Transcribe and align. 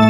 Muy 0.00 0.06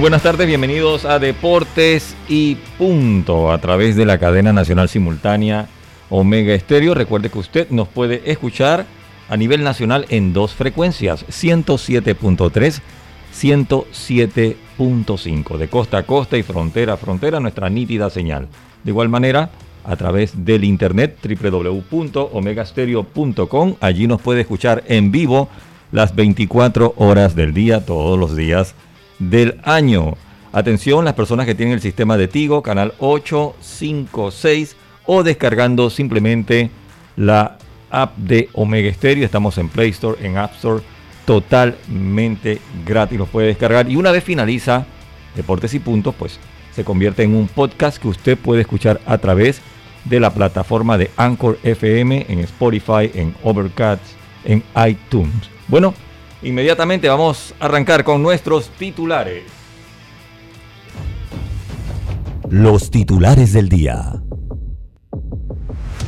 buenas 0.00 0.22
tardes, 0.22 0.48
bienvenidos 0.48 1.04
a 1.04 1.20
Deportes 1.20 2.16
y 2.28 2.56
Punto 2.78 3.52
a 3.52 3.58
través 3.58 3.94
de 3.94 4.04
la 4.04 4.18
cadena 4.18 4.52
nacional 4.52 4.88
simultánea 4.88 5.68
Omega 6.10 6.52
Estéreo. 6.52 6.94
Recuerde 6.94 7.30
que 7.30 7.38
usted 7.38 7.70
nos 7.70 7.86
puede 7.86 8.28
escuchar 8.28 8.86
a 9.28 9.36
nivel 9.36 9.64
nacional 9.64 10.06
en 10.08 10.32
dos 10.32 10.54
frecuencias, 10.54 11.26
107.3, 11.26 12.80
107.5, 13.34 15.56
de 15.56 15.68
costa 15.68 15.98
a 15.98 16.04
costa 16.04 16.36
y 16.36 16.42
frontera 16.42 16.94
a 16.94 16.96
frontera, 16.96 17.38
nuestra 17.40 17.68
nítida 17.68 18.08
señal. 18.10 18.48
De 18.82 18.90
igual 18.90 19.08
manera, 19.08 19.50
a 19.84 19.94
través 19.96 20.44
del 20.44 20.64
internet 20.64 21.16
www.omegastereo.com, 21.22 23.76
allí 23.80 24.06
nos 24.06 24.20
puede 24.20 24.42
escuchar 24.42 24.84
en 24.86 25.10
vivo 25.10 25.48
las 25.92 26.14
24 26.14 26.94
horas 26.96 27.34
del 27.34 27.54
día, 27.54 27.84
todos 27.84 28.18
los 28.18 28.36
días 28.36 28.74
del 29.18 29.60
año. 29.62 30.14
Atención, 30.52 31.04
las 31.04 31.14
personas 31.14 31.46
que 31.46 31.54
tienen 31.54 31.74
el 31.74 31.80
sistema 31.80 32.16
de 32.16 32.26
Tigo, 32.28 32.62
canal 32.62 32.94
856 32.98 34.76
o 35.06 35.22
descargando 35.22 35.90
simplemente 35.90 36.70
la 37.16 37.58
app 38.02 38.16
de 38.16 38.48
Omega 38.52 38.92
Stereo. 38.92 39.24
Estamos 39.24 39.58
en 39.58 39.68
Play 39.68 39.90
Store, 39.90 40.24
en 40.24 40.36
App 40.36 40.54
Store, 40.54 40.82
totalmente 41.24 42.60
gratis. 42.86 43.18
Los 43.18 43.28
puede 43.28 43.48
descargar 43.48 43.90
y 43.90 43.96
una 43.96 44.10
vez 44.10 44.24
finaliza 44.24 44.86
Deportes 45.34 45.74
y 45.74 45.78
Puntos, 45.78 46.14
pues 46.18 46.38
se 46.74 46.84
convierte 46.84 47.22
en 47.22 47.34
un 47.34 47.48
podcast 47.48 47.98
que 47.98 48.08
usted 48.08 48.36
puede 48.36 48.62
escuchar 48.62 49.00
a 49.06 49.18
través 49.18 49.60
de 50.04 50.20
la 50.20 50.34
plataforma 50.34 50.98
de 50.98 51.10
Anchor 51.16 51.58
FM, 51.62 52.26
en 52.28 52.40
Spotify, 52.40 53.10
en 53.14 53.34
Overcast, 53.42 54.02
en 54.44 54.62
iTunes. 54.76 55.48
Bueno, 55.68 55.94
Inmediatamente 56.44 57.08
vamos 57.08 57.54
a 57.58 57.64
arrancar 57.64 58.04
con 58.04 58.22
nuestros 58.22 58.68
titulares. 58.68 59.44
Los 62.50 62.90
titulares 62.90 63.54
del 63.54 63.70
día. 63.70 64.23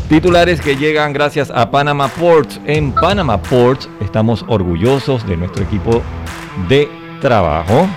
Titulares 0.08 0.60
que 0.60 0.76
llegan 0.76 1.12
gracias 1.12 1.50
a 1.50 1.70
Panama 1.70 2.06
Ports. 2.08 2.60
En 2.64 2.92
Panama 2.92 3.42
Ports 3.42 3.88
estamos 4.00 4.44
orgullosos 4.46 5.26
de 5.26 5.36
nuestro 5.36 5.64
equipo 5.64 6.00
de 6.68 6.88
trabajo, 7.20 7.88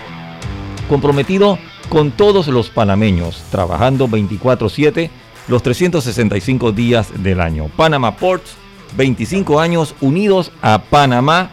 comprometido 0.88 1.60
con 1.88 2.12
todos 2.12 2.48
los 2.48 2.70
panameños, 2.70 3.44
trabajando 3.52 4.08
24/7 4.08 5.12
los 5.48 5.62
365 5.62 6.72
días 6.72 7.12
del 7.22 7.42
año. 7.42 7.68
Panama 7.76 8.16
Ports, 8.16 8.56
25 8.98 9.60
años 9.60 9.96
unidos 10.02 10.52
a 10.62 10.80
Panamá 10.80 11.52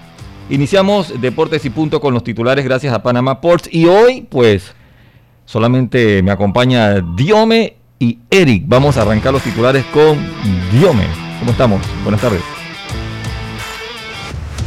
Iniciamos 0.48 1.20
Deportes 1.20 1.64
y 1.64 1.70
Punto 1.70 2.00
con 2.00 2.14
los 2.14 2.22
titulares 2.22 2.64
gracias 2.64 2.94
a 2.94 3.02
Panama 3.02 3.40
Ports 3.40 3.68
y 3.72 3.86
hoy 3.86 4.20
pues 4.30 4.74
solamente 5.44 6.22
me 6.22 6.30
acompaña 6.30 7.00
Diome 7.00 7.74
y 7.98 8.18
Eric. 8.30 8.64
Vamos 8.66 8.96
a 8.96 9.02
arrancar 9.02 9.32
los 9.32 9.42
titulares 9.42 9.84
con 9.86 10.18
Diome. 10.72 11.06
¿Cómo 11.38 11.52
estamos? 11.52 11.82
Buenas 12.02 12.20
tardes. 12.20 12.42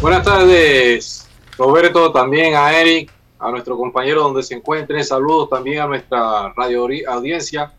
Buenas 0.02 0.24
tardes, 0.24 1.28
Roberto, 1.58 2.12
también 2.12 2.56
a 2.56 2.80
Eric, 2.80 3.12
a 3.38 3.52
nuestro 3.52 3.76
compañero 3.76 4.24
donde 4.24 4.44
se 4.44 4.56
encuentre. 4.56 5.04
Saludos 5.04 5.50
también 5.50 5.82
a 5.82 5.88
nuestra 5.88 6.54
radio 6.54 6.88
audiencia. 7.08 7.74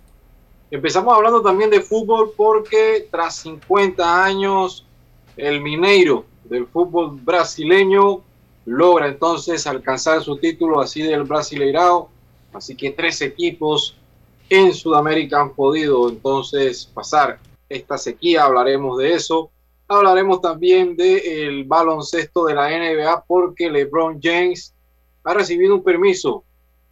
Empezamos 0.71 1.15
hablando 1.15 1.41
también 1.41 1.71
de 1.71 1.81
fútbol 1.81 2.32
porque 2.37 3.09
tras 3.11 3.37
50 3.37 4.25
años 4.25 4.87
el 5.37 5.61
Mineiro 5.61 6.27
del 6.44 6.67
fútbol 6.67 7.19
brasileño 7.22 8.21
logra 8.67 9.09
entonces 9.09 9.67
alcanzar 9.67 10.22
su 10.22 10.37
título 10.37 10.81
así 10.81 11.03
del 11.03 11.25
Brasileirao. 11.25 12.11
Así 12.53 12.77
que 12.77 12.91
tres 12.91 13.22
equipos 13.22 13.97
en 14.50 14.75
Sudamérica 14.75 15.41
han 15.41 15.55
podido 15.55 16.09
entonces 16.09 16.84
pasar 16.84 17.38
esta 17.69 17.97
sequía. 17.97 18.44
Hablaremos 18.44 18.99
de 18.99 19.15
eso. 19.15 19.50
Hablaremos 19.87 20.41
también 20.41 20.97
del 20.97 21.65
baloncesto 21.65 22.44
de 22.44 22.55
la 22.55 22.69
NBA 22.69 23.25
porque 23.27 23.71
LeBron 23.71 24.21
James 24.21 24.75
ha 25.22 25.34
recibido 25.34 25.77
un 25.77 25.84
permiso 25.84 26.44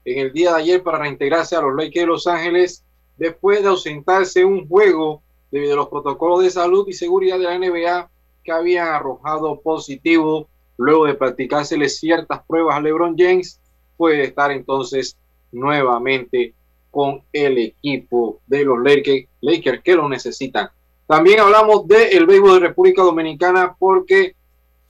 en 0.05 0.21
el 0.21 0.33
día 0.33 0.53
de 0.53 0.63
ayer 0.63 0.83
para 0.83 0.99
reintegrarse 0.99 1.57
a 1.57 1.61
los 1.61 1.75
Lakers 1.75 2.03
de 2.03 2.07
Los 2.07 2.27
Ángeles 2.29 2.85
después 3.17 3.61
de 3.63 3.69
ausentarse 3.69 4.45
un 4.45 4.69
juego 4.69 5.23
debido 5.51 5.75
a 5.75 5.77
los 5.77 5.89
protocolos 5.89 6.43
de 6.43 6.51
salud 6.51 6.87
y 6.89 6.93
seguridad 6.93 7.39
de 7.39 7.45
la 7.45 7.59
NBA 7.59 8.09
que 8.45 8.53
habían 8.53 8.89
arrojado 8.89 9.61
positivo 9.61 10.49
luego 10.77 11.07
de 11.07 11.15
practicársele 11.15 11.89
ciertas 11.89 12.43
pruebas 12.47 12.77
a 12.77 12.81
LeBron 12.81 13.17
James, 13.19 13.61
puede 13.97 14.25
estar 14.25 14.53
entonces 14.53 15.19
nuevamente 15.51 16.55
con 16.99 17.23
el 17.33 17.59
equipo 17.59 18.41
de 18.49 18.65
los 18.65 18.77
Lakers, 18.83 19.83
que 19.85 19.95
lo 19.95 20.09
necesitan. 20.09 20.69
También 21.07 21.39
hablamos 21.39 21.87
del 21.87 22.09
el 22.11 22.27
béisbol 22.27 22.55
de 22.55 22.67
República 22.67 23.03
Dominicana 23.03 23.77
porque 23.79 24.35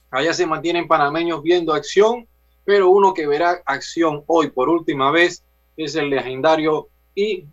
allá 0.09 0.33
se 0.33 0.47
mantienen 0.47 0.87
panameños 0.87 1.43
viendo 1.43 1.71
acción, 1.71 2.25
pero 2.65 2.89
uno 2.89 3.13
que 3.13 3.27
verá 3.27 3.61
acción 3.63 4.23
hoy 4.25 4.49
por 4.49 4.69
última 4.69 5.11
vez 5.11 5.43
es 5.77 5.93
el 5.93 6.09
legendario 6.09 6.87
y 7.13 7.43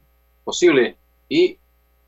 posible 0.42 0.96
y 1.28 1.58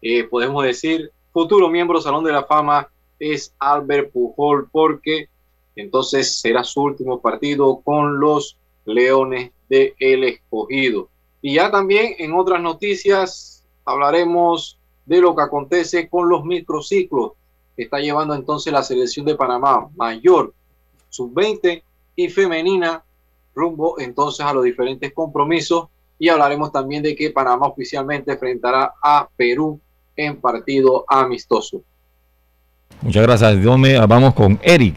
eh, 0.01 0.25
podemos 0.25 0.65
decir 0.65 1.13
futuro 1.35 1.69
miembro 1.69 2.01
Salón 2.01 2.25
de 2.25 2.33
la 2.33 2.45
Fama 2.45 2.89
es 3.19 3.53
Albert 3.59 4.11
Pujol 4.11 4.71
porque 4.73 5.29
entonces 5.77 6.41
será 6.41 6.65
su 6.65 6.81
último 6.81 7.21
partido 7.21 7.83
con 7.85 8.19
los 8.19 8.57
Leones 8.87 9.51
de 9.69 9.95
El 9.99 10.25
Escogido. 10.25 11.11
Y 11.49 11.55
ya 11.55 11.71
también 11.71 12.15
en 12.19 12.35
otras 12.35 12.61
noticias 12.61 13.65
hablaremos 13.87 14.79
de 15.07 15.19
lo 15.19 15.35
que 15.35 15.41
acontece 15.41 16.07
con 16.07 16.29
los 16.29 16.45
microciclos 16.45 17.33
que 17.75 17.85
está 17.85 18.01
llevando 18.01 18.35
entonces 18.35 18.71
la 18.71 18.83
selección 18.83 19.25
de 19.25 19.35
Panamá 19.35 19.89
mayor, 19.97 20.53
sub-20 21.09 21.83
y 22.17 22.29
femenina 22.29 23.03
rumbo 23.55 23.99
entonces 23.99 24.45
a 24.45 24.53
los 24.53 24.63
diferentes 24.63 25.11
compromisos 25.15 25.89
y 26.19 26.29
hablaremos 26.29 26.71
también 26.71 27.03
de 27.03 27.17
que 27.17 27.31
Panamá 27.31 27.69
oficialmente 27.69 28.33
enfrentará 28.33 28.93
a 29.03 29.27
Perú 29.35 29.81
en 30.17 30.39
partido 30.39 31.07
amistoso. 31.09 31.81
Muchas 33.01 33.23
gracias, 33.23 33.59
Diome. 33.59 33.99
Vamos 34.07 34.35
con 34.35 34.61
Eric. 34.63 34.97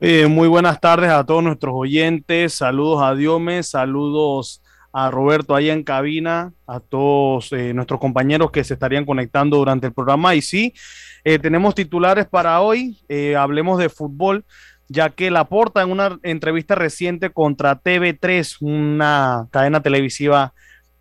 Eh, 0.00 0.26
muy 0.26 0.48
buenas 0.48 0.80
tardes 0.80 1.10
a 1.10 1.22
todos 1.22 1.44
nuestros 1.44 1.74
oyentes. 1.76 2.54
Saludos 2.54 3.02
a 3.02 3.14
Diome, 3.14 3.62
saludos 3.62 4.61
a 4.92 5.10
Roberto 5.10 5.54
ahí 5.54 5.70
en 5.70 5.82
cabina, 5.82 6.52
a 6.66 6.80
todos 6.80 7.52
eh, 7.52 7.72
nuestros 7.72 7.98
compañeros 7.98 8.50
que 8.50 8.64
se 8.64 8.74
estarían 8.74 9.04
conectando 9.04 9.56
durante 9.56 9.86
el 9.86 9.92
programa. 9.92 10.34
Y 10.34 10.42
sí, 10.42 10.74
eh, 11.24 11.38
tenemos 11.38 11.74
titulares 11.74 12.26
para 12.26 12.60
hoy. 12.60 12.98
hablemos 13.36 13.78
de 13.78 13.88
fútbol, 13.88 14.44
ya 14.88 15.10
que 15.10 15.30
Laporta 15.30 15.82
en 15.82 15.90
una 15.90 16.18
entrevista 16.22 16.74
reciente 16.74 17.30
contra 17.30 17.80
TV3, 17.80 18.58
una 18.60 19.48
cadena 19.50 19.82
televisiva 19.82 20.52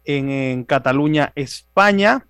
en 0.05 0.63
Cataluña, 0.63 1.31
España, 1.35 2.25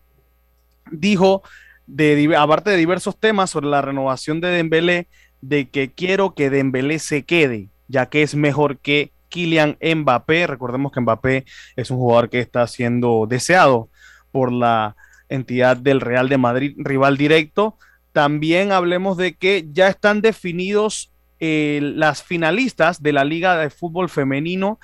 dijo 0.92 1.44
de, 1.88 2.34
aparte 2.38 2.70
de 2.70 2.78
diversos 2.78 3.20
temas 3.20 3.50
sobre 3.50 3.68
la 3.68 3.82
renovación 3.82 4.42
de 4.42 4.50
Dembélé, 4.50 5.08
de 5.42 5.70
que 5.70 5.92
quiero 5.92 6.34
que 6.34 6.50
Dembélé 6.50 7.00
se 7.00 7.24
quede, 7.24 7.70
ya 7.88 8.08
que 8.08 8.22
es 8.22 8.36
mejor 8.36 8.78
que 8.78 9.12
Kylian 9.32 9.78
Mbappé. 9.82 10.46
Recordemos 10.46 10.92
que 10.92 11.02
Mbappé 11.02 11.46
es 11.76 11.90
un 11.90 11.98
jugador 11.98 12.30
que 12.30 12.40
está 12.40 12.68
siendo 12.68 13.26
deseado 13.28 13.90
por 14.32 14.52
la 14.52 14.96
entidad 15.30 15.78
del 15.78 16.02
Real 16.02 16.30
de 16.30 16.38
Madrid, 16.38 16.76
rival 16.78 17.18
directo. 17.18 17.78
También 18.12 18.72
hablemos 18.72 19.18
de 19.18 19.34
que 19.34 19.66
ya 19.72 19.88
están 19.88 20.22
definidos 20.22 21.12
eh, 21.40 21.80
las 21.82 22.22
finalistas 22.22 23.02
de 23.02 23.14
la 23.14 23.24
Liga 23.24 23.58
de 23.58 23.70
Fútbol 23.70 24.10
Femenino. 24.10 24.80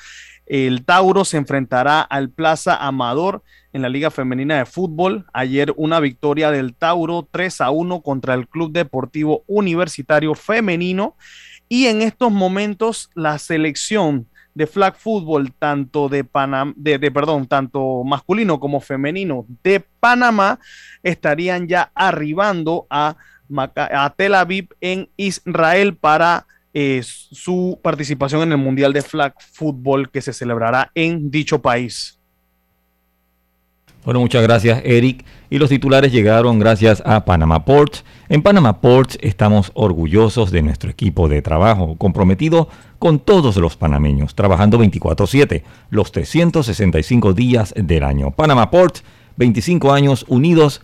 El 0.47 0.85
Tauro 0.85 1.25
se 1.25 1.37
enfrentará 1.37 2.01
al 2.01 2.29
Plaza 2.29 2.75
Amador 2.77 3.43
en 3.73 3.81
la 3.81 3.89
Liga 3.89 4.09
Femenina 4.09 4.57
de 4.57 4.65
Fútbol. 4.65 5.25
Ayer 5.33 5.73
una 5.75 5.99
victoria 5.99 6.49
del 6.51 6.73
Tauro 6.73 7.27
3 7.29 7.61
a 7.61 7.69
1 7.69 8.01
contra 8.01 8.33
el 8.33 8.47
Club 8.47 8.71
Deportivo 8.71 9.43
Universitario 9.45 10.33
Femenino. 10.35 11.15
Y 11.67 11.87
en 11.87 12.01
estos 12.01 12.31
momentos 12.31 13.09
la 13.13 13.37
selección 13.39 14.27
de 14.57 14.65
flag 14.65 14.95
football, 14.97 15.53
tanto 15.59 16.09
de 16.09 16.23
Panamá, 16.23 16.73
de, 16.75 17.11
perdón, 17.11 17.45
tanto 17.45 18.03
masculino 18.03 18.59
como 18.59 18.81
femenino 18.81 19.45
de 19.63 19.79
Panamá, 19.99 20.59
estarían 21.03 21.67
ya 21.67 21.91
arribando 21.93 22.87
a, 22.89 23.15
a 23.75 24.13
Tel 24.17 24.33
Aviv 24.33 24.69
en 24.81 25.09
Israel 25.15 25.95
para 25.95 26.47
eh, 26.73 27.01
su 27.03 27.79
participación 27.83 28.41
en 28.41 28.53
el 28.53 28.57
Mundial 28.57 28.93
de 28.93 29.03
Flag 29.03 29.35
Football 29.39 30.09
que 30.09 30.23
se 30.23 30.33
celebrará 30.33 30.89
en 30.95 31.29
dicho 31.29 31.61
país. 31.61 32.19
Bueno, 34.03 34.21
muchas 34.21 34.41
gracias 34.41 34.81
Eric. 34.83 35.23
Y 35.51 35.59
los 35.59 35.69
titulares 35.69 36.11
llegaron 36.11 36.57
gracias 36.57 37.03
a 37.05 37.25
Panama 37.25 37.63
Ports. 37.63 38.03
En 38.29 38.41
Panama 38.41 38.81
Ports 38.81 39.17
estamos 39.21 39.71
orgullosos 39.73 40.51
de 40.51 40.61
nuestro 40.61 40.89
equipo 40.89 41.29
de 41.29 41.41
trabajo, 41.41 41.95
comprometido 41.95 42.67
con 42.99 43.19
todos 43.19 43.55
los 43.55 43.77
panameños, 43.77 44.35
trabajando 44.35 44.77
24/7, 44.77 45.63
los 45.89 46.11
365 46.11 47.31
días 47.31 47.73
del 47.77 48.03
año. 48.03 48.31
Panama 48.31 48.69
Ports, 48.69 49.05
25 49.37 49.93
años 49.93 50.25
unidos 50.27 50.81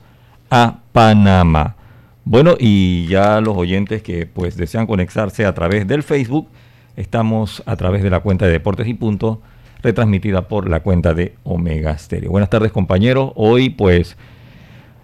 a 0.49 0.79
Panamá. 0.93 1.75
Bueno, 2.23 2.55
y 2.57 3.07
ya 3.07 3.41
los 3.41 3.57
oyentes 3.57 4.01
que 4.01 4.25
pues 4.25 4.55
desean 4.55 4.87
conectarse 4.87 5.45
a 5.45 5.53
través 5.53 5.85
del 5.85 6.03
Facebook, 6.03 6.47
estamos 6.95 7.61
a 7.65 7.75
través 7.75 8.03
de 8.03 8.09
la 8.09 8.21
cuenta 8.21 8.45
de 8.45 8.53
Deportes 8.53 8.87
y 8.87 8.93
Punto 8.93 9.41
retransmitida 9.81 10.47
por 10.47 10.69
la 10.69 10.79
cuenta 10.79 11.13
de 11.13 11.35
Omega 11.43 11.97
Stereo. 11.97 12.31
Buenas 12.31 12.49
tardes 12.49 12.71
compañeros, 12.71 13.33
hoy 13.35 13.69
pues 13.69 14.15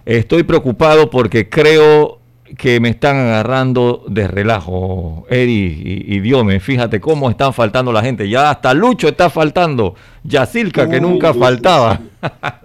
estoy 0.05 0.43
preocupado 0.43 1.09
porque 1.09 1.49
creo 1.49 2.18
que 2.57 2.79
me 2.79 2.89
están 2.89 3.17
agarrando 3.17 4.03
de 4.07 4.27
relajo, 4.27 5.25
Eddie 5.29 6.05
y, 6.07 6.19
Diome. 6.19 6.59
Fíjate 6.59 6.99
cómo 6.99 7.29
están 7.29 7.53
faltando 7.53 7.91
la 7.91 8.01
gente. 8.01 8.27
Ya 8.27 8.49
hasta 8.49 8.73
Lucho 8.73 9.07
está 9.07 9.29
faltando. 9.29 9.95
Yacilca, 10.23 10.89
que 10.89 10.99
nunca 10.99 11.33
faltaba. 11.33 11.99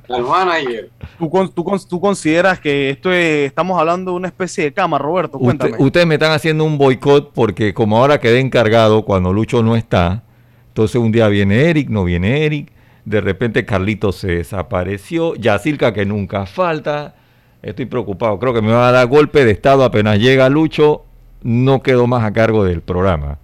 ¿Tú, 1.19 1.85
tú, 1.89 2.01
consideras 2.01 2.61
que 2.61 2.91
esto 2.91 3.13
estamos 3.13 3.79
hablando 3.79 4.11
de 4.13 4.17
una 4.19 4.29
especie 4.29 4.65
de 4.65 4.73
cama, 4.73 4.99
Roberto? 4.99 5.39
Cuéntame. 5.39 5.77
ustedes 5.79 6.07
me 6.07 6.15
están 6.15 6.33
haciendo 6.33 6.65
un 6.65 6.77
boicot 6.77 7.33
porque 7.33 7.73
como 7.73 7.99
ahora 7.99 8.21
quedé 8.21 8.41
encargado 8.41 9.05
cuando 9.05 9.33
Lucho 9.33 9.63
no 9.63 9.77
está, 9.77 10.23
entonces 10.69 10.97
un 10.97 11.13
día 11.13 11.29
viene 11.29 11.71
Eric, 11.71 11.89
no 11.89 12.05
viene 12.05 12.45
Eric, 12.45 12.73
de 13.05 13.21
repente 13.21 13.65
Carlitos 13.65 14.17
se 14.17 14.29
desapareció, 14.29 15.35
Yacilca 15.37 15.95
que 15.95 16.05
nunca 16.05 16.47
falta, 16.47 17.15
estoy 17.65 17.87
preocupado, 17.87 18.39
creo 18.39 18.53
que 18.53 18.63
me 18.63 18.73
va 18.73 18.89
a 18.89 18.93
dar 18.93 19.07
golpe 19.07 19.45
de 19.45 19.53
estado 19.53 19.85
apenas 19.85 20.19
llega 20.19 20.49
Lucho, 20.49 21.05
no 21.43 21.83
quedo 21.83 22.07
más 22.07 22.23
a 22.25 22.33
cargo 22.33 22.65
del 22.65 22.83
programa. 22.83 23.39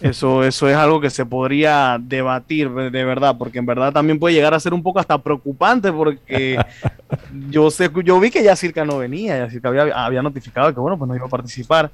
Eso, 0.00 0.42
eso 0.42 0.68
es 0.68 0.74
algo 0.74 1.00
que 1.00 1.10
se 1.10 1.24
podría 1.24 1.96
debatir 2.00 2.68
de 2.70 3.04
verdad, 3.04 3.36
porque 3.38 3.60
en 3.60 3.66
verdad 3.66 3.92
también 3.92 4.18
puede 4.18 4.34
llegar 4.34 4.52
a 4.52 4.58
ser 4.58 4.74
un 4.74 4.82
poco 4.82 4.98
hasta 4.98 5.16
preocupante, 5.18 5.92
porque 5.92 6.58
yo 7.50 7.70
sé, 7.70 7.88
yo 8.04 8.18
vi 8.18 8.30
que 8.30 8.42
ya 8.42 8.56
Circa 8.56 8.84
no 8.84 8.98
venía, 8.98 9.38
ya 9.38 9.48
Circa 9.48 9.68
había, 9.68 10.04
había, 10.04 10.20
notificado 10.20 10.74
que 10.74 10.80
bueno, 10.80 10.98
pues 10.98 11.08
no 11.08 11.14
iba 11.14 11.26
a 11.26 11.30
participar. 11.30 11.92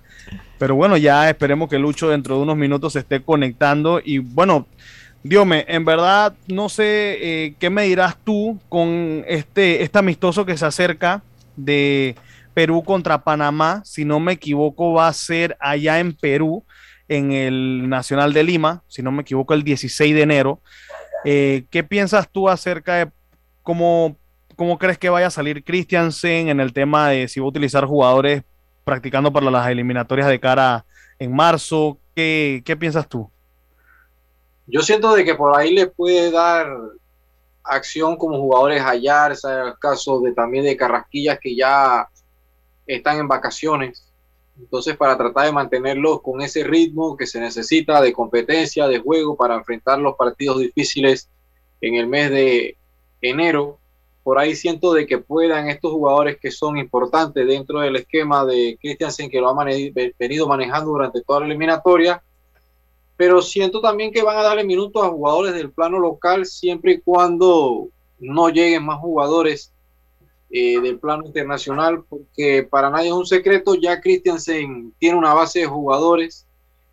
Pero 0.59 0.75
bueno, 0.75 0.97
ya 0.97 1.29
esperemos 1.29 1.69
que 1.69 1.79
Lucho 1.79 2.09
dentro 2.09 2.37
de 2.37 2.43
unos 2.43 2.57
minutos 2.57 2.95
se 2.95 3.01
esté 3.01 3.21
conectando. 3.21 4.01
Y 4.03 4.19
bueno, 4.21 4.67
Diome, 5.23 5.67
en 5.69 5.85
verdad 5.85 6.33
no 6.47 6.71
sé 6.71 7.19
eh, 7.21 7.55
qué 7.59 7.69
me 7.69 7.83
dirás 7.83 8.17
tú 8.25 8.59
con 8.71 9.23
este, 9.29 9.83
este 9.83 9.99
amistoso 9.99 10.47
que 10.47 10.57
se 10.57 10.65
acerca 10.65 11.23
de 11.59 12.17
Perú 12.55 12.83
contra 12.83 13.23
Panamá. 13.23 13.83
Si 13.85 14.05
no 14.05 14.21
me 14.21 14.33
equivoco, 14.33 14.93
va 14.93 15.09
a 15.09 15.13
ser 15.13 15.57
allá 15.61 16.01
en 16.01 16.15
Perú, 16.15 16.65
en 17.09 17.33
el 17.33 17.89
Nacional 17.89 18.33
de 18.33 18.43
Lima, 18.43 18.83
si 18.89 19.03
no 19.03 19.13
me 19.13 19.23
equivoco, 19.23 19.55
el 19.55 19.63
16 19.63 20.15
de 20.15 20.23
enero. 20.23 20.61
Eh, 21.25 21.65
¿Qué 21.71 21.83
piensas 21.85 22.29
tú 22.31 22.49
acerca 22.49 22.95
de 22.97 23.11
cómo, 23.63 24.17
cómo 24.57 24.79
crees 24.79 24.99
que 24.99 25.11
vaya 25.11 25.27
a 25.27 25.31
salir 25.31 25.65
Christiansen 25.65 26.49
en 26.49 26.61
el 26.61 26.73
tema 26.73 27.11
de 27.11 27.29
si 27.29 27.41
va 27.41 27.47
a 27.47 27.51
utilizar 27.51 27.85
jugadores 27.85 28.43
practicando 28.89 29.31
para 29.31 29.51
las 29.51 29.69
eliminatorias 29.69 30.29
de 30.29 30.41
cara 30.41 30.87
en 31.19 31.37
marzo. 31.37 31.99
¿Qué, 32.15 32.77
piensas 32.81 33.07
tú? 33.07 33.31
Yo 34.67 34.81
siento 34.81 35.15
de 35.15 35.27
que 35.27 35.35
por 35.35 35.55
ahí 35.55 35.75
le 35.75 35.87
puede 35.89 36.31
dar 36.31 36.67
acción 37.69 38.17
como 38.17 38.39
jugadores 38.39 38.83
Ayar, 38.83 39.33
el 39.33 39.79
caso 39.79 40.21
de 40.21 40.33
también 40.33 40.65
de 40.65 40.77
Carrasquillas 40.77 41.39
que 41.41 41.55
ya 41.55 42.09
están 42.87 43.19
en 43.19 43.29
vacaciones. 43.29 44.05
Entonces, 44.59 44.97
para 44.97 45.17
tratar 45.17 45.47
de 45.47 45.53
mantenerlos 45.53 46.21
con 46.21 46.41
ese 46.41 46.65
ritmo 46.65 47.17
que 47.17 47.27
se 47.27 47.41
necesita 47.41 48.01
de 48.01 48.13
competencia, 48.13 48.89
de 48.89 48.99
juego, 48.99 49.37
para 49.37 49.55
enfrentar 49.55 49.99
los 50.01 50.17
partidos 50.17 50.59
difíciles 50.59 51.29
en 51.81 51.95
el 51.95 52.09
mes 52.09 52.31
de 52.31 52.77
enero, 53.21 53.79
por 54.25 54.39
ahí 54.39 54.55
siento 54.55 54.93
de 54.93 55.07
que 55.07 55.19
puedan 55.19 55.69
estos 55.69 55.93
jugadores 55.93 56.39
que 56.39 56.51
son 56.51 56.77
importantes 56.77 57.47
dentro 57.47 57.81
del 57.81 57.97
esquema 57.97 58.45
de 58.45 58.77
Christiansen 58.81 59.31
que 59.31 59.41
lo 59.41 59.49
ha 59.49 59.65
venido 59.65 60.47
manejando 60.49 60.91
durante 60.91 61.23
toda 61.23 61.41
la 61.41 61.47
eliminatoria, 61.47 62.23
pero 63.19 63.43
siento 63.43 63.81
también 63.81 64.13
que 64.13 64.23
van 64.23 64.39
a 64.39 64.45
darle 64.45 64.63
minutos 64.63 65.03
a 65.03 65.09
jugadores 65.09 65.53
del 65.53 65.73
plano 65.73 65.99
local 65.99 66.47
siempre 66.47 66.93
y 66.93 67.01
cuando 67.01 67.89
no 68.21 68.49
lleguen 68.49 68.85
más 68.85 69.01
jugadores 69.01 69.73
eh, 70.51 70.81
del 70.81 71.01
plano 71.01 71.27
internacional, 71.27 72.05
porque 72.09 72.63
para 72.71 72.91
nadie 72.91 73.09
es 73.09 73.15
un 73.15 73.27
secreto, 73.27 73.75
ya 73.75 74.01
Christiansen 74.01 74.95
tiene 75.01 75.19
una 75.19 75.35
base 75.35 75.59
de 75.59 75.67
jugadores 75.67 76.47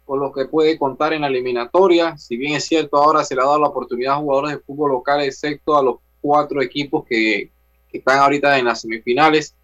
con 0.03 0.20
los 0.20 0.34
que 0.34 0.46
puede 0.46 0.79
contar 0.79 1.13
en 1.13 1.22
la 1.22 1.27
eliminatoria, 1.27 2.17
si 2.17 2.38
bien 2.38 2.55
es 2.55 2.65
cierto 2.65 2.98
ahora 2.98 3.24
se 3.24 3.36
le 3.36 3.41
ha 3.41 3.46
dado 3.46 3.60
la 3.60 3.67
oportunidad 3.67 4.15
a 4.15 4.17
jugadores 4.17 4.53
de 4.53 4.63
fútbol 4.63 4.94
local, 4.94 5.22
excepto 5.22 5.77
a 5.77 5.84
los 5.84 5.98
cuatro 6.22 6.60
equipos 6.60 7.05
que, 7.05 7.51
están 7.94 8.17
ahorita 8.17 8.58
en 8.58 8.65
las 8.65 8.82
semifinales, 8.82 9.55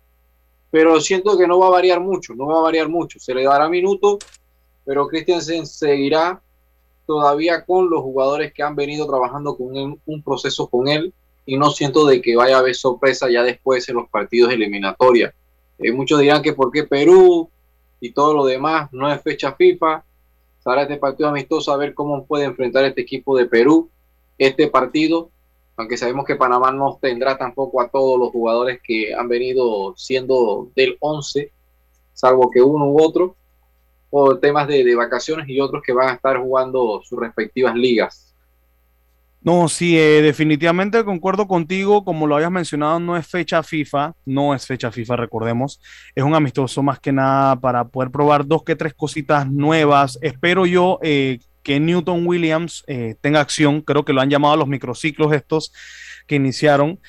pero 0.69 1.01
siento 1.01 1.37
que 1.37 1.47
no 1.47 1.59
va 1.59 1.67
a 1.67 1.71
variar 1.71 1.99
mucho, 1.99 2.33
no 2.33 2.45
va 2.45 2.59
a 2.59 2.63
variar 2.63 2.87
mucho, 2.87 3.19
se 3.19 3.33
le 3.33 3.43
dará 3.43 3.67
minutos, 3.67 4.19
pero 4.85 5.07
Christiansen 5.07 5.65
seguirá 5.65 6.41
todavía 7.11 7.65
con 7.65 7.89
los 7.89 8.01
jugadores 8.01 8.53
que 8.53 8.63
han 8.63 8.75
venido 8.75 9.05
trabajando 9.05 9.57
con 9.57 9.99
un 10.05 10.23
proceso 10.23 10.67
con 10.67 10.87
él 10.87 11.13
y 11.45 11.57
no 11.57 11.69
siento 11.71 12.05
de 12.05 12.21
que 12.21 12.37
vaya 12.37 12.55
a 12.55 12.59
haber 12.59 12.75
sorpresa 12.75 13.29
ya 13.29 13.43
después 13.43 13.89
en 13.89 13.95
los 13.95 14.09
partidos 14.09 14.53
eliminatorios. 14.53 15.33
Eh, 15.77 15.91
muchos 15.91 16.21
dirán 16.21 16.41
que 16.41 16.53
porque 16.53 16.83
Perú 16.83 17.49
y 17.99 18.11
todo 18.11 18.33
lo 18.33 18.45
demás 18.45 18.87
no 18.93 19.11
es 19.11 19.21
fecha 19.21 19.53
FIFA, 19.53 20.05
será 20.63 20.83
este 20.83 20.97
partido 20.97 21.27
amistoso 21.27 21.73
a 21.73 21.77
ver 21.77 21.93
cómo 21.93 22.25
puede 22.25 22.45
enfrentar 22.45 22.85
este 22.85 23.01
equipo 23.01 23.37
de 23.37 23.45
Perú 23.45 23.89
este 24.37 24.67
partido 24.67 25.29
aunque 25.77 25.97
sabemos 25.97 26.25
que 26.25 26.35
Panamá 26.35 26.71
no 26.71 26.99
tendrá 27.01 27.37
tampoco 27.37 27.81
a 27.81 27.89
todos 27.89 28.19
los 28.19 28.29
jugadores 28.29 28.79
que 28.83 29.13
han 29.13 29.27
venido 29.27 29.95
siendo 29.97 30.69
del 30.75 30.95
11, 30.99 31.51
salvo 32.13 32.51
que 32.51 32.61
uno 32.61 32.85
u 32.91 33.01
otro, 33.01 33.35
por 34.11 34.39
temas 34.41 34.67
de, 34.67 34.93
vacaciones 34.93 35.49
y 35.49 35.59
otros 35.59 35.81
que 35.83 35.93
van 35.93 36.09
a 36.09 36.13
estar 36.13 36.37
jugando 36.37 37.01
sus 37.03 37.19
respectivas 37.19 37.73
ligas. 37.73 38.35
No, 39.41 39.67
sí, 39.69 39.97
eh, 39.97 40.21
definitivamente 40.21 41.03
concuerdo 41.03 41.47
contigo, 41.47 42.05
como 42.05 42.27
lo 42.27 42.35
habías 42.35 42.51
mencionado, 42.51 42.99
no 42.99 43.17
es 43.17 43.25
fecha 43.25 43.63
FIFA, 43.63 44.13
no 44.25 44.53
es 44.53 44.67
fecha 44.67 44.91
FIFA, 44.91 45.15
recordemos, 45.15 45.81
es 46.13 46.23
un 46.23 46.35
amistoso 46.35 46.83
más 46.83 46.99
que 46.99 47.11
nada 47.11 47.55
para 47.55 47.85
poder 47.85 48.11
probar 48.11 48.45
dos 48.45 48.63
que 48.63 48.75
tres 48.75 48.93
cositas 48.93 49.49
nuevas. 49.49 50.19
Espero 50.21 50.67
yo 50.67 50.99
eh, 51.01 51.39
que 51.63 51.79
Newton 51.79 52.27
Williams 52.27 52.83
eh, 52.85 53.15
tenga 53.21 53.39
acción. 53.39 53.81
Creo 53.81 54.05
que 54.05 54.13
lo 54.13 54.21
han 54.21 54.29
llamado 54.29 54.57
los 54.57 54.67
microciclos 54.67 55.33
estos 55.33 55.73
que 56.27 56.35
iniciaron. 56.35 56.99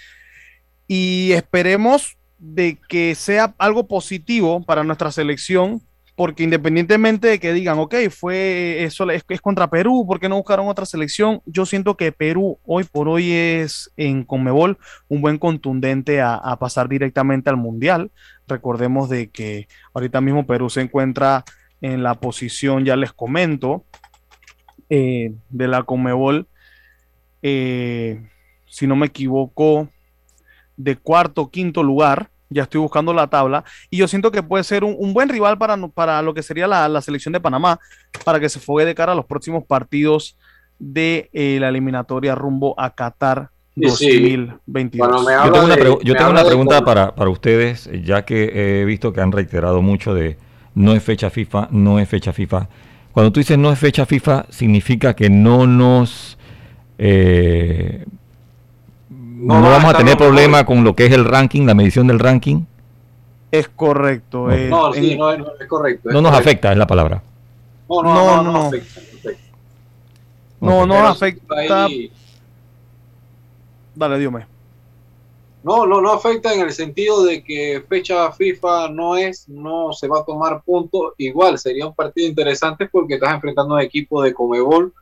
Y 0.87 1.33
esperemos 1.33 2.17
de 2.39 2.79
que 2.89 3.15
sea 3.15 3.55
algo 3.59 3.87
positivo 3.87 4.65
para 4.65 4.85
nuestra 4.85 5.13
selección, 5.13 5.83
porque 6.15 6.43
independientemente 6.43 7.29
de 7.29 7.41
que 7.41 7.53
digan, 7.53 7.79
ok, 7.79 7.95
fue 8.11 8.85
eso 8.85 9.09
es, 9.11 9.25
contra 9.41 9.71
Perú, 9.71 10.05
¿por 10.07 10.21
qué 10.21 10.29
no 10.29 10.37
buscaron 10.37 10.69
otra 10.69 10.85
selección? 10.85 11.41
Yo 11.47 11.65
siento 11.65 11.97
que 11.97 12.13
Perú 12.13 12.59
hoy 12.65 12.85
por 12.85 13.09
hoy 13.09 13.33
es 13.33 13.91
en 13.97 14.25
Conmebol 14.25 14.79
un 15.09 15.23
buen 15.23 15.39
contundente 15.39 16.21
a, 16.21 16.57
pasar 16.61 16.89
directamente 16.89 17.49
al 17.49 17.57
Mundial. 17.57 18.11
Recordemos 18.47 19.09
de 19.09 19.31
que 19.31 19.69
ahorita 19.95 20.21
mismo 20.21 20.47
Perú 20.47 20.69
se 20.69 20.83
encuentra 20.83 21.45
en 21.81 22.03
la 22.03 22.15
posición, 22.15 22.85
ya 22.85 22.95
les 22.95 23.13
comento, 23.13 23.85
eh, 24.91 25.33
de 25.49 25.69
la 25.69 25.83
Conmebol, 25.85 26.47
eh, 27.41 28.23
si 28.67 28.87
no 28.87 28.97
me 28.97 29.07
equivoco, 29.07 29.89
de 30.77 30.97
cuarto, 30.97 31.51
quinto 31.51 31.83
lugar 31.83 32.31
ya 32.53 32.65
estoy 32.65 32.81
buscando 32.81 33.13
la 33.13 33.29
tabla, 33.29 33.65
y 33.91 33.99
yo 33.99 34.09
siento 34.09 34.31
que 34.31 34.43
puede 34.43 34.65
ser 34.65 34.85
un, 34.85 34.95
un 34.99 35.13
buen 35.15 35.29
rival 35.29 35.59
para, 35.59 35.77
para, 35.89 36.23
lo 36.23 36.35
que 36.35 36.43
sería 36.43 36.67
la, 36.67 36.89
la, 36.89 37.01
selección 37.01 37.33
de 37.33 37.41
Panamá, 37.41 37.79
para 38.25 38.41
que 38.41 38.49
se 38.49 38.61
fogue 38.61 38.85
de 38.85 38.95
cara 38.95 39.13
a 39.13 39.15
los 39.15 39.27
próximos 39.27 39.65
partidos 39.65 40.37
de 40.79 41.31
eh, 41.33 41.59
la 41.61 41.69
eliminatoria 41.69 42.35
rumbo 42.35 42.75
a 42.79 42.91
Qatar 42.91 43.51
sí, 43.77 43.83
2022. 43.87 45.25
Bueno, 45.25 45.47
yo 45.47 45.53
tengo 45.53 45.65
una, 45.65 45.77
de, 45.77 45.99
yo 46.03 46.15
tengo 46.15 46.31
una 46.31 46.45
pregunta 46.45 46.75
de... 46.77 46.83
para, 46.83 47.15
para 47.15 47.31
ustedes, 47.31 47.89
ya 48.05 48.25
que 48.25 48.81
he 48.81 48.85
visto 48.85 49.13
que 49.13 49.21
han 49.21 49.33
reiterado 49.33 49.81
mucho 49.83 50.15
de 50.15 50.37
no 50.75 50.93
es 50.93 51.03
fecha 51.03 51.31
FIFA, 51.31 51.69
no 51.71 51.99
es 51.99 52.09
fecha 52.09 52.33
FIFA. 52.33 52.69
Cuando 53.13 53.33
tú 53.33 53.41
dices 53.41 53.59
no 53.59 53.71
es 53.71 53.79
fecha 53.79 54.07
FIFA, 54.07 54.47
significa 54.51 55.15
que 55.15 55.31
no 55.31 55.67
nos... 55.67 56.39
Eh, 56.99 58.05
no, 59.43 59.61
no 59.61 59.71
vamos 59.71 59.93
a 59.93 59.99
tener 59.99 60.17
problema 60.17 60.65
con 60.65 60.85
lo 60.85 60.95
que 60.95 61.07
es 61.07 61.13
el 61.13 61.25
ranking, 61.25 61.67
la 61.67 61.75
medición 61.75 62.07
del 62.07 62.21
ranking. 62.21 62.65
Es 63.51 63.69
correcto. 63.69 64.47
No, 64.47 64.53
eh, 64.53 64.69
no, 64.69 64.93
sí, 64.93 65.13
en, 65.13 65.19
no, 65.19 65.37
no, 65.37 65.47
es 65.61 65.67
correcto. 65.67 66.09
Es 66.09 66.15
no 66.15 66.23
nos 66.23 66.31
correcto. 66.31 66.49
afecta, 66.49 66.73
es 66.73 66.79
la 66.79 66.87
palabra. 66.87 67.23
No, 67.89 68.03
no, 68.03 68.15
no, 68.15 68.43
no, 68.43 68.53
no 68.53 68.67
afecta. 68.69 69.01
No, 70.61 70.87
no 70.87 71.07
afecta. 71.07 71.55
Ahí... 71.57 72.13
Dale, 73.95 74.19
dígame. 74.19 74.47
No, 75.65 75.87
no, 75.87 76.01
no 76.01 76.13
afecta 76.13 76.55
en 76.55 76.61
el 76.61 76.73
sentido 76.73 77.25
de 77.25 77.43
que 77.43 77.85
fecha 77.89 78.33
FIFA 78.33 78.91
no 78.91 79.17
es, 79.17 79.49
no 79.49 79.93
se 79.93 80.07
va 80.09 80.21
a 80.21 80.25
tomar 80.25 80.63
punto. 80.63 81.15
Igual 81.19 81.59
sería 81.59 81.87
un 81.87 81.95
partido 81.95 82.29
interesante 82.29 82.89
porque 82.91 83.15
estás 83.15 83.35
enfrentando 83.35 83.75
a 83.75 83.79
un 83.79 83.83
equipo 83.83 84.23
de 84.23 84.33
Comebol 84.33 84.93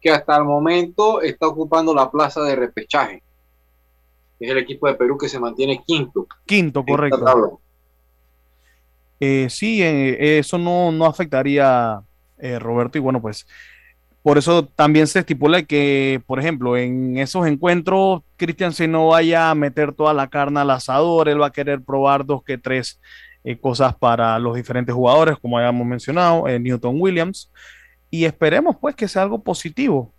que 0.00 0.10
hasta 0.10 0.36
el 0.36 0.44
momento 0.44 1.22
está 1.22 1.46
ocupando 1.46 1.94
la 1.94 2.10
plaza 2.10 2.42
de 2.42 2.56
repechaje 2.56 3.22
es 4.44 4.50
el 4.50 4.58
equipo 4.58 4.86
de 4.86 4.94
Perú 4.94 5.16
que 5.18 5.28
se 5.28 5.40
mantiene 5.40 5.82
quinto. 5.84 6.26
Quinto, 6.46 6.84
correcto. 6.84 7.60
Eh, 9.20 9.48
sí, 9.48 9.82
eh, 9.82 10.38
eso 10.38 10.58
no, 10.58 10.92
no 10.92 11.06
afectaría, 11.06 12.00
eh, 12.38 12.58
Roberto, 12.58 12.98
y 12.98 13.00
bueno, 13.00 13.22
pues 13.22 13.46
por 14.22 14.38
eso 14.38 14.66
también 14.66 15.06
se 15.06 15.20
estipula 15.20 15.62
que, 15.62 16.20
por 16.26 16.40
ejemplo, 16.40 16.76
en 16.76 17.16
esos 17.18 17.46
encuentros, 17.46 18.22
Cristian 18.36 18.72
se 18.72 18.88
no 18.88 19.08
vaya 19.08 19.50
a 19.50 19.54
meter 19.54 19.92
toda 19.92 20.12
la 20.14 20.28
carne 20.28 20.60
al 20.60 20.70
asador, 20.70 21.28
él 21.28 21.40
va 21.40 21.46
a 21.46 21.52
querer 21.52 21.82
probar 21.82 22.24
dos 22.24 22.42
que 22.42 22.58
tres 22.58 23.00
cosas 23.60 23.94
para 23.94 24.38
los 24.38 24.56
diferentes 24.56 24.94
jugadores, 24.94 25.36
como 25.38 25.58
habíamos 25.58 25.86
mencionado, 25.86 26.46
Newton 26.58 26.96
Williams, 26.98 27.50
y 28.10 28.24
esperemos 28.24 28.76
pues 28.80 28.94
que 28.94 29.06
sea 29.06 29.22
algo 29.22 29.42
positivo, 29.42 30.14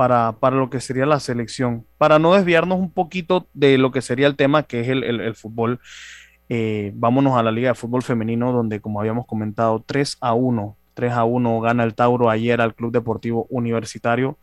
para, 0.00 0.32
para, 0.40 0.56
lo 0.56 0.70
que 0.70 0.80
sería 0.80 1.04
la 1.04 1.20
selección, 1.20 1.84
para 1.98 2.18
no 2.18 2.32
desviarnos 2.32 2.78
un 2.78 2.90
poquito 2.90 3.48
de 3.52 3.76
lo 3.76 3.90
que 3.90 4.00
sería 4.00 4.28
el 4.28 4.34
tema 4.34 4.62
que 4.62 4.80
es 4.80 4.88
el, 4.88 5.04
el, 5.04 5.34
fútbol. 5.34 5.78
Eh, 6.48 6.92
vámonos 6.94 7.36
a 7.36 7.42
la 7.42 7.52
Liga 7.52 7.68
de 7.68 7.74
Fútbol 7.74 8.02
Femenino, 8.02 8.50
donde, 8.50 8.80
como 8.80 8.98
habíamos 8.98 9.26
comentado, 9.26 9.84
3 9.86 10.16
a 10.22 10.32
1, 10.32 10.74
3 10.94 11.12
a 11.12 11.24
1 11.24 11.60
gana 11.60 11.84
el 11.84 11.94
Tauro 11.94 12.30
ayer 12.30 12.62
al 12.62 12.74
Club 12.74 12.92
Deportivo 12.92 13.46
Universitario, 13.50 14.38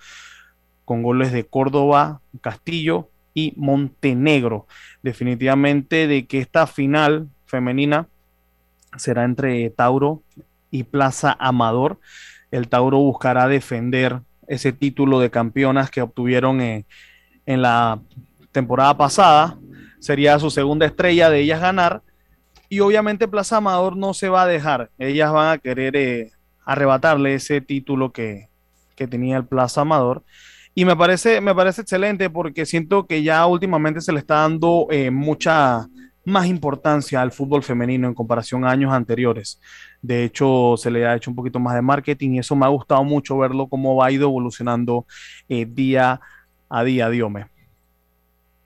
con 0.85 1.01
goles 1.01 1.31
de 1.31 1.43
Córdoba, 1.43 2.21
Castillo 2.39 3.09
y 3.33 3.55
Montenegro. 3.57 4.67
Definitivamente 5.01 6.05
de 6.05 6.27
que 6.27 6.37
esta 6.37 6.67
final 6.67 7.29
femenina 7.47 8.07
será 8.95 9.23
entre 9.23 9.71
Tauro 9.71 10.21
y 10.69 10.83
Plaza 10.83 11.35
Amador. 11.39 11.99
El 12.51 12.67
Tauro 12.67 12.99
buscará 12.99 13.47
defender 13.47 14.21
ese 14.47 14.71
título 14.71 15.19
de 15.19 15.29
campeonas 15.29 15.91
que 15.91 16.01
obtuvieron 16.01 16.61
en, 16.61 16.85
en, 17.45 17.61
la 17.61 17.99
temporada 18.51 18.97
pasada. 18.97 19.57
Sería 19.99 20.39
su 20.39 20.49
segunda 20.49 20.85
estrella 20.85 21.29
de 21.29 21.41
ellas 21.41 21.61
ganar. 21.61 22.01
Y 22.69 22.79
obviamente 22.79 23.27
Plaza 23.27 23.57
Amador 23.57 23.95
no 23.95 24.13
se 24.13 24.29
va 24.29 24.43
a 24.43 24.47
dejar. 24.47 24.89
Ellas 24.97 25.31
van 25.31 25.53
a 25.53 25.57
querer 25.57 25.95
eh, 25.95 26.31
arrebatarle 26.65 27.33
ese 27.33 27.61
título 27.61 28.11
que, 28.11 28.49
que, 28.95 29.07
tenía 29.07 29.37
el 29.37 29.45
Plaza 29.45 29.81
Amador. 29.81 30.23
Y 30.75 30.85
me 30.85 30.95
parece, 30.95 31.41
me 31.41 31.55
parece 31.55 31.81
excelente 31.81 32.29
porque 32.29 32.65
siento 32.65 33.07
que 33.07 33.23
ya 33.23 33.45
últimamente 33.47 34.01
se 34.01 34.11
le 34.11 34.19
está 34.19 34.35
dando 34.35 34.87
eh, 34.91 35.11
mucha 35.11 35.87
más 36.27 36.45
importancia 36.47 37.21
al 37.21 37.31
fútbol 37.31 37.63
femenino 37.63 38.05
en 38.05 38.13
comparación 38.13 38.65
a 38.65 38.71
años 38.71 38.91
anteriores. 38.91 39.61
De 40.01 40.25
hecho, 40.25 40.75
se 40.75 40.91
le 40.91 41.07
ha 41.07 41.15
hecho 41.15 41.31
un 41.31 41.37
poquito 41.37 41.57
más 41.57 41.73
de 41.73 41.81
marketing 41.81 42.31
y 42.31 42.39
eso 42.39 42.53
me 42.53 42.65
ha 42.65 42.69
gustado 42.69 43.01
mucho 43.05 43.37
verlo 43.37 43.67
cómo 43.67 43.95
va 43.95 44.11
ido 44.11 44.27
evolucionando 44.27 45.05
eh, 45.47 45.65
día 45.65 46.19
a 46.67 46.83
día, 46.83 47.09
Diome. 47.09 47.47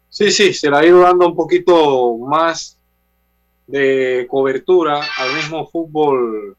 Sí, 0.09 0.31
sí, 0.31 0.53
se 0.53 0.71
le 0.71 0.75
ha 0.75 0.83
ido 0.83 1.01
dando 1.01 1.27
un 1.27 1.35
poquito 1.35 2.17
más 2.17 2.79
de 3.67 4.25
cobertura 4.27 4.99
al 5.19 5.35
mismo 5.35 5.67
fútbol 5.67 6.57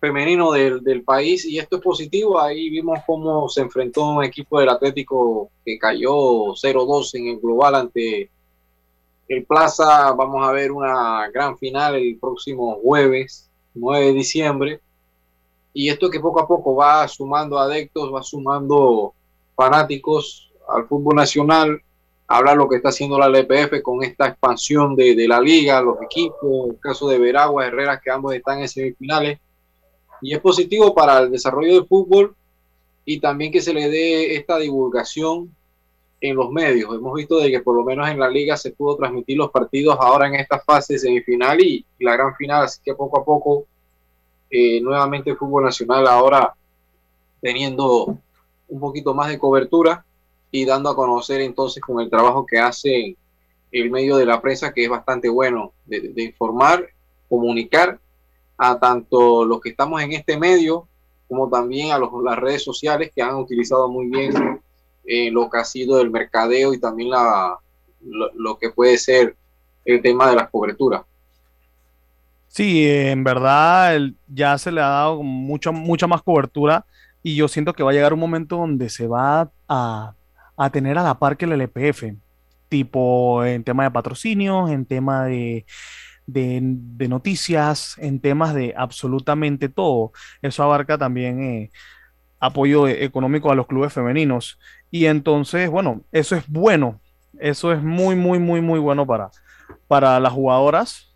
femenino 0.00 0.52
del, 0.52 0.82
del, 0.82 1.02
país 1.02 1.44
y 1.44 1.58
esto 1.58 1.76
es 1.76 1.82
positivo. 1.82 2.40
Ahí 2.40 2.70
vimos 2.70 2.98
cómo 3.06 3.46
se 3.50 3.60
enfrentó 3.60 4.08
un 4.08 4.24
equipo 4.24 4.58
del 4.58 4.70
Atlético 4.70 5.50
que 5.66 5.78
cayó 5.78 6.54
0-2 6.54 7.14
en 7.16 7.26
el 7.26 7.40
global 7.40 7.74
ante 7.74 8.30
el 9.30 9.44
Plaza. 9.44 10.12
Vamos 10.12 10.46
a 10.46 10.50
ver 10.50 10.72
una 10.72 11.28
gran 11.30 11.56
final 11.56 11.94
el 11.94 12.18
próximo 12.18 12.80
jueves 12.82 13.48
9 13.74 14.06
de 14.06 14.12
diciembre. 14.12 14.80
Y 15.72 15.88
esto 15.88 16.10
que 16.10 16.18
poco 16.18 16.40
a 16.40 16.48
poco 16.48 16.74
va 16.74 17.06
sumando 17.06 17.56
adeptos, 17.58 18.12
va 18.12 18.22
sumando 18.22 19.14
fanáticos 19.54 20.50
al 20.68 20.86
fútbol 20.88 21.14
nacional. 21.14 21.80
Habla 22.26 22.56
lo 22.56 22.68
que 22.68 22.76
está 22.76 22.88
haciendo 22.88 23.18
la 23.18 23.26
LPF 23.26 23.82
con 23.82 24.02
esta 24.02 24.26
expansión 24.26 24.96
de, 24.96 25.14
de 25.14 25.28
la 25.28 25.40
liga, 25.40 25.80
los 25.80 26.02
equipos, 26.02 26.70
el 26.70 26.80
caso 26.80 27.08
de 27.08 27.18
Veragua, 27.18 27.66
Herrera, 27.66 28.00
que 28.00 28.10
ambos 28.10 28.34
están 28.34 28.58
en 28.58 28.68
semifinales. 28.68 29.38
Y 30.22 30.34
es 30.34 30.40
positivo 30.40 30.92
para 30.92 31.20
el 31.20 31.30
desarrollo 31.30 31.74
del 31.74 31.86
fútbol 31.86 32.34
y 33.04 33.20
también 33.20 33.52
que 33.52 33.62
se 33.62 33.72
le 33.72 33.88
dé 33.88 34.34
esta 34.34 34.58
divulgación 34.58 35.54
en 36.20 36.36
los 36.36 36.50
medios. 36.50 36.94
Hemos 36.94 37.14
visto 37.14 37.38
de 37.38 37.50
que 37.50 37.60
por 37.60 37.74
lo 37.74 37.84
menos 37.84 38.08
en 38.08 38.18
la 38.18 38.28
liga 38.28 38.56
se 38.56 38.72
pudo 38.72 38.96
transmitir 38.96 39.36
los 39.36 39.50
partidos 39.50 39.96
ahora 40.00 40.28
en 40.28 40.34
esta 40.34 40.60
fase 40.60 40.98
semifinal 40.98 41.60
y 41.60 41.84
la 41.98 42.12
gran 42.12 42.34
final, 42.34 42.64
así 42.64 42.80
que 42.84 42.94
poco 42.94 43.20
a 43.20 43.24
poco 43.24 43.64
eh, 44.50 44.80
nuevamente 44.80 45.30
el 45.30 45.36
fútbol 45.36 45.64
nacional 45.64 46.06
ahora 46.06 46.54
teniendo 47.40 48.18
un 48.68 48.80
poquito 48.80 49.14
más 49.14 49.28
de 49.28 49.38
cobertura 49.38 50.04
y 50.50 50.64
dando 50.64 50.90
a 50.90 50.96
conocer 50.96 51.40
entonces 51.40 51.82
con 51.82 52.00
el 52.00 52.10
trabajo 52.10 52.44
que 52.44 52.58
hace 52.58 53.16
el 53.72 53.90
medio 53.90 54.16
de 54.16 54.26
la 54.26 54.42
prensa 54.42 54.72
que 54.72 54.84
es 54.84 54.90
bastante 54.90 55.28
bueno 55.28 55.72
de, 55.86 56.00
de 56.00 56.22
informar, 56.24 56.88
comunicar 57.28 57.98
a 58.58 58.78
tanto 58.78 59.44
los 59.44 59.60
que 59.60 59.70
estamos 59.70 60.02
en 60.02 60.12
este 60.12 60.36
medio 60.36 60.86
como 61.28 61.48
también 61.48 61.92
a 61.92 61.98
los, 61.98 62.10
las 62.24 62.36
redes 62.36 62.62
sociales 62.62 63.12
que 63.14 63.22
han 63.22 63.36
utilizado 63.36 63.88
muy 63.88 64.08
bien 64.08 64.60
eh, 65.04 65.30
lo 65.30 65.48
que 65.50 65.58
ha 65.58 65.64
sido 65.64 66.00
el 66.00 66.10
mercadeo 66.10 66.74
y 66.74 66.80
también 66.80 67.10
la, 67.10 67.58
lo, 68.02 68.30
lo, 68.34 68.58
que 68.58 68.70
puede 68.70 68.98
ser 68.98 69.36
el 69.84 70.02
tema 70.02 70.30
de 70.30 70.36
las 70.36 70.50
coberturas. 70.50 71.02
Sí, 72.48 72.84
en 72.86 73.22
verdad 73.22 73.98
ya 74.26 74.58
se 74.58 74.72
le 74.72 74.80
ha 74.80 74.88
dado 74.88 75.22
mucha, 75.22 75.70
mucha 75.70 76.06
más 76.06 76.22
cobertura 76.22 76.84
y 77.22 77.36
yo 77.36 77.48
siento 77.48 77.72
que 77.72 77.82
va 77.82 77.90
a 77.90 77.94
llegar 77.94 78.12
un 78.12 78.20
momento 78.20 78.56
donde 78.56 78.88
se 78.88 79.06
va 79.06 79.50
a, 79.68 80.14
a 80.56 80.70
tener 80.70 80.98
a 80.98 81.02
la 81.02 81.18
par 81.18 81.36
que 81.36 81.44
el 81.44 81.52
LPF, 81.52 82.04
tipo 82.68 83.44
en 83.44 83.62
tema 83.62 83.84
de 83.84 83.90
patrocinios, 83.90 84.70
en 84.70 84.84
tema 84.84 85.26
de, 85.26 85.64
de, 86.26 86.60
de, 86.62 87.08
noticias, 87.08 87.96
en 87.98 88.20
temas 88.20 88.54
de 88.54 88.74
absolutamente 88.76 89.68
todo. 89.68 90.12
Eso 90.42 90.62
abarca 90.62 90.98
también 90.98 91.42
eh, 91.42 91.70
apoyo 92.40 92.88
económico 92.88 93.52
a 93.52 93.54
los 93.54 93.66
clubes 93.66 93.92
femeninos. 93.92 94.58
Y 94.90 95.06
entonces, 95.06 95.70
bueno, 95.70 96.02
eso 96.10 96.34
es 96.34 96.48
bueno. 96.48 97.00
Eso 97.38 97.72
es 97.72 97.82
muy, 97.82 98.16
muy, 98.16 98.38
muy, 98.38 98.60
muy 98.60 98.80
bueno 98.80 99.06
para, 99.06 99.30
para 99.86 100.18
las 100.18 100.32
jugadoras. 100.32 101.14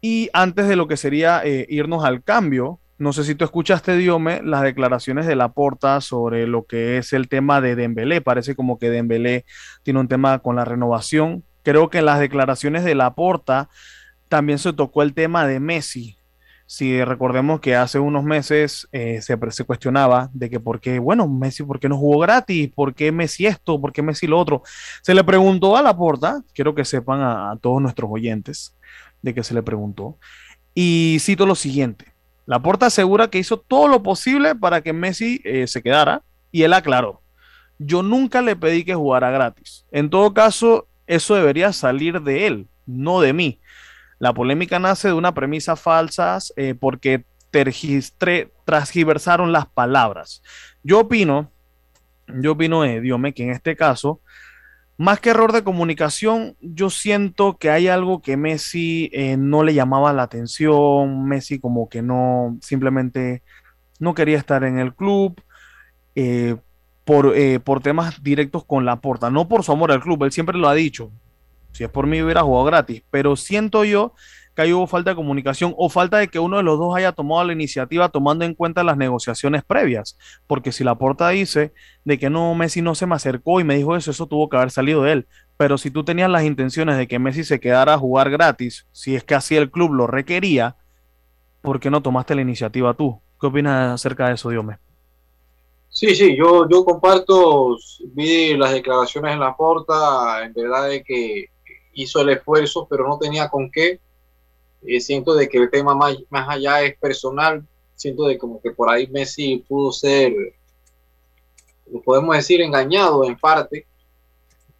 Y 0.00 0.28
antes 0.32 0.68
de 0.68 0.76
lo 0.76 0.86
que 0.86 0.96
sería 0.96 1.40
eh, 1.44 1.66
irnos 1.68 2.04
al 2.04 2.22
cambio, 2.22 2.78
no 2.98 3.12
sé 3.12 3.24
si 3.24 3.34
tú 3.34 3.44
escuchaste, 3.44 3.96
Diome, 3.96 4.40
las 4.44 4.62
declaraciones 4.62 5.26
de 5.26 5.34
Laporta 5.34 6.00
sobre 6.00 6.46
lo 6.46 6.64
que 6.64 6.98
es 6.98 7.12
el 7.12 7.28
tema 7.28 7.60
de 7.60 7.74
Dembélé. 7.74 8.20
Parece 8.20 8.54
como 8.54 8.78
que 8.78 8.90
Dembélé 8.90 9.44
tiene 9.82 10.00
un 10.00 10.08
tema 10.08 10.38
con 10.38 10.56
la 10.56 10.64
renovación. 10.64 11.42
Creo 11.62 11.90
que 11.90 11.98
en 11.98 12.06
las 12.06 12.20
declaraciones 12.20 12.84
de 12.84 12.94
Laporta 12.94 13.68
también 14.28 14.58
se 14.58 14.72
tocó 14.72 15.02
el 15.02 15.14
tema 15.14 15.46
de 15.46 15.58
Messi. 15.58 16.16
Si 16.66 17.04
recordemos 17.04 17.60
que 17.60 17.76
hace 17.76 17.98
unos 17.98 18.24
meses 18.24 18.88
eh, 18.90 19.20
se, 19.20 19.36
cuestionaba 19.64 20.30
de 20.32 20.48
que 20.48 20.60
por 20.60 20.80
qué, 20.80 20.98
bueno, 20.98 21.28
Messi, 21.28 21.62
¿por 21.62 21.78
qué 21.78 21.88
no 21.88 21.98
jugó 21.98 22.20
gratis? 22.20 22.70
¿Por 22.74 22.94
qué 22.94 23.12
Messi 23.12 23.46
esto? 23.46 23.80
¿Por 23.80 23.92
qué 23.92 24.02
Messi 24.02 24.26
lo 24.26 24.38
otro? 24.38 24.62
Se 25.02 25.14
le 25.14 25.22
preguntó 25.22 25.76
a 25.76 25.82
la 25.82 25.94
porta, 25.96 26.42
quiero 26.54 26.74
que 26.74 26.84
sepan 26.84 27.20
a, 27.20 27.56
todos 27.60 27.82
nuestros 27.82 28.10
oyentes 28.10 28.74
de 29.20 29.34
que 29.34 29.44
se 29.44 29.54
le 29.54 29.62
preguntó, 29.62 30.16
y 30.74 31.18
cito 31.20 31.44
lo 31.46 31.54
siguiente. 31.54 32.14
La 32.46 32.60
porta 32.60 32.86
asegura 32.86 33.28
que 33.28 33.38
hizo 33.38 33.58
todo 33.58 33.88
lo 33.88 34.02
posible 34.02 34.54
para 34.54 34.80
que 34.80 34.92
Messi 34.92 35.40
eh, 35.44 35.66
se 35.66 35.82
quedara 35.82 36.22
y 36.50 36.62
él 36.62 36.72
aclaró, 36.72 37.22
yo 37.78 38.02
nunca 38.02 38.42
le 38.42 38.56
pedí 38.56 38.84
que 38.84 38.94
jugara 38.94 39.30
gratis. 39.30 39.86
En 39.90 40.10
todo 40.10 40.32
caso, 40.32 40.86
eso 41.06 41.34
debería 41.34 41.72
salir 41.72 42.22
de 42.22 42.46
él, 42.46 42.68
no 42.86 43.20
de 43.20 43.32
mí. 43.32 43.60
La 44.18 44.32
polémica 44.32 44.78
nace 44.78 45.08
de 45.08 45.14
una 45.14 45.34
premisa 45.34 45.76
falsa 45.76 46.38
eh, 46.56 46.74
porque 46.74 47.24
transgiversaron 47.50 49.52
las 49.52 49.66
palabras. 49.66 50.42
Yo 50.82 51.00
opino, 51.00 51.50
yo 52.26 52.52
opino, 52.52 52.84
eh, 52.84 53.00
Diome, 53.00 53.32
que 53.32 53.44
en 53.44 53.50
este 53.50 53.76
caso, 53.76 54.20
más 54.96 55.20
que 55.20 55.30
error 55.30 55.52
de 55.52 55.64
comunicación, 55.64 56.56
yo 56.60 56.90
siento 56.90 57.56
que 57.56 57.70
hay 57.70 57.88
algo 57.88 58.22
que 58.22 58.36
Messi 58.36 59.10
eh, 59.12 59.36
no 59.36 59.62
le 59.62 59.74
llamaba 59.74 60.12
la 60.12 60.24
atención, 60.24 61.26
Messi 61.26 61.60
como 61.60 61.88
que 61.88 62.02
no, 62.02 62.58
simplemente 62.60 63.42
no 63.98 64.14
quería 64.14 64.38
estar 64.38 64.64
en 64.64 64.78
el 64.78 64.94
club. 64.94 65.40
Eh, 66.16 66.56
por, 67.04 67.36
eh, 67.36 67.60
por 67.60 67.80
temas 67.80 68.22
directos 68.22 68.64
con 68.64 68.84
la 68.84 69.00
porta, 69.00 69.30
no 69.30 69.46
por 69.46 69.62
su 69.62 69.72
amor 69.72 69.92
al 69.92 70.00
club, 70.00 70.24
él 70.24 70.32
siempre 70.32 70.58
lo 70.58 70.68
ha 70.68 70.74
dicho, 70.74 71.12
si 71.74 71.84
es 71.84 71.90
por 71.90 72.06
mí 72.06 72.22
hubiera 72.22 72.42
jugado 72.42 72.64
gratis, 72.64 73.02
pero 73.10 73.36
siento 73.36 73.84
yo 73.84 74.14
que 74.54 74.62
ahí 74.62 74.72
hubo 74.72 74.86
falta 74.86 75.10
de 75.10 75.16
comunicación 75.16 75.74
o 75.76 75.88
falta 75.88 76.18
de 76.18 76.28
que 76.28 76.38
uno 76.38 76.58
de 76.58 76.62
los 76.62 76.78
dos 76.78 76.94
haya 76.94 77.10
tomado 77.10 77.42
la 77.42 77.52
iniciativa 77.52 78.08
tomando 78.08 78.44
en 78.44 78.54
cuenta 78.54 78.84
las 78.84 78.96
negociaciones 78.96 79.64
previas, 79.64 80.16
porque 80.46 80.70
si 80.70 80.84
la 80.84 80.94
porta 80.94 81.28
dice 81.30 81.72
de 82.04 82.18
que 82.18 82.30
no, 82.30 82.54
Messi 82.54 82.80
no 82.80 82.94
se 82.94 83.06
me 83.06 83.16
acercó 83.16 83.58
y 83.58 83.64
me 83.64 83.74
dijo 83.74 83.96
eso, 83.96 84.12
eso 84.12 84.26
tuvo 84.26 84.48
que 84.48 84.56
haber 84.56 84.70
salido 84.70 85.02
de 85.02 85.12
él, 85.12 85.26
pero 85.56 85.76
si 85.76 85.90
tú 85.90 86.04
tenías 86.04 86.30
las 86.30 86.44
intenciones 86.44 86.96
de 86.96 87.08
que 87.08 87.18
Messi 87.18 87.42
se 87.42 87.58
quedara 87.58 87.94
a 87.94 87.98
jugar 87.98 88.30
gratis, 88.30 88.86
si 88.92 89.16
es 89.16 89.24
que 89.24 89.34
así 89.34 89.56
el 89.56 89.70
club 89.70 89.92
lo 89.92 90.06
requería, 90.06 90.76
¿por 91.60 91.80
qué 91.80 91.90
no 91.90 92.02
tomaste 92.02 92.36
la 92.36 92.42
iniciativa 92.42 92.94
tú? 92.94 93.20
¿Qué 93.40 93.48
opinas 93.48 93.94
acerca 93.94 94.28
de 94.28 94.34
eso, 94.34 94.50
Diome? 94.50 94.78
Sí, 95.88 96.14
sí, 96.14 96.36
yo, 96.36 96.68
yo 96.68 96.84
comparto, 96.84 97.76
vi 98.14 98.56
las 98.56 98.72
declaraciones 98.72 99.32
en 99.32 99.40
la 99.40 99.56
porta, 99.56 100.44
en 100.44 100.52
verdad 100.52 100.88
de 100.88 101.04
que 101.04 101.53
hizo 101.94 102.20
el 102.20 102.30
esfuerzo, 102.30 102.86
pero 102.88 103.08
no 103.08 103.18
tenía 103.18 103.48
con 103.48 103.70
qué. 103.70 104.00
Eh, 104.86 105.00
siento 105.00 105.34
de 105.34 105.48
que 105.48 105.58
el 105.58 105.70
tema 105.70 105.94
más, 105.94 106.16
más 106.30 106.48
allá 106.48 106.82
es 106.82 106.96
personal, 106.98 107.66
siento 107.94 108.26
de 108.26 108.36
como 108.36 108.60
que 108.60 108.70
por 108.70 108.90
ahí 108.90 109.06
Messi 109.06 109.64
pudo 109.66 109.92
ser, 109.92 110.32
podemos 112.04 112.36
decir, 112.36 112.60
engañado 112.60 113.24
en 113.24 113.36
parte. 113.38 113.86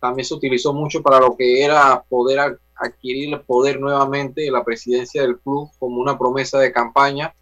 También 0.01 0.27
se 0.27 0.35
utilizó 0.35 0.73
mucho 0.75 1.03
para 1.03 1.21
lo 1.21 1.37
que 1.37 1.65
era 1.65 2.03
poder 2.09 2.59
adquirir 2.75 3.33
el 3.33 3.41
poder 3.41 3.81
nuevamente 3.81 4.43
de 4.43 4.51
la 4.51 4.65
presidencia 4.65 5.23
del 5.23 5.39
club 5.39 5.71
como 5.79 6.01
una 6.01 6.19
promesa 6.19 6.59
de 6.59 6.73
campaña 6.73 7.35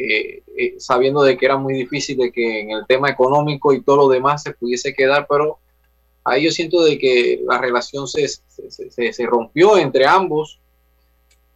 eh, 0.00 0.44
eh, 0.56 0.74
sabiendo 0.78 1.22
de 1.24 1.36
que 1.36 1.44
era 1.44 1.56
muy 1.56 1.74
difícil 1.74 2.16
de 2.18 2.30
que 2.30 2.60
en 2.60 2.70
el 2.70 2.86
tema 2.86 3.10
económico 3.10 3.72
y 3.72 3.82
todo 3.82 3.96
lo 3.96 4.08
demás 4.08 4.44
se 4.44 4.52
pudiese 4.52 4.94
quedar, 4.94 5.26
pero 5.28 5.58
ahí 6.28 6.44
yo 6.44 6.50
siento 6.50 6.82
de 6.84 6.98
que 6.98 7.42
la 7.46 7.58
relación 7.58 8.06
se, 8.06 8.28
se, 8.28 9.12
se, 9.12 9.26
rompió 9.26 9.76
entre 9.78 10.06
ambos 10.06 10.60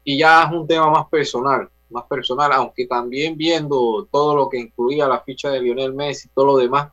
y 0.05 0.19
ya 0.19 0.45
es 0.45 0.53
un 0.53 0.67
tema 0.67 0.91
más 0.91 1.09
personal, 1.09 1.69
más 1.91 2.05
personal, 2.05 2.53
aunque 2.53 2.87
también 2.87 3.37
viendo 3.37 4.09
todo 4.11 4.35
lo 4.35 4.49
que 4.49 4.59
incluía 4.59 5.07
la 5.09 5.21
ficha 5.21 5.51
de 5.51 5.61
Lionel 5.61 5.95
Messi 5.95 6.29
y 6.29 6.31
todo 6.35 6.47
lo 6.47 6.57
demás, 6.57 6.91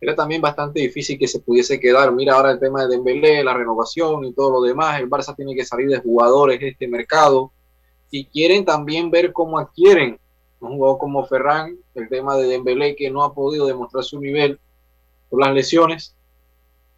era 0.00 0.14
también 0.14 0.40
bastante 0.40 0.80
difícil 0.80 1.18
que 1.18 1.28
se 1.28 1.40
pudiese 1.40 1.78
quedar. 1.78 2.12
Mira 2.12 2.34
ahora 2.34 2.52
el 2.52 2.60
tema 2.60 2.82
de 2.82 2.96
Dembélé, 2.96 3.44
la 3.44 3.54
renovación 3.54 4.24
y 4.24 4.32
todo 4.32 4.50
lo 4.50 4.62
demás, 4.62 4.98
el 4.98 5.10
Barça 5.10 5.36
tiene 5.36 5.54
que 5.54 5.64
salir 5.64 5.88
de 5.88 5.98
jugadores 5.98 6.58
de 6.60 6.68
este 6.68 6.88
mercado 6.88 7.52
y 8.10 8.24
quieren 8.24 8.64
también 8.64 9.10
ver 9.10 9.32
cómo 9.32 9.58
adquieren 9.58 10.18
un 10.60 10.76
jugador 10.76 10.98
como 10.98 11.24
Ferran, 11.26 11.78
el 11.94 12.08
tema 12.08 12.36
de 12.36 12.46
Dembélé 12.46 12.94
que 12.94 13.10
no 13.10 13.22
ha 13.24 13.34
podido 13.34 13.66
demostrar 13.66 14.04
su 14.04 14.20
nivel 14.20 14.58
por 15.28 15.40
las 15.40 15.54
lesiones, 15.54 16.14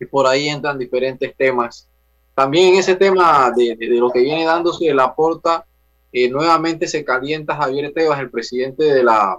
y 0.02 0.06
por 0.06 0.26
ahí 0.26 0.48
entran 0.48 0.78
diferentes 0.78 1.34
temas. 1.36 1.88
También 2.34 2.74
en 2.74 2.80
ese 2.80 2.96
tema 2.96 3.52
de, 3.54 3.76
de, 3.76 3.86
lo 3.98 4.10
que 4.10 4.20
viene 4.20 4.44
dándose 4.44 4.86
de 4.86 4.94
la 4.94 5.14
porta, 5.14 5.64
eh, 6.12 6.28
nuevamente 6.28 6.88
se 6.88 7.04
calienta 7.04 7.56
Javier 7.56 7.92
Tebas, 7.92 8.18
el 8.20 8.30
presidente 8.30 8.84
de 8.84 9.04
la, 9.04 9.38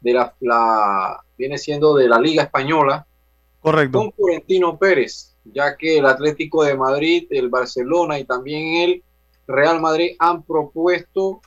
de 0.00 0.12
la, 0.12 0.34
la, 0.40 1.24
viene 1.36 1.58
siendo 1.58 1.94
de 1.94 2.08
la 2.08 2.18
Liga 2.18 2.44
Española, 2.44 3.06
correcto, 3.60 3.98
con 3.98 4.12
Florentino 4.12 4.78
Pérez, 4.78 5.34
ya 5.44 5.76
que 5.76 5.98
el 5.98 6.06
Atlético 6.06 6.62
de 6.62 6.76
Madrid, 6.76 7.26
el 7.30 7.48
Barcelona 7.48 8.18
y 8.18 8.24
también 8.24 8.88
el 8.88 9.02
Real 9.46 9.80
Madrid 9.80 10.16
han 10.18 10.42
propuesto 10.42 11.40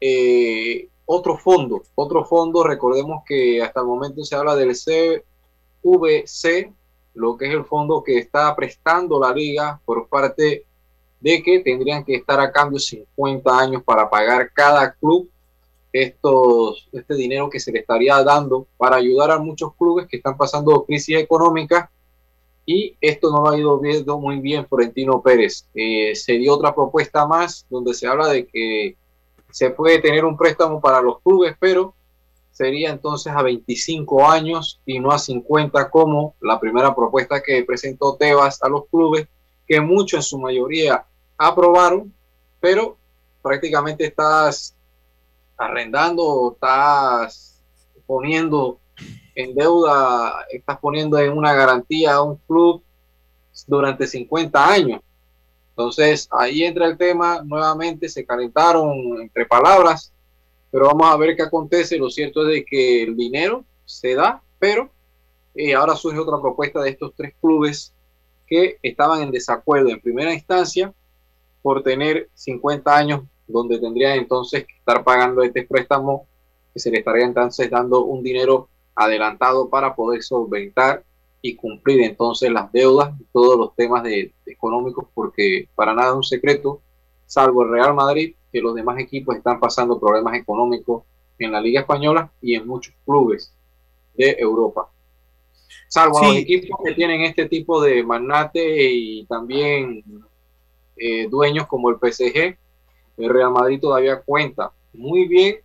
eh, 0.00 0.88
otro 1.06 1.38
fondo, 1.38 1.82
otro 1.94 2.24
fondo, 2.24 2.64
recordemos 2.64 3.22
que 3.26 3.62
hasta 3.62 3.80
el 3.80 3.86
momento 3.86 4.24
se 4.24 4.34
habla 4.34 4.56
del 4.56 4.72
CVC, 5.82 6.72
lo 7.18 7.36
que 7.36 7.46
es 7.46 7.52
el 7.52 7.64
fondo 7.64 8.02
que 8.02 8.18
está 8.18 8.54
prestando 8.54 9.18
la 9.20 9.32
liga 9.32 9.80
por 9.84 10.08
parte 10.08 10.64
de 11.20 11.42
que 11.42 11.58
tendrían 11.60 12.04
que 12.04 12.14
estar 12.14 12.40
a 12.40 12.52
cambio 12.52 12.78
50 12.78 13.58
años 13.58 13.82
para 13.82 14.08
pagar 14.08 14.52
cada 14.54 14.92
club 14.92 15.28
estos, 15.92 16.88
este 16.92 17.14
dinero 17.14 17.50
que 17.50 17.58
se 17.58 17.72
le 17.72 17.80
estaría 17.80 18.22
dando 18.22 18.68
para 18.76 18.96
ayudar 18.96 19.32
a 19.32 19.38
muchos 19.38 19.74
clubes 19.74 20.06
que 20.06 20.18
están 20.18 20.36
pasando 20.36 20.84
crisis 20.84 21.18
económica 21.18 21.90
y 22.64 22.96
esto 23.00 23.30
no 23.30 23.42
lo 23.42 23.50
ha 23.50 23.58
ido 23.58 23.80
viendo 23.80 24.18
muy 24.18 24.38
bien 24.40 24.66
Florentino 24.66 25.20
Pérez. 25.22 25.66
Eh, 25.74 26.14
se 26.14 26.34
dio 26.34 26.54
otra 26.54 26.74
propuesta 26.74 27.26
más 27.26 27.66
donde 27.68 27.94
se 27.94 28.06
habla 28.06 28.28
de 28.28 28.46
que 28.46 28.96
se 29.50 29.70
puede 29.70 29.98
tener 30.00 30.24
un 30.24 30.36
préstamo 30.36 30.80
para 30.80 31.00
los 31.00 31.20
clubes, 31.22 31.56
pero 31.58 31.94
sería 32.58 32.90
entonces 32.90 33.32
a 33.32 33.40
25 33.40 34.28
años 34.28 34.80
y 34.84 34.98
no 34.98 35.12
a 35.12 35.18
50 35.20 35.90
como 35.90 36.34
la 36.40 36.58
primera 36.58 36.92
propuesta 36.92 37.40
que 37.40 37.62
presentó 37.62 38.16
Tebas 38.16 38.60
a 38.64 38.68
los 38.68 38.86
clubes, 38.88 39.28
que 39.64 39.80
muchos 39.80 40.18
en 40.18 40.22
su 40.24 40.38
mayoría 40.40 41.04
aprobaron, 41.36 42.12
pero 42.58 42.96
prácticamente 43.42 44.06
estás 44.06 44.74
arrendando, 45.56 46.50
estás 46.54 47.62
poniendo 48.08 48.80
en 49.36 49.54
deuda, 49.54 50.44
estás 50.50 50.78
poniendo 50.78 51.16
en 51.16 51.38
una 51.38 51.54
garantía 51.54 52.14
a 52.14 52.22
un 52.22 52.38
club 52.38 52.82
durante 53.68 54.04
50 54.04 54.68
años. 54.68 55.00
Entonces 55.70 56.28
ahí 56.32 56.64
entra 56.64 56.86
el 56.86 56.98
tema, 56.98 57.40
nuevamente 57.44 58.08
se 58.08 58.26
calentaron 58.26 59.20
entre 59.20 59.46
palabras, 59.46 60.12
pero 60.70 60.86
vamos 60.86 61.06
a 61.06 61.16
ver 61.16 61.36
qué 61.36 61.42
acontece. 61.42 61.98
Lo 61.98 62.10
cierto 62.10 62.42
es 62.42 62.54
de 62.54 62.64
que 62.64 63.02
el 63.02 63.16
dinero 63.16 63.64
se 63.84 64.14
da, 64.14 64.42
pero 64.58 64.90
eh, 65.54 65.74
ahora 65.74 65.96
surge 65.96 66.18
otra 66.18 66.40
propuesta 66.40 66.80
de 66.82 66.90
estos 66.90 67.12
tres 67.16 67.34
clubes 67.40 67.92
que 68.46 68.78
estaban 68.82 69.22
en 69.22 69.30
desacuerdo 69.30 69.90
en 69.90 70.00
primera 70.00 70.32
instancia 70.32 70.92
por 71.62 71.82
tener 71.82 72.28
50 72.34 72.96
años 72.96 73.22
donde 73.46 73.78
tendrían 73.78 74.18
entonces 74.18 74.66
que 74.66 74.74
estar 74.76 75.02
pagando 75.04 75.42
este 75.42 75.64
préstamo 75.64 76.26
que 76.72 76.80
se 76.80 76.90
le 76.90 76.98
estaría 76.98 77.24
entonces 77.24 77.70
dando 77.70 78.04
un 78.04 78.22
dinero 78.22 78.68
adelantado 78.94 79.68
para 79.68 79.94
poder 79.94 80.22
solventar 80.22 81.04
y 81.40 81.56
cumplir 81.56 82.02
entonces 82.02 82.50
las 82.50 82.70
deudas 82.72 83.14
todos 83.32 83.58
los 83.58 83.74
temas 83.74 84.02
de, 84.02 84.34
económicos, 84.46 85.06
porque 85.14 85.68
para 85.74 85.94
nada 85.94 86.10
es 86.10 86.16
un 86.16 86.24
secreto, 86.24 86.80
salvo 87.26 87.62
el 87.62 87.70
Real 87.70 87.94
Madrid, 87.94 88.34
que 88.52 88.60
los 88.60 88.74
demás 88.74 88.98
equipos 88.98 89.36
están 89.36 89.60
pasando 89.60 89.98
problemas 89.98 90.34
económicos 90.34 91.04
en 91.38 91.52
la 91.52 91.60
Liga 91.60 91.80
Española 91.80 92.30
y 92.40 92.54
en 92.54 92.66
muchos 92.66 92.94
clubes 93.04 93.52
de 94.14 94.36
Europa. 94.38 94.90
Salvo 95.88 96.22
los 96.22 96.36
equipos 96.36 96.78
que 96.84 96.94
tienen 96.94 97.22
este 97.22 97.48
tipo 97.48 97.80
de 97.80 98.02
magnate 98.02 98.90
y 98.92 99.24
también 99.26 100.02
eh, 100.96 101.28
dueños 101.28 101.66
como 101.66 101.90
el 101.90 101.96
PSG, 101.96 102.56
el 103.16 103.28
Real 103.30 103.52
Madrid 103.52 103.80
todavía 103.80 104.20
cuenta 104.20 104.72
muy 104.92 105.26
bien 105.26 105.56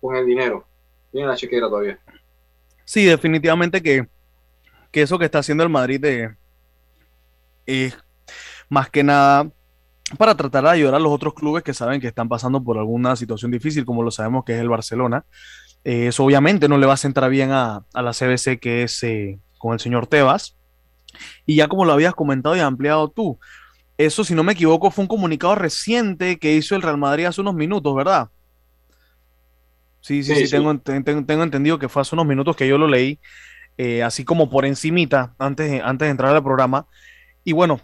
con 0.00 0.14
el 0.16 0.26
dinero. 0.26 0.64
Tiene 1.10 1.26
la 1.26 1.36
chequera 1.36 1.68
todavía. 1.68 1.98
Sí, 2.84 3.04
definitivamente 3.04 3.82
que 3.82 4.06
que 4.96 5.02
eso 5.02 5.18
que 5.18 5.26
está 5.26 5.40
haciendo 5.40 5.62
el 5.62 5.68
Madrid 5.68 6.02
es 7.66 7.98
más 8.70 8.88
que 8.88 9.04
nada 9.04 9.50
para 10.18 10.36
tratar 10.36 10.64
de 10.64 10.70
ayudar 10.70 10.94
a 10.94 11.00
los 11.00 11.12
otros 11.12 11.34
clubes 11.34 11.64
que 11.64 11.74
saben 11.74 12.00
que 12.00 12.06
están 12.06 12.28
pasando 12.28 12.62
por 12.62 12.78
alguna 12.78 13.16
situación 13.16 13.50
difícil, 13.50 13.84
como 13.84 14.02
lo 14.02 14.10
sabemos 14.10 14.44
que 14.44 14.54
es 14.54 14.60
el 14.60 14.68
Barcelona. 14.68 15.24
Eh, 15.84 16.08
eso 16.08 16.24
obviamente 16.24 16.68
no 16.68 16.78
le 16.78 16.86
va 16.86 16.94
a 16.94 16.98
centrar 16.98 17.30
bien 17.30 17.50
a, 17.52 17.84
la 17.92 18.12
CBC, 18.12 18.58
que 18.60 18.84
es 18.84 19.02
eh, 19.02 19.38
con 19.58 19.72
el 19.72 19.80
señor 19.80 20.06
Tebas. 20.06 20.56
Y 21.44 21.56
ya 21.56 21.68
como 21.68 21.84
lo 21.84 21.92
habías 21.92 22.14
comentado 22.14 22.56
y 22.56 22.60
ampliado 22.60 23.08
tú, 23.08 23.38
eso, 23.98 24.24
si 24.24 24.34
no 24.34 24.44
me 24.44 24.52
equivoco, 24.52 24.90
fue 24.90 25.02
un 25.02 25.08
comunicado 25.08 25.54
reciente 25.54 26.38
que 26.38 26.54
hizo 26.54 26.76
el 26.76 26.82
Real 26.82 26.98
Madrid 26.98 27.24
hace 27.24 27.40
unos 27.40 27.54
minutos, 27.54 27.94
¿verdad? 27.94 28.28
Sí, 30.00 30.22
sí, 30.22 30.34
sí, 30.36 30.50
Tengo, 30.50 30.78
tengo, 30.78 31.42
entendido 31.42 31.78
que 31.78 31.88
fue 31.88 32.02
hace 32.02 32.14
unos 32.14 32.26
minutos 32.26 32.54
que 32.54 32.68
yo 32.68 32.78
lo 32.78 32.86
leí, 32.86 33.18
eh, 33.76 34.02
así 34.04 34.24
como 34.24 34.50
por 34.50 34.64
encimita, 34.64 35.34
antes, 35.38 35.82
antes 35.82 36.06
de 36.06 36.10
entrar 36.10 36.34
al 36.34 36.44
programa. 36.44 36.86
Y 37.42 37.52
bueno, 37.52 37.80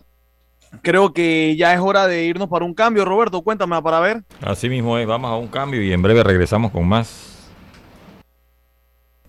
creo 0.80 1.12
que 1.12 1.54
ya 1.56 1.74
es 1.74 1.80
hora 1.80 2.06
de 2.06 2.24
irnos 2.24 2.48
para 2.48 2.64
un 2.64 2.74
cambio. 2.74 3.04
Roberto, 3.04 3.42
cuéntame 3.42 3.80
para 3.82 4.00
ver. 4.00 4.24
Así 4.40 4.68
mismo 4.68 4.96
es, 4.98 5.06
vamos 5.06 5.30
a 5.30 5.36
un 5.36 5.48
cambio 5.48 5.82
y 5.82 5.92
en 5.92 6.02
breve 6.02 6.22
regresamos 6.22 6.72
con 6.72 6.88
más. 6.88 7.28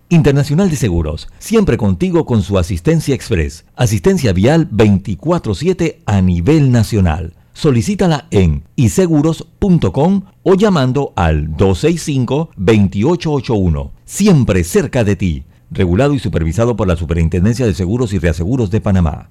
Internacional 0.08 0.70
de 0.70 0.76
Seguros, 0.76 1.28
siempre 1.38 1.76
contigo 1.76 2.24
con 2.24 2.42
su 2.42 2.58
asistencia 2.58 3.14
express, 3.14 3.64
asistencia 3.74 4.32
vial 4.32 4.68
24/7 4.70 6.02
a 6.06 6.20
nivel 6.20 6.70
nacional. 6.70 7.34
Solicítala 7.52 8.26
en 8.30 8.64
iseguros.com 8.76 10.22
o 10.42 10.54
llamando 10.54 11.12
al 11.16 11.56
265-2881. 11.56 13.90
Siempre 14.04 14.64
cerca 14.64 15.04
de 15.04 15.16
ti. 15.16 15.44
Regulado 15.70 16.14
y 16.14 16.18
supervisado 16.18 16.76
por 16.76 16.86
la 16.86 16.96
Superintendencia 16.96 17.66
de 17.66 17.74
Seguros 17.74 18.12
y 18.12 18.18
Reaseguros 18.18 18.70
de 18.70 18.80
Panamá. 18.80 19.30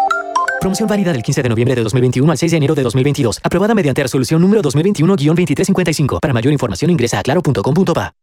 Promoción 0.61 0.87
válida 0.87 1.11
del 1.11 1.23
15 1.23 1.41
de 1.41 1.49
noviembre 1.49 1.73
de 1.73 1.81
2021 1.81 2.31
al 2.31 2.37
6 2.37 2.51
de 2.51 2.57
enero 2.57 2.75
de 2.75 2.83
2022. 2.83 3.39
Aprobada 3.43 3.73
mediante 3.73 4.03
resolución 4.03 4.39
número 4.39 4.61
2021-2355. 4.61 6.19
Para 6.19 6.33
mayor 6.35 6.53
información 6.53 6.91
ingresa 6.91 7.17
a 7.17 7.23
claro.com.pa. 7.23 8.13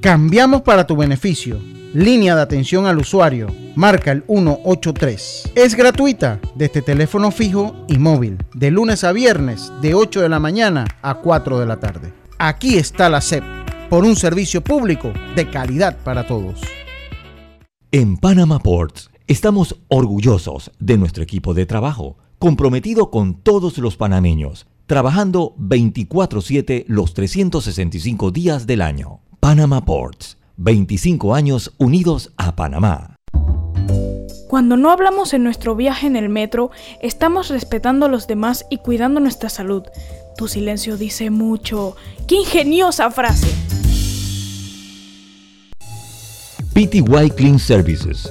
Cambiamos 0.00 0.62
para 0.62 0.86
tu 0.86 0.96
beneficio. 0.96 1.58
Línea 1.92 2.36
de 2.36 2.42
atención 2.42 2.86
al 2.86 2.98
usuario. 2.98 3.48
Marca 3.74 4.12
el 4.12 4.22
183. 4.26 5.52
Es 5.54 5.74
gratuita 5.74 6.40
desde 6.54 6.82
teléfono 6.82 7.30
fijo 7.30 7.74
y 7.88 7.98
móvil. 7.98 8.38
De 8.54 8.70
lunes 8.70 9.04
a 9.04 9.12
viernes, 9.12 9.72
de 9.82 9.94
8 9.94 10.20
de 10.20 10.28
la 10.28 10.38
mañana 10.38 10.86
a 11.02 11.14
4 11.14 11.58
de 11.58 11.66
la 11.66 11.78
tarde. 11.78 12.12
Aquí 12.38 12.76
está 12.76 13.08
la 13.08 13.20
SEP. 13.20 13.42
Por 13.88 14.04
un 14.04 14.16
servicio 14.16 14.62
público 14.62 15.12
de 15.34 15.48
calidad 15.48 15.96
para 16.04 16.26
todos. 16.26 16.60
En 17.92 18.16
Panama 18.16 18.58
Ports 18.58 19.10
Estamos 19.28 19.74
orgullosos 19.88 20.70
de 20.78 20.96
nuestro 20.96 21.24
equipo 21.24 21.52
de 21.52 21.66
trabajo, 21.66 22.16
comprometido 22.38 23.10
con 23.10 23.34
todos 23.34 23.76
los 23.78 23.96
panameños, 23.96 24.68
trabajando 24.86 25.56
24/7 25.58 26.84
los 26.86 27.12
365 27.12 28.30
días 28.30 28.68
del 28.68 28.82
año. 28.82 29.18
Panama 29.40 29.84
Ports, 29.84 30.38
25 30.58 31.34
años 31.34 31.74
unidos 31.78 32.34
a 32.36 32.54
Panamá. 32.54 33.16
Cuando 34.46 34.76
no 34.76 34.92
hablamos 34.92 35.34
en 35.34 35.42
nuestro 35.42 35.74
viaje 35.74 36.06
en 36.06 36.14
el 36.14 36.28
metro, 36.28 36.70
estamos 37.02 37.48
respetando 37.48 38.06
a 38.06 38.08
los 38.08 38.28
demás 38.28 38.64
y 38.70 38.78
cuidando 38.78 39.18
nuestra 39.18 39.48
salud. 39.48 39.82
Tu 40.36 40.46
silencio 40.46 40.96
dice 40.96 41.30
mucho. 41.30 41.96
¡Qué 42.28 42.36
ingeniosa 42.36 43.10
frase! 43.10 43.48
PTY 46.72 47.30
Clean 47.34 47.58
Services 47.58 48.30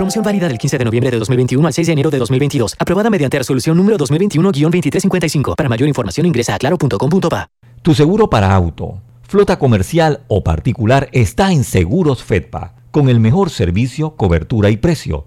Promoción 0.00 0.24
válida 0.24 0.48
del 0.48 0.56
15 0.56 0.78
de 0.78 0.84
noviembre 0.86 1.10
de 1.10 1.18
2021 1.18 1.66
al 1.66 1.74
6 1.74 1.86
de 1.88 1.92
enero 1.92 2.10
de 2.10 2.16
2022. 2.16 2.74
Aprobada 2.78 3.10
mediante 3.10 3.36
resolución 3.36 3.76
número 3.76 3.98
2021-2355. 3.98 5.54
Para 5.54 5.68
mayor 5.68 5.86
información 5.88 6.24
ingresa 6.24 6.54
a 6.54 6.58
claro.com.pa. 6.58 7.50
Tu 7.82 7.94
seguro 7.94 8.30
para 8.30 8.54
auto, 8.54 9.02
flota 9.28 9.58
comercial 9.58 10.22
o 10.28 10.42
particular 10.42 11.10
está 11.12 11.52
en 11.52 11.64
Seguros 11.64 12.24
Fedpa, 12.24 12.76
con 12.90 13.10
el 13.10 13.20
mejor 13.20 13.50
servicio, 13.50 14.16
cobertura 14.16 14.70
y 14.70 14.78
precio. 14.78 15.26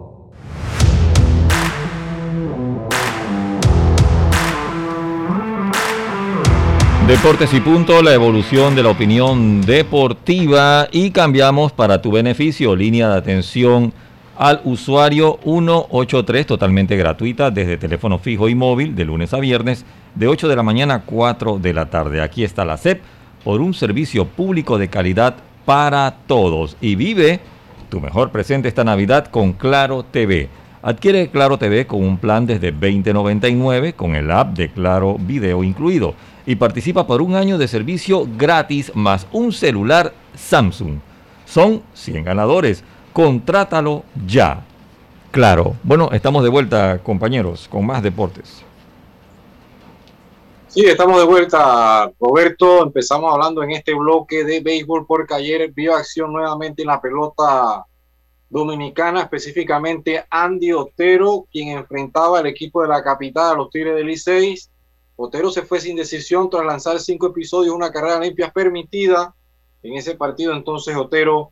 Deportes 7.11 7.53
y 7.53 7.59
Punto, 7.59 8.01
la 8.01 8.13
evolución 8.13 8.73
de 8.73 8.83
la 8.83 8.89
opinión 8.89 9.59
deportiva 9.63 10.87
y 10.93 11.11
cambiamos 11.11 11.73
para 11.73 12.01
tu 12.01 12.09
beneficio, 12.09 12.73
línea 12.73 13.09
de 13.09 13.17
atención 13.17 13.91
al 14.37 14.61
usuario 14.63 15.37
183 15.43 16.45
totalmente 16.45 16.95
gratuita 16.95 17.51
desde 17.51 17.75
teléfono 17.75 18.17
fijo 18.17 18.47
y 18.47 18.55
móvil 18.55 18.95
de 18.95 19.03
lunes 19.03 19.33
a 19.33 19.41
viernes 19.41 19.85
de 20.15 20.29
8 20.29 20.47
de 20.47 20.55
la 20.55 20.63
mañana 20.63 20.93
a 20.93 21.01
4 21.01 21.59
de 21.59 21.73
la 21.73 21.89
tarde. 21.89 22.21
Aquí 22.21 22.45
está 22.45 22.63
la 22.63 22.77
SEP 22.77 23.01
por 23.43 23.59
un 23.59 23.73
servicio 23.73 24.25
público 24.25 24.77
de 24.77 24.87
calidad 24.87 25.35
para 25.65 26.15
todos. 26.27 26.77
Y 26.79 26.95
vive 26.95 27.41
tu 27.89 27.99
mejor 27.99 28.31
presente 28.31 28.69
esta 28.69 28.85
Navidad 28.85 29.25
con 29.25 29.51
Claro 29.51 30.03
TV. 30.03 30.47
Adquiere 30.81 31.27
Claro 31.27 31.57
TV 31.57 31.85
con 31.85 32.05
un 32.05 32.17
plan 32.17 32.45
desde 32.45 32.71
2099 32.71 33.93
con 33.93 34.15
el 34.15 34.31
app 34.31 34.55
de 34.55 34.69
Claro 34.69 35.17
Video 35.19 35.61
incluido 35.61 36.15
y 36.45 36.55
participa 36.55 37.07
por 37.07 37.21
un 37.21 37.35
año 37.35 37.57
de 37.57 37.67
servicio 37.67 38.27
gratis 38.37 38.91
más 38.95 39.27
un 39.31 39.51
celular 39.51 40.13
Samsung. 40.35 40.99
Son 41.45 41.81
100 41.93 42.23
ganadores. 42.23 42.83
Contrátalo 43.13 44.03
ya. 44.25 44.63
Claro. 45.31 45.75
Bueno, 45.83 46.09
estamos 46.11 46.43
de 46.43 46.49
vuelta, 46.49 46.99
compañeros, 46.99 47.67
con 47.67 47.85
más 47.85 48.03
deportes. 48.03 48.63
Sí, 50.67 50.85
estamos 50.85 51.17
de 51.19 51.25
vuelta, 51.25 52.09
Roberto. 52.17 52.83
Empezamos 52.83 53.33
hablando 53.33 53.61
en 53.61 53.71
este 53.71 53.93
bloque 53.93 54.45
de 54.45 54.61
béisbol 54.61 55.05
porque 55.05 55.33
ayer 55.33 55.69
vio 55.73 55.93
acción 55.93 56.31
nuevamente 56.31 56.83
en 56.83 56.87
la 56.87 57.01
pelota 57.01 57.85
dominicana, 58.49 59.21
específicamente 59.21 60.25
Andy 60.29 60.71
Otero, 60.73 61.45
quien 61.51 61.77
enfrentaba 61.77 62.39
al 62.39 62.47
equipo 62.47 62.81
de 62.81 62.87
la 62.87 63.03
capital, 63.03 63.57
los 63.57 63.69
Tigres 63.69 63.95
del 63.95 64.07
Licey. 64.07 64.55
Otero 65.15 65.51
se 65.51 65.61
fue 65.63 65.79
sin 65.79 65.95
decisión 65.95 66.49
tras 66.49 66.65
lanzar 66.65 66.99
cinco 66.99 67.27
episodios, 67.27 67.75
una 67.75 67.91
carrera 67.91 68.19
limpia 68.19 68.51
permitida. 68.51 69.35
En 69.83 69.95
ese 69.95 70.15
partido, 70.15 70.53
entonces, 70.53 70.95
Otero, 70.95 71.51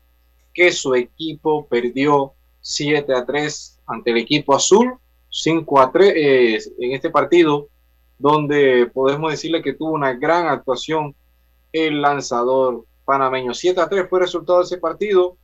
que 0.53 0.71
su 0.71 0.93
equipo 0.95 1.65
perdió 1.67 2.33
7 2.61 3.13
a 3.13 3.25
3 3.25 3.79
ante 3.87 4.11
el 4.11 4.17
equipo 4.17 4.55
azul, 4.55 4.93
5 5.29 5.79
a 5.79 5.91
3 5.91 6.13
eh, 6.15 6.59
en 6.79 6.91
este 6.93 7.09
partido 7.09 7.69
donde 8.19 8.91
podemos 8.93 9.31
decirle 9.31 9.63
que 9.63 9.73
tuvo 9.73 9.91
una 9.91 10.13
gran 10.13 10.47
actuación 10.47 11.15
el 11.71 12.01
lanzador 12.01 12.85
panameño. 13.05 13.53
7 13.53 13.79
a 13.79 13.87
3 13.87 14.07
fue 14.09 14.19
el 14.19 14.25
resultado 14.25 14.59
de 14.59 14.65
ese 14.65 14.77
partido 14.77 15.37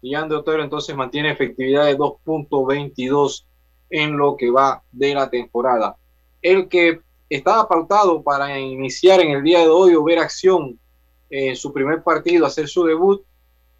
y 0.00 0.14
Andy 0.14 0.34
Otero 0.34 0.62
entonces 0.62 0.96
mantiene 0.96 1.30
efectividad 1.30 1.84
de 1.84 1.96
2.22 1.96 3.44
en 3.90 4.16
lo 4.16 4.36
que 4.36 4.50
va 4.50 4.82
de 4.90 5.14
la 5.14 5.28
temporada. 5.28 5.96
El 6.40 6.68
que 6.68 7.00
estaba 7.34 7.68
pautado 7.68 8.22
para 8.22 8.58
iniciar 8.58 9.20
en 9.20 9.30
el 9.32 9.42
día 9.42 9.60
de 9.60 9.68
hoy 9.68 9.94
o 9.94 10.04
ver 10.04 10.18
acción 10.18 10.78
en 11.30 11.56
su 11.56 11.72
primer 11.72 12.02
partido, 12.02 12.46
hacer 12.46 12.68
su 12.68 12.84
debut, 12.84 13.22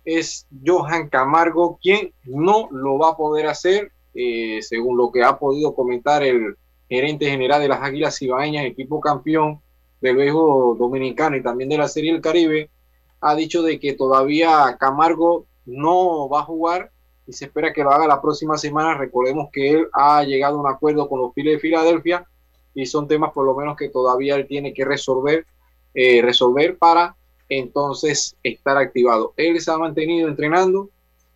es 0.05 0.47
Johan 0.65 1.09
Camargo, 1.09 1.79
quien 1.81 2.13
no 2.25 2.69
lo 2.71 2.99
va 2.99 3.11
a 3.11 3.17
poder 3.17 3.47
hacer, 3.47 3.93
eh, 4.15 4.61
según 4.63 4.97
lo 4.97 5.11
que 5.11 5.23
ha 5.23 5.39
podido 5.39 5.75
comentar 5.75 6.23
el 6.23 6.57
gerente 6.89 7.27
general 7.27 7.63
de 7.63 7.69
las 7.69 7.81
Águilas 7.81 8.19
Cibaeñas, 8.19 8.65
equipo 8.65 9.01
campeón 9.01 9.61
del 10.01 10.17
béisbol 10.17 10.77
dominicano 10.77 11.37
y 11.37 11.43
también 11.43 11.71
de 11.71 11.79
la 11.79 11.89
Serie 11.89 12.13
del 12.13 12.21
Caribe, 12.21 12.71
ha 13.21 13.35
dicho 13.35 13.63
de 13.63 13.81
que 13.81 13.95
todavía 13.95 14.77
Camargo 14.79 15.47
no 15.65 16.29
va 16.29 16.41
a 16.41 16.45
jugar 16.45 16.91
y 17.27 17.33
se 17.33 17.47
espera 17.47 17.73
que 17.73 17.83
lo 17.83 17.91
haga 17.91 18.07
la 18.07 18.21
próxima 18.21 18.59
semana. 18.59 18.99
Recordemos 18.99 19.49
que 19.51 19.71
él 19.71 19.89
ha 19.93 20.23
llegado 20.25 20.59
a 20.59 20.61
un 20.61 20.67
acuerdo 20.67 21.09
con 21.09 21.21
los 21.21 21.33
Phillies 21.33 21.55
de 21.55 21.61
Filadelfia 21.61 22.27
y 22.75 22.87
son 22.87 23.09
temas 23.09 23.33
por 23.33 23.47
lo 23.47 23.55
menos 23.55 23.77
que 23.77 23.89
todavía 23.89 24.37
él 24.37 24.47
tiene 24.47 24.75
que 24.75 24.85
resolver, 24.85 25.47
eh, 25.95 26.21
resolver 26.23 26.77
para 26.77 27.17
entonces 27.49 28.37
estar 28.43 28.77
activado. 28.77 29.33
Él 29.37 29.61
se 29.61 29.71
ha 29.71 29.79
mantenido 29.79 30.29
entrenando, 30.29 30.91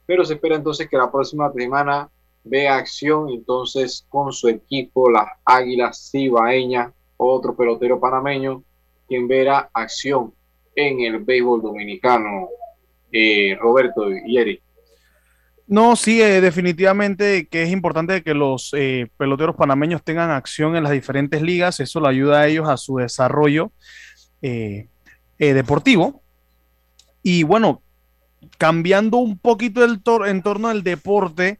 pero 0.06 0.24
se 0.24 0.34
espera 0.34 0.56
entonces 0.56 0.88
que 0.88 0.96
la 0.96 1.10
próxima 1.10 1.52
semana 1.52 2.10
vea 2.44 2.76
acción 2.76 3.28
entonces 3.28 4.06
con 4.08 4.32
su 4.32 4.48
equipo, 4.48 5.10
las 5.10 5.26
Águilas 5.44 6.10
Cibaeñas, 6.10 6.92
otro 7.16 7.54
pelotero 7.54 8.00
panameño, 8.00 8.62
quien 9.06 9.28
verá 9.28 9.70
acción 9.72 10.32
en 10.74 11.00
el 11.00 11.18
béisbol 11.18 11.62
dominicano, 11.62 12.48
eh, 13.12 13.56
Roberto 13.60 14.10
y 14.10 14.38
Eric. 14.38 14.62
No, 15.68 15.94
sí, 15.94 16.20
eh, 16.20 16.40
definitivamente 16.40 17.46
que 17.46 17.62
es 17.62 17.70
importante 17.70 18.22
que 18.22 18.34
los 18.34 18.72
eh, 18.74 19.08
peloteros 19.16 19.54
panameños 19.54 20.02
tengan 20.02 20.30
acción 20.30 20.74
en 20.74 20.82
las 20.82 20.92
diferentes 20.92 21.42
ligas, 21.42 21.78
eso 21.78 22.00
le 22.00 22.08
ayuda 22.08 22.40
a 22.40 22.46
ellos 22.48 22.68
a 22.68 22.76
su 22.76 22.96
desarrollo 22.96 23.70
deportivo. 25.38 26.22
Y 27.22 27.42
bueno, 27.42 27.82
cambiando 28.56 29.18
un 29.18 29.38
poquito 29.38 29.84
el 29.84 30.00
entorno 30.26 30.68
del 30.68 30.82
deporte, 30.82 31.58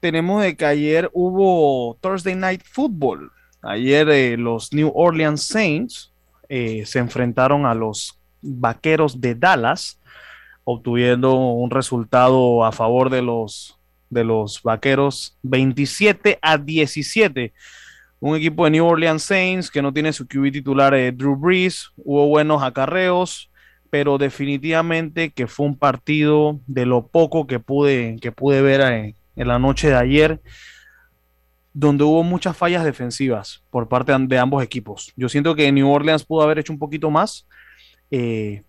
tenemos 0.00 0.42
de 0.42 0.56
que 0.56 0.66
ayer 0.66 1.10
hubo 1.12 1.96
Thursday 2.00 2.34
Night 2.34 2.62
Football. 2.64 3.30
Ayer 3.62 4.08
eh, 4.10 4.36
los 4.36 4.72
New 4.72 4.92
Orleans 4.94 5.42
Saints 5.42 6.12
eh, 6.48 6.84
se 6.86 6.98
enfrentaron 6.98 7.66
a 7.66 7.74
los 7.74 8.18
Vaqueros 8.42 9.20
de 9.20 9.34
Dallas, 9.34 9.98
obteniendo 10.64 11.34
un 11.34 11.70
resultado 11.70 12.64
a 12.64 12.72
favor 12.72 13.10
de 13.10 13.22
los, 13.22 13.78
de 14.10 14.24
los 14.24 14.62
Vaqueros 14.62 15.36
27 15.42 16.38
a 16.40 16.58
17. 16.58 17.52
Un 18.20 18.36
equipo 18.36 18.64
de 18.64 18.70
New 18.70 18.86
Orleans 18.86 19.22
Saints 19.22 19.70
que 19.70 19.82
no 19.82 19.92
tiene 19.92 20.12
su 20.12 20.26
QB 20.26 20.50
titular 20.50 20.94
eh, 20.94 21.12
Drew 21.12 21.36
Brees, 21.36 21.90
hubo 21.96 22.26
buenos 22.28 22.62
acarreos, 22.62 23.50
pero 23.90 24.16
definitivamente 24.16 25.30
que 25.30 25.46
fue 25.46 25.66
un 25.66 25.76
partido 25.76 26.58
de 26.66 26.86
lo 26.86 27.06
poco 27.06 27.46
que 27.46 27.60
pude, 27.60 28.16
que 28.20 28.32
pude 28.32 28.62
ver 28.62 29.14
en 29.36 29.48
la 29.48 29.58
noche 29.58 29.88
de 29.88 29.96
ayer, 29.96 30.40
donde 31.74 32.04
hubo 32.04 32.22
muchas 32.22 32.56
fallas 32.56 32.84
defensivas 32.84 33.62
por 33.70 33.88
parte 33.88 34.16
de 34.16 34.38
ambos 34.38 34.62
equipos. 34.62 35.12
Yo 35.16 35.28
siento 35.28 35.54
que 35.54 35.70
New 35.70 35.90
Orleans 35.90 36.24
pudo 36.24 36.42
haber 36.42 36.60
hecho 36.60 36.72
un 36.72 36.78
poquito 36.78 37.10
más 37.10 37.46
eh, 38.10 38.62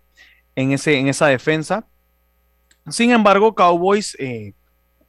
en, 0.56 0.72
ese, 0.72 0.98
en 0.98 1.06
esa 1.08 1.26
defensa. 1.28 1.86
Sin 2.88 3.12
embargo, 3.12 3.54
Cowboys 3.54 4.16
eh, 4.18 4.54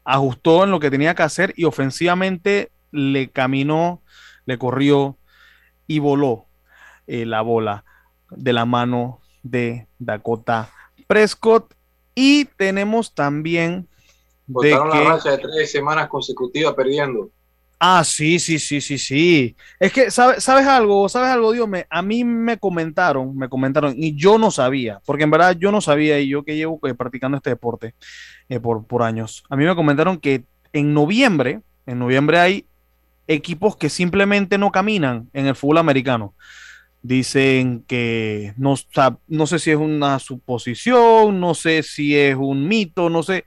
ajustó 0.04 0.64
en 0.64 0.72
lo 0.72 0.80
que 0.80 0.92
tenía 0.92 1.16
que 1.16 1.24
hacer 1.24 1.54
y 1.58 1.64
ofensivamente 1.64 2.72
le 2.92 3.30
caminó, 3.30 4.02
le 4.46 4.58
corrió 4.58 5.18
y 5.88 6.00
voló 6.00 6.46
eh, 7.08 7.26
la 7.26 7.42
bola 7.42 7.84
de 8.30 8.54
la 8.54 8.66
mano 8.66 9.22
de 9.42 9.88
Dakota 9.98 10.70
Prescott. 11.08 11.74
Y 12.14 12.46
tenemos 12.46 13.14
también 13.14 13.88
Botaron 14.48 14.90
la 14.90 15.04
racha 15.04 15.32
de 15.32 15.38
tres 15.40 15.72
semanas 15.72 16.08
consecutivas 16.08 16.74
perdiendo. 16.74 17.30
Ah, 17.80 18.04
sí, 18.04 18.40
sí, 18.40 18.58
sí, 18.58 18.82
sí, 18.82 18.98
sí. 18.98 19.56
Es 19.80 19.94
que, 19.94 20.10
¿sabes, 20.10 20.48
algo? 20.48 21.08
¿Sabes 21.08 21.30
algo, 21.30 21.52
Dios? 21.52 21.68
Me, 21.68 21.86
a 21.90 22.02
mí 22.02 22.24
me 22.24 22.58
comentaron, 22.58 23.38
me 23.38 23.50
comentaron, 23.50 23.94
y 23.96 24.16
yo 24.16 24.40
no 24.40 24.50
sabía, 24.50 25.00
porque 25.06 25.26
en 25.26 25.32
verdad 25.32 25.56
yo 25.60 25.72
no 25.72 25.80
sabía, 25.80 26.20
y 26.20 26.30
yo 26.30 26.44
que 26.44 26.56
llevo 26.56 26.80
eh, 26.88 26.96
practicando 26.96 27.38
este 27.38 27.52
deporte 27.52 27.94
eh, 28.50 28.60
por, 28.60 28.86
por 28.88 29.04
años, 29.04 29.44
a 29.50 29.56
mí 29.56 29.64
me 29.64 29.76
comentaron 29.76 30.18
que 30.18 30.44
en 30.74 30.94
noviembre, 30.94 31.62
en 31.86 32.00
noviembre 32.00 32.40
hay 32.40 32.66
equipos 33.28 33.76
que 33.76 33.90
simplemente 33.90 34.58
no 34.58 34.72
caminan 34.72 35.30
en 35.34 35.46
el 35.46 35.56
fútbol 35.56 35.78
americano. 35.78 36.34
Dicen 37.04 37.84
que 37.88 38.54
no, 38.58 38.74
no 39.28 39.48
sé 39.48 39.60
si 39.60 39.72
es 39.72 39.78
una 39.78 40.18
suposición, 40.18 41.40
no 41.40 41.54
sé 41.54 41.84
si 41.84 42.18
es 42.18 42.36
un 42.36 42.68
mito, 42.68 43.10
no 43.10 43.22
sé 43.22 43.46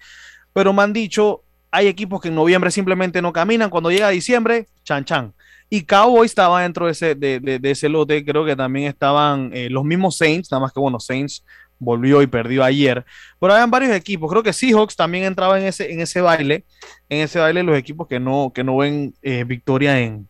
pero 0.52 0.72
me 0.72 0.82
han 0.82 0.92
dicho, 0.92 1.42
hay 1.70 1.86
equipos 1.86 2.20
que 2.20 2.28
en 2.28 2.34
noviembre 2.34 2.70
simplemente 2.70 3.22
no 3.22 3.32
caminan, 3.32 3.70
cuando 3.70 3.90
llega 3.90 4.08
diciembre, 4.08 4.66
chan 4.84 5.04
chan. 5.04 5.34
Y 5.68 5.82
Cowboy 5.82 6.26
estaba 6.26 6.62
dentro 6.62 6.86
de 6.86 6.92
ese, 6.92 7.14
de, 7.14 7.60
ese 7.62 7.88
lote, 7.88 8.24
creo 8.24 8.44
que 8.44 8.56
también 8.56 8.88
estaban 8.88 9.50
eh, 9.52 9.70
los 9.70 9.84
mismos 9.84 10.16
Saints, 10.16 10.50
nada 10.50 10.62
más 10.62 10.72
que 10.72 10.80
bueno, 10.80 10.98
Saints 10.98 11.44
volvió 11.78 12.20
y 12.22 12.26
perdió 12.26 12.64
ayer, 12.64 13.04
pero 13.38 13.52
habían 13.54 13.70
varios 13.70 13.92
equipos, 13.92 14.30
creo 14.30 14.42
que 14.42 14.52
Seahawks 14.52 14.96
también 14.96 15.24
entraba 15.24 15.58
en 15.58 15.66
ese, 15.66 15.90
en 15.92 16.00
ese 16.00 16.20
baile, 16.20 16.64
en 17.08 17.20
ese 17.20 17.38
baile 17.38 17.62
los 17.62 17.78
equipos 17.78 18.06
que 18.06 18.20
no, 18.20 18.52
que 18.54 18.64
no 18.64 18.76
ven 18.76 19.14
eh, 19.22 19.44
victoria 19.44 19.98
en, 20.00 20.28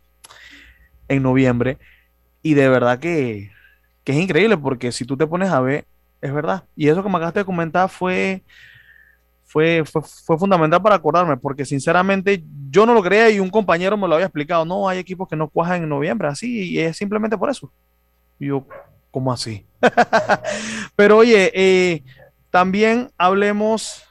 en 1.09 1.23
noviembre, 1.23 1.79
y 2.43 2.55
de 2.55 2.69
verdad 2.69 3.01
que, 3.01 3.51
que 4.05 4.13
es 4.13 4.19
increíble, 4.19 4.59
porque 4.59 4.93
si 4.93 5.05
tú 5.05 5.17
te 5.17 5.27
pones 5.27 5.51
a 5.51 5.61
ver, 5.61 5.87
es 6.21 6.33
verdad, 6.33 6.65
y 6.77 6.89
eso 6.89 7.03
que 7.03 7.09
me 7.09 7.17
acabaste 7.17 7.41
de 7.41 7.47
comentar 7.47 7.89
fue 7.89 8.43
fue, 9.51 9.83
fue, 9.85 10.39
fundamental 10.39 10.81
para 10.81 10.95
acordarme, 10.95 11.37
porque 11.37 11.65
sinceramente 11.65 12.45
yo 12.71 12.87
no 12.87 12.95
lo 12.95 13.03
creía 13.03 13.31
y 13.31 13.41
un 13.41 13.51
compañero 13.51 13.97
me 13.97 14.07
lo 14.07 14.15
había 14.15 14.27
explicado. 14.27 14.65
No, 14.65 14.89
hay 14.89 15.01
equipos 15.01 15.29
que 15.29 15.35
no 15.35 15.49
cuajan 15.49 15.83
en 15.83 15.89
noviembre, 15.89 16.29
así, 16.29 16.71
y 16.71 16.79
es 16.79 16.97
simplemente 16.97 17.37
por 17.37 17.51
eso. 17.51 17.73
Y 18.39 18.47
yo, 18.47 18.65
¿cómo 19.11 19.33
así? 19.33 19.67
Pero 20.95 21.17
oye, 21.17 21.51
eh, 21.53 22.05
también 22.51 23.11
hablemos 23.19 24.05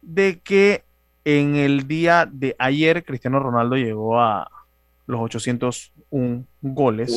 de 0.00 0.40
que 0.40 0.82
en 1.26 1.56
el 1.56 1.86
día 1.86 2.26
de 2.32 2.56
ayer 2.58 3.04
Cristiano 3.04 3.38
Ronaldo 3.38 3.76
llegó 3.76 4.18
a 4.18 4.50
los 5.06 5.20
801 5.20 6.46
goles. 6.62 7.14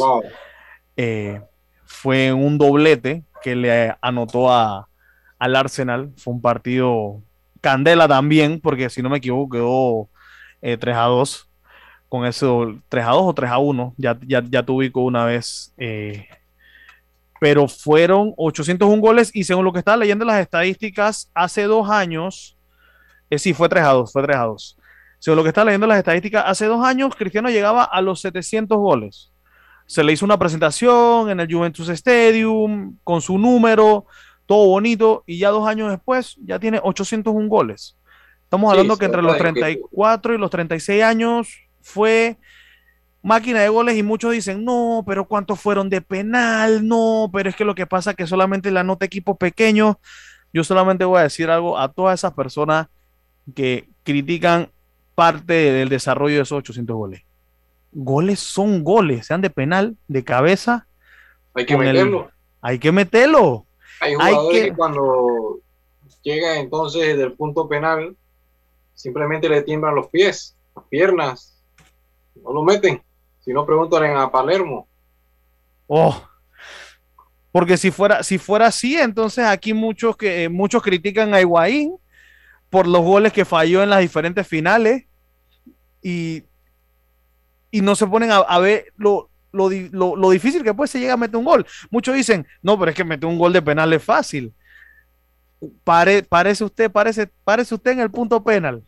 Eh, 0.98 1.42
fue 1.86 2.34
un 2.34 2.58
doblete 2.58 3.24
que 3.42 3.56
le 3.56 3.96
anotó 4.02 4.52
a, 4.52 4.90
al 5.38 5.56
Arsenal. 5.56 6.12
Fue 6.18 6.34
un 6.34 6.42
partido 6.42 7.24
candela 7.62 8.08
también, 8.08 8.60
porque 8.60 8.90
si 8.90 9.02
no 9.02 9.10
me 9.10 9.18
equivoco 9.18 9.50
quedó 9.50 10.10
3 10.62 10.80
eh, 10.82 10.92
a 10.98 11.04
2. 11.04 11.46
Con 12.10 12.26
eso, 12.26 12.76
3 12.90 13.06
a 13.06 13.12
2 13.12 13.22
o 13.24 13.34
3 13.34 13.52
a 13.52 13.58
1, 13.60 13.94
ya, 13.98 14.20
ya, 14.26 14.44
ya 14.50 14.64
te 14.64 14.72
ubico 14.72 15.02
una 15.02 15.26
vez. 15.26 15.74
Eh, 15.78 16.28
pero 17.40 17.68
fueron 17.68 18.34
801 18.36 19.02
goles 19.02 19.32
y 19.34 19.44
según 19.44 19.64
lo 19.64 19.72
que 19.72 19.80
estaba 19.80 19.98
leyendo 19.98 20.26
las 20.26 20.42
estadísticas, 20.42 21.32
hace 21.34 21.64
dos 21.64 21.90
años, 21.90 22.58
eh, 23.30 23.40
sí, 23.40 23.54
fue 23.54 23.70
3 23.70 23.84
a 23.84 23.90
2, 23.90 24.12
fue 24.12 24.24
3 24.24 24.38
a 24.38 24.44
2. 24.44 24.78
Según 25.20 25.38
lo 25.38 25.44
que 25.44 25.50
estaba 25.50 25.66
leyendo 25.66 25.88
las 25.88 26.00
estadísticas, 26.00 26.44
hace 26.46 26.66
dos 26.66 26.86
años 26.86 27.16
Cristiano 27.16 27.50
llegaba 27.50 27.84
a 27.84 28.02
los 28.02 28.22
700 28.22 28.78
goles. 28.78 29.32
Se 29.86 30.04
le 30.04 30.14
hizo 30.14 30.26
una 30.26 30.38
presentación 30.38 31.30
en 31.30 31.40
el 31.40 31.52
Juventus 31.52 31.90
Stadium 31.90 32.98
con 33.04 33.22
su 33.22 33.38
número, 33.38 34.06
todo 34.50 34.66
bonito, 34.66 35.24
y 35.28 35.38
ya 35.38 35.50
dos 35.50 35.68
años 35.68 35.92
después 35.92 36.36
ya 36.44 36.58
tiene 36.58 36.80
801 36.84 37.48
goles. 37.48 37.96
Estamos 38.46 38.72
hablando 38.72 38.98
que 38.98 39.06
entre 39.06 39.22
los 39.22 39.38
34 39.38 40.34
y 40.34 40.38
los 40.40 40.50
36 40.50 41.04
años 41.04 41.50
fue 41.82 42.36
máquina 43.22 43.62
de 43.62 43.70
goles 43.70 43.96
y 43.96 44.02
muchos 44.02 44.32
dicen, 44.32 44.66
no, 44.66 45.04
pero 45.06 45.26
¿cuántos 45.28 45.60
fueron 45.60 45.88
de 45.88 46.02
penal? 46.02 46.88
No, 46.88 47.30
pero 47.32 47.52
es 47.52 47.56
que 47.56 47.64
lo 47.64 47.76
que 47.76 47.86
pasa 47.86 48.10
es 48.10 48.18
que 48.18 48.26
solamente 48.26 48.72
la 48.72 48.84
nota 48.84 49.06
equipos 49.06 49.38
pequeños. 49.38 49.98
Yo 50.52 50.64
solamente 50.64 51.06
voy 51.06 51.20
a 51.20 51.24
decir 51.24 51.52
algo 51.52 51.78
a 51.78 51.94
todas 51.94 52.20
esas 52.20 52.34
personas 52.34 52.88
que 53.54 53.88
critican 54.02 54.72
parte 55.14 55.54
del 55.54 55.90
desarrollo 55.90 56.38
de 56.38 56.42
esos 56.42 56.58
800 56.58 56.96
goles. 56.96 57.22
Goles 57.92 58.40
son 58.40 58.84
goles, 58.84 59.28
sean 59.28 59.42
de 59.42 59.52
penal, 59.52 59.96
de 60.08 60.24
cabeza. 60.24 60.88
Hay 61.54 61.68
que 61.68 61.78
meterlo. 61.78 62.32
hay 62.62 62.80
que 62.80 62.92
meterlo. 62.92 63.68
Hay 64.00 64.16
jugadores 64.16 64.66
que... 64.66 64.74
cuando 64.74 65.60
llega 66.22 66.60
entonces 66.60 67.18
del 67.18 67.34
punto 67.34 67.68
penal, 67.68 68.16
simplemente 68.94 69.50
le 69.50 69.62
tiemblan 69.62 69.96
los 69.96 70.08
pies, 70.08 70.56
las 70.76 70.86
piernas, 70.86 71.62
no 72.36 72.54
lo 72.54 72.64
meten. 72.64 73.02
Si 73.40 73.54
no, 73.54 73.66
preguntan 73.66 74.16
a 74.16 74.32
Palermo. 74.32 74.88
Oh, 75.88 76.22
porque 77.52 77.78
si 77.78 77.92
fuera, 77.92 78.22
si 78.24 78.38
fuera 78.38 78.68
así, 78.68 78.96
entonces 78.98 79.46
aquí 79.46 79.74
muchos, 79.74 80.16
que, 80.16 80.44
eh, 80.44 80.50
muchos 80.50 80.84
critican 80.84 81.34
a 81.34 81.42
Higuaín 81.42 81.96
por 82.70 82.88
los 82.88 83.02
goles 83.02 83.34
que 83.34 83.46
falló 83.46 83.82
en 83.82 83.90
las 83.90 84.02
diferentes 84.02 84.48
finales 84.48 85.06
y, 86.02 86.44
y 87.72 87.82
no 87.82 87.96
se 87.96 88.06
ponen 88.06 88.30
a, 88.32 88.60
ver 88.60 88.94
lo, 88.98 89.29
lo, 89.52 89.70
lo, 90.16 90.30
difícil 90.30 90.64
que 90.64 90.74
puede 90.74 90.88
ser 90.88 91.02
llegar 91.02 91.16
a 91.16 91.18
meter 91.18 91.38
un 91.38 91.46
gol. 91.46 91.66
Muchos 91.90 92.16
dicen, 92.16 92.46
no, 92.62 92.78
pero 92.78 92.92
es 92.92 92.98
que 92.98 93.04
meter 93.04 93.28
un 93.28 93.38
gol 93.38 93.54
de 93.54 93.62
penal 93.62 93.92
es 93.94 94.04
fácil. 94.04 94.54
Pare, 95.84 96.24
parece 96.24 96.64
usted, 96.64 96.90
parece, 96.90 97.30
parece 97.44 97.76
usted 97.76 97.92
en 97.92 98.00
el 98.00 98.12
punto 98.12 98.44
penal 98.44 98.84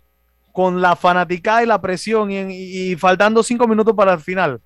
con 0.51 0.81
la 0.81 0.95
fanaticada 0.95 1.63
y 1.63 1.65
la 1.65 1.81
presión 1.81 2.29
y, 2.31 2.95
faltando 2.95 3.43
cinco 3.43 3.67
minutos 3.67 3.95
para 3.95 4.13
el 4.13 4.19
final. 4.19 4.61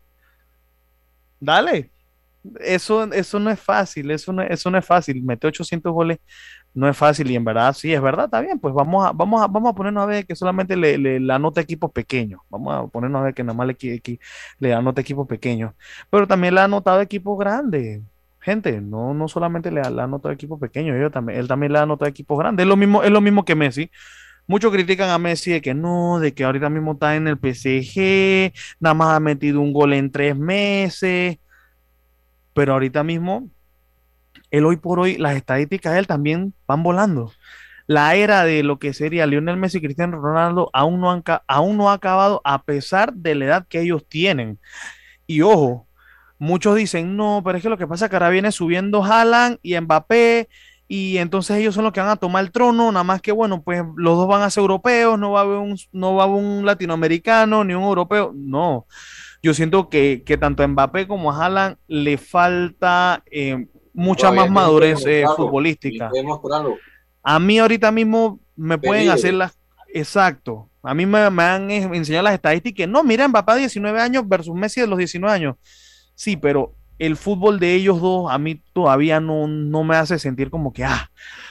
Dale. 1.40 1.92
Eso, 2.60 3.12
eso 3.14 3.40
no 3.40 3.50
es 3.50 3.60
fácil, 3.60 4.12
eso 4.12 4.32
no, 4.34 4.42
eso 4.42 4.72
no 4.72 4.78
es 4.78 4.86
fácil. 4.86 5.24
Mete 5.24 5.48
800 5.48 5.92
goles 5.92 6.20
no 6.74 6.90
es 6.90 6.98
fácil 6.98 7.32
y 7.32 7.36
en 7.36 7.46
verdad, 7.46 7.74
sí, 7.74 7.94
es 7.94 8.02
verdad, 8.02 8.26
está 8.26 8.42
bien. 8.42 8.60
Pues 8.60 8.74
vamos 8.74 9.06
a, 9.06 9.12
vamos 9.12 9.42
a, 9.42 9.48
vamos 9.48 9.72
a 9.72 9.76
ponernos 9.76 10.04
a 10.04 10.06
ver 10.08 10.26
que 10.26 10.36
solamente 10.36 10.76
le, 10.76 10.98
le, 10.98 11.34
anota 11.34 11.62
equipos 11.62 11.92
pequeños. 11.92 12.42
Vamos 12.50 12.74
a 12.74 12.88
ponernos 12.88 13.22
a 13.22 13.26
ver 13.26 13.34
que 13.34 13.44
nada 13.44 13.56
más 13.58 13.68
le, 13.68 14.20
le 14.60 14.74
anota 14.74 15.02
equipos 15.02 15.28
pequeños. 15.28 15.74
Pero 16.10 16.28
también 16.28 16.54
le 16.56 16.62
ha 16.62 16.66
anotado 16.66 17.02
equipos 17.02 17.38
grandes 17.40 18.02
gente, 18.46 18.80
no, 18.80 19.16
no 19.16 19.28
solamente 19.28 19.72
le 19.72 19.82
ha, 19.82 19.88
anotado 19.88 20.32
equipos 20.32 20.60
pequeños, 20.60 20.98
yo 21.02 21.10
también, 21.10 21.40
él 21.40 21.48
también 21.48 21.74
le 21.74 21.80
ha 21.80 21.82
anotado 21.82 22.08
equipos 22.10 22.38
grandes. 22.38 22.64
Es 22.64 22.68
lo 22.70 22.78
mismo, 22.78 23.02
es 23.04 23.10
lo 23.10 23.20
mismo 23.20 23.44
que 23.44 23.56
Messi. 23.56 23.90
Muchos 24.48 24.72
critican 24.72 25.10
a 25.10 25.18
Messi 25.18 25.52
de 25.52 25.62
que 25.62 25.74
no, 25.74 26.20
de 26.20 26.34
que 26.36 26.44
ahorita 26.44 26.70
mismo 26.70 26.94
está 26.94 27.16
en 27.16 27.28
el 27.28 27.38
PSG, 27.38 28.54
nada 28.80 28.94
más 28.94 29.18
ha 29.18 29.20
metido 29.20 29.62
un 29.62 29.74
gol 29.74 29.94
en 29.94 30.12
tres 30.12 30.38
meses, 30.38 31.40
pero 32.56 32.74
ahorita 32.74 33.04
mismo, 33.04 33.50
él 34.50 34.66
hoy 34.66 34.78
por 34.78 35.00
hoy, 35.00 35.18
las 35.18 35.36
estadísticas 35.36 35.94
de 35.94 36.00
él 36.00 36.08
también 36.08 36.54
van 36.66 36.84
volando. 36.84 37.34
La 37.86 38.16
era 38.16 38.46
de 38.46 38.64
lo 38.64 38.80
que 38.80 38.94
sería 38.94 39.28
Lionel 39.28 39.58
Messi 39.58 39.78
y 39.78 39.82
Cristiano 39.82 40.20
Ronaldo 40.20 40.70
aún 40.74 41.02
no, 41.02 41.12
han, 41.12 41.22
aún 41.48 41.78
no 41.78 41.90
ha 41.92 41.94
acabado 41.94 42.42
a 42.46 42.64
pesar 42.64 43.14
de 43.14 43.36
la 43.36 43.46
edad 43.46 43.68
que 43.68 43.82
ellos 43.82 44.08
tienen. 44.08 44.58
Y 45.28 45.42
ojo, 45.42 45.88
muchos 46.40 46.78
dicen, 46.78 47.18
no, 47.18 47.42
pero 47.44 47.58
es 47.58 47.62
que 47.62 47.70
lo 47.70 47.78
que 47.78 47.88
pasa 47.88 48.06
es 48.06 48.10
que 48.10 48.16
ahora 48.16 48.30
viene 48.30 48.54
subiendo 48.54 49.04
Haaland 49.04 49.60
y 49.62 49.78
Mbappé 49.78 50.48
y 50.88 51.18
entonces 51.18 51.58
ellos 51.58 51.76
son 51.76 51.84
los 51.84 51.92
que 51.92 52.00
van 52.00 52.10
a 52.10 52.16
tomar 52.16 52.44
el 52.44 52.52
trono, 52.52 52.90
nada 52.92 53.04
más 53.04 53.22
que 53.22 53.34
bueno, 53.34 53.64
pues 53.64 53.84
los 53.98 54.18
dos 54.18 54.28
van 54.30 54.44
a 54.44 54.50
ser 54.50 54.62
europeos, 54.62 55.20
no 55.20 55.32
va 55.32 55.42
a 55.42 55.44
haber 55.44 55.58
un, 55.58 55.78
no 55.92 56.16
va 56.16 56.24
a 56.24 56.28
haber 56.28 56.38
un 56.38 56.66
latinoamericano 56.66 57.66
ni 57.66 57.74
un 57.74 57.84
europeo, 57.84 58.32
no. 58.34 58.88
Yo 59.46 59.54
siento 59.54 59.90
que, 59.90 60.24
tanto 60.40 60.64
a 60.64 60.68
Mbappé 60.68 61.08
como 61.08 61.32
a 61.32 61.46
Haaland 61.46 61.78
le 61.88 62.18
falta 62.18 63.24
eh, 63.30 63.68
mucha 63.94 64.32
más 64.32 64.50
madurez 64.50 65.06
eh, 65.06 65.24
futbolística. 65.36 66.10
A 67.22 67.40
mí 67.40 67.60
ahorita 67.60 67.92
mismo 67.92 68.40
me 68.56 68.80
pueden 68.80 69.12
hacer 69.12 69.36
las... 69.36 69.56
Exacto. 69.94 70.72
A 70.82 70.96
mí 70.96 71.06
me, 71.06 71.30
me 71.30 71.44
han 71.44 71.70
enseñado 71.70 72.24
las 72.24 72.34
estadísticas. 72.34 72.88
No, 72.88 73.04
mira, 73.04 73.28
Mbappé 73.28 73.58
19 73.58 74.02
años 74.02 74.28
versus 74.28 74.56
Messi 74.56 74.82
de 74.82 74.88
los 74.88 74.98
19 74.98 75.32
años. 75.32 75.58
Sí, 76.16 76.36
pero 76.36 76.74
el 76.98 77.18
fútbol 77.18 77.60
de 77.60 77.74
ellos 77.74 78.00
dos 78.02 78.32
a 78.32 78.38
mí 78.38 78.62
todavía 78.74 79.20
no, 79.20 79.48
no 79.48 79.84
me 79.84 79.96
hace 79.96 80.18
sentir 80.20 80.50
como 80.50 80.72
que, 80.72 80.86
ah, 80.86 81.10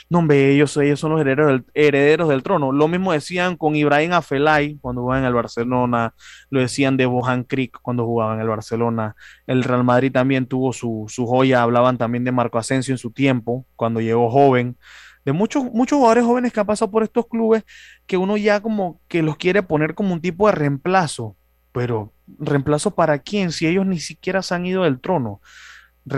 no, 0.09 0.19
hombre, 0.21 0.53
ellos, 0.53 0.77
ellos 0.77 1.01
son 1.01 1.13
los 1.13 1.21
herederos 1.21 1.53
del, 1.53 1.65
herederos 1.75 2.29
del 2.29 2.43
trono. 2.43 2.73
Lo 2.73 2.89
mismo 2.89 3.13
decían 3.13 3.57
con 3.57 3.75
Ibrahim 3.77 4.13
Afelay 4.13 4.79
cuando 4.81 5.03
jugaba 5.03 5.21
en 5.21 5.27
el 5.27 5.35
Barcelona, 5.35 6.15
lo 6.51 6.61
decían 6.61 6.97
de 6.97 7.07
Bohan 7.07 7.45
Creek 7.45 7.79
cuando 7.83 8.05
jugaba 8.05 8.35
en 8.35 8.41
el 8.41 8.49
Barcelona. 8.49 9.17
El 9.47 9.65
Real 9.65 9.85
Madrid 9.85 10.13
también 10.13 10.47
tuvo 10.47 10.73
su, 10.73 11.07
su 11.09 11.27
joya, 11.27 11.63
hablaban 11.63 11.99
también 11.99 12.25
de 12.25 12.33
Marco 12.33 12.59
Asensio 12.59 12.93
en 12.93 12.99
su 12.99 13.11
tiempo, 13.11 13.67
cuando 13.77 14.01
llegó 14.01 14.31
joven. 14.31 14.77
De 15.25 15.33
muchos, 15.33 15.65
muchos 15.73 15.97
jugadores 15.97 16.25
jóvenes 16.25 16.53
que 16.53 16.61
han 16.61 16.67
pasado 16.67 16.91
por 16.91 17.03
estos 17.03 17.27
clubes 17.27 17.65
que 18.07 18.19
uno 18.19 18.37
ya 18.37 18.61
como 18.61 19.01
que 19.09 19.23
los 19.23 19.37
quiere 19.37 19.63
poner 19.63 19.95
como 19.95 20.13
un 20.13 20.21
tipo 20.21 20.47
de 20.47 20.53
reemplazo 20.53 21.37
pero 21.75 22.13
reemplazo 22.39 22.93
para 22.93 23.19
quién 23.19 23.51
si 23.51 23.67
ellos 23.67 23.85
ni 23.85 23.99
siquiera 23.99 24.43
se 24.43 24.55
han 24.55 24.65
ido 24.65 24.85
del 24.85 25.01
trono. 25.01 25.41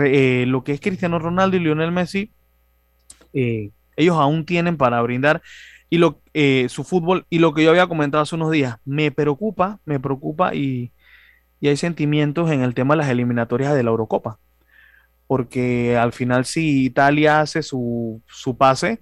Eh, 0.05 0.45
lo 0.47 0.63
que 0.63 0.73
es 0.73 0.79
Cristiano 0.79 1.17
Ronaldo 1.17 1.57
y 1.57 1.59
Lionel 1.59 1.91
Messi, 1.91 2.31
eh, 3.33 3.71
ellos 3.95 4.17
aún 4.17 4.45
tienen 4.45 4.77
para 4.77 5.01
brindar 5.01 5.41
y 5.89 5.97
lo, 5.97 6.21
eh, 6.35 6.67
su 6.69 6.83
fútbol 6.83 7.25
y 7.31 7.39
lo 7.39 7.55
que 7.55 7.63
yo 7.63 7.71
había 7.71 7.87
comentado 7.87 8.21
hace 8.21 8.35
unos 8.35 8.51
días, 8.51 8.77
me 8.85 9.09
preocupa, 9.09 9.79
me 9.83 9.99
preocupa 9.99 10.53
y, 10.53 10.91
y 11.59 11.69
hay 11.69 11.77
sentimientos 11.77 12.51
en 12.51 12.61
el 12.61 12.75
tema 12.75 12.93
de 12.93 12.99
las 12.99 13.09
eliminatorias 13.09 13.73
de 13.73 13.81
la 13.81 13.89
Eurocopa. 13.89 14.37
Porque 15.25 15.97
al 15.97 16.13
final 16.13 16.45
si 16.45 16.85
Italia 16.85 17.41
hace 17.41 17.63
su, 17.63 18.21
su 18.27 18.55
pase, 18.57 19.01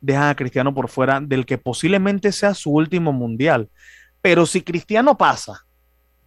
dejan 0.00 0.30
a 0.30 0.34
Cristiano 0.34 0.74
por 0.74 0.88
fuera 0.88 1.20
del 1.20 1.46
que 1.46 1.58
posiblemente 1.58 2.32
sea 2.32 2.54
su 2.54 2.72
último 2.72 3.12
mundial. 3.12 3.68
Pero 4.22 4.46
si 4.46 4.62
Cristiano 4.62 5.16
pasa, 5.16 5.64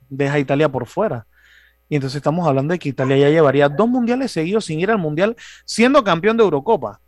deja 0.09 0.35
a 0.35 0.39
Italia 0.39 0.69
por 0.69 0.85
fuera. 0.85 1.25
Y 1.89 1.95
entonces 1.95 2.17
estamos 2.17 2.47
hablando 2.47 2.71
de 2.71 2.79
que 2.79 2.89
Italia 2.89 3.17
ya 3.17 3.29
llevaría 3.29 3.69
dos 3.69 3.87
mundiales 3.87 4.31
seguidos 4.31 4.65
sin 4.65 4.79
ir 4.79 4.89
al 4.89 4.97
mundial, 4.97 5.35
siendo 5.65 6.03
campeón 6.03 6.37
de 6.37 6.43
Eurocopa. 6.43 6.99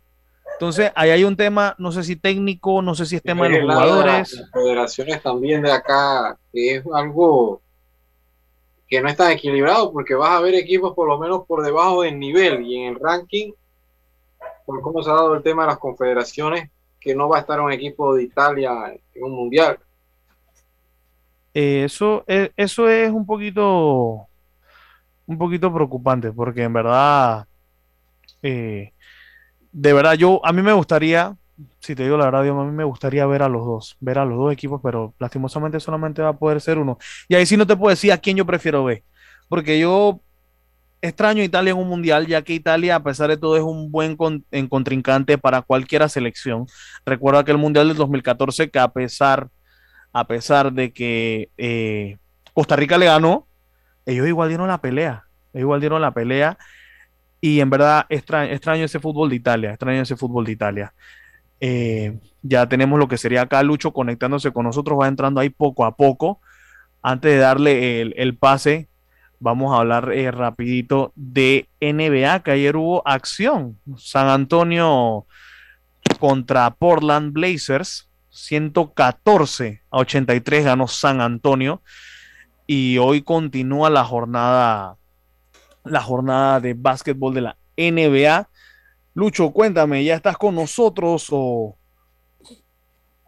Entonces, 0.52 0.90
ahí 0.94 1.10
hay 1.10 1.24
un 1.24 1.36
tema, 1.36 1.74
no 1.76 1.92
sé 1.92 2.02
si 2.02 2.16
técnico, 2.16 2.80
no 2.80 2.94
sé 2.94 3.04
si 3.04 3.16
es 3.16 3.22
tema 3.22 3.46
de 3.46 3.60
los 3.60 3.74
jugadores. 3.74 4.32
Las 4.32 4.50
federaciones 4.50 5.22
también 5.22 5.60
de 5.60 5.70
acá, 5.70 6.38
que 6.50 6.76
es 6.76 6.84
algo 6.94 7.60
que 8.88 9.02
no 9.02 9.08
está 9.08 9.30
equilibrado, 9.32 9.92
porque 9.92 10.14
vas 10.14 10.30
a 10.30 10.40
ver 10.40 10.54
equipos 10.54 10.94
por 10.94 11.08
lo 11.08 11.18
menos 11.18 11.44
por 11.46 11.62
debajo 11.62 12.02
del 12.02 12.18
nivel 12.18 12.62
y 12.62 12.76
en 12.76 12.94
el 12.94 13.00
ranking, 13.00 13.52
por 14.64 14.80
cómo 14.80 15.02
se 15.02 15.10
ha 15.10 15.14
dado 15.14 15.34
el 15.34 15.42
tema 15.42 15.64
de 15.64 15.68
las 15.68 15.78
confederaciones, 15.78 16.70
que 16.98 17.14
no 17.14 17.28
va 17.28 17.38
a 17.38 17.40
estar 17.40 17.60
un 17.60 17.72
equipo 17.72 18.14
de 18.14 18.22
Italia 18.22 18.96
en 19.14 19.24
un 19.24 19.32
mundial. 19.32 19.78
Eh, 21.58 21.84
eso, 21.84 22.22
es, 22.26 22.50
eso 22.54 22.86
es 22.86 23.10
un 23.10 23.24
poquito, 23.24 24.28
un 25.24 25.38
poquito 25.38 25.72
preocupante, 25.72 26.30
porque 26.30 26.64
en 26.64 26.72
verdad, 26.74 27.46
eh, 28.42 28.92
de 29.72 29.92
verdad, 29.94 30.12
yo, 30.16 30.44
a 30.44 30.52
mí 30.52 30.60
me 30.60 30.74
gustaría, 30.74 31.34
si 31.80 31.94
te 31.94 32.02
digo 32.02 32.18
la 32.18 32.26
verdad, 32.26 32.46
a 32.46 32.64
mí 32.64 32.72
me 32.72 32.84
gustaría 32.84 33.24
ver 33.24 33.42
a 33.42 33.48
los 33.48 33.64
dos, 33.64 33.96
ver 34.00 34.18
a 34.18 34.26
los 34.26 34.36
dos 34.36 34.52
equipos, 34.52 34.82
pero 34.84 35.14
lastimosamente 35.18 35.80
solamente 35.80 36.20
va 36.20 36.28
a 36.28 36.38
poder 36.38 36.60
ser 36.60 36.76
uno. 36.76 36.98
Y 37.26 37.36
ahí 37.36 37.46
sí 37.46 37.56
no 37.56 37.66
te 37.66 37.74
puedo 37.74 37.88
decir 37.88 38.12
a 38.12 38.18
quién 38.18 38.36
yo 38.36 38.44
prefiero 38.44 38.84
ver, 38.84 39.02
porque 39.48 39.78
yo 39.78 40.20
extraño 41.00 41.42
Italia 41.42 41.70
en 41.70 41.78
un 41.78 41.88
mundial, 41.88 42.26
ya 42.26 42.42
que 42.42 42.52
Italia, 42.52 42.96
a 42.96 43.02
pesar 43.02 43.30
de 43.30 43.38
todo, 43.38 43.56
es 43.56 43.62
un 43.62 43.90
buen 43.90 44.14
contrincante 44.68 45.38
para 45.38 45.62
cualquier 45.62 46.06
selección. 46.10 46.66
Recuerda 47.06 47.44
que 47.44 47.52
el 47.52 47.58
mundial 47.58 47.88
del 47.88 47.96
2014, 47.96 48.68
que 48.68 48.78
a 48.78 48.88
pesar, 48.88 49.48
a 50.16 50.26
pesar 50.26 50.72
de 50.72 50.94
que 50.94 51.50
eh, 51.58 52.16
Costa 52.54 52.74
Rica 52.74 52.96
le 52.96 53.04
ganó, 53.04 53.46
ellos 54.06 54.26
igual 54.26 54.48
dieron 54.48 54.66
la 54.66 54.80
pelea. 54.80 55.26
Ellos 55.52 55.64
igual 55.64 55.80
dieron 55.80 56.00
la 56.00 56.12
pelea. 56.12 56.56
Y 57.38 57.60
en 57.60 57.68
verdad 57.68 58.06
extraño, 58.08 58.50
extraño 58.50 58.84
ese 58.86 58.98
fútbol 58.98 59.28
de 59.28 59.36
Italia, 59.36 59.70
extraño 59.72 60.00
ese 60.00 60.16
fútbol 60.16 60.46
de 60.46 60.52
Italia. 60.52 60.94
Eh, 61.60 62.18
ya 62.40 62.66
tenemos 62.66 62.98
lo 62.98 63.08
que 63.08 63.18
sería 63.18 63.42
acá 63.42 63.62
Lucho 63.62 63.92
conectándose 63.92 64.52
con 64.52 64.64
nosotros, 64.64 64.98
va 64.98 65.06
entrando 65.06 65.38
ahí 65.38 65.50
poco 65.50 65.84
a 65.84 65.96
poco. 65.96 66.40
Antes 67.02 67.32
de 67.32 67.36
darle 67.36 68.00
el, 68.00 68.38
pase, 68.38 68.88
vamos 69.38 69.74
a 69.74 69.80
hablar 69.80 70.14
eh, 70.14 70.30
rapidito 70.30 71.12
de 71.14 71.68
NBA, 71.78 72.42
que 72.42 72.52
ayer 72.52 72.74
hubo 72.74 73.06
acción. 73.06 73.78
San 73.98 74.28
Antonio 74.28 75.26
contra 76.18 76.70
Portland 76.70 77.34
Blazers, 77.34 78.05
114 78.36 79.82
a 79.90 79.98
83 79.98 80.64
ganó 80.64 80.86
San 80.88 81.20
Antonio 81.20 81.82
y 82.66 82.98
hoy 82.98 83.22
continúa 83.22 83.88
la 83.88 84.04
jornada 84.04 84.98
la 85.84 86.02
jornada 86.02 86.60
de 86.60 86.74
básquetbol 86.74 87.32
de 87.32 87.40
la 87.40 87.56
NBA. 87.76 88.48
Lucho, 89.14 89.50
cuéntame, 89.50 90.04
¿ya 90.04 90.16
estás 90.16 90.36
con 90.36 90.54
nosotros 90.54 91.28
o, 91.30 91.76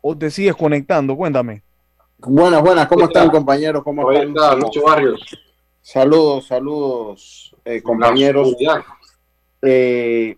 o 0.03 0.19
te 0.19 0.31
sigues 0.31 0.57
conectando? 0.57 1.17
Cuéntame. 1.17 1.63
Buenas, 2.19 2.61
buenas, 2.61 2.89
¿cómo 2.89 3.05
están 3.05 3.31
compañeros? 3.31 3.83
¿Cómo 3.85 4.11
están? 4.11 4.59
Lucho 4.59 4.83
Barrios. 4.83 5.21
Saludos, 5.81 6.49
saludos, 6.49 7.57
eh, 7.65 7.81
compañeros. 7.81 8.55
Eh, 9.63 10.37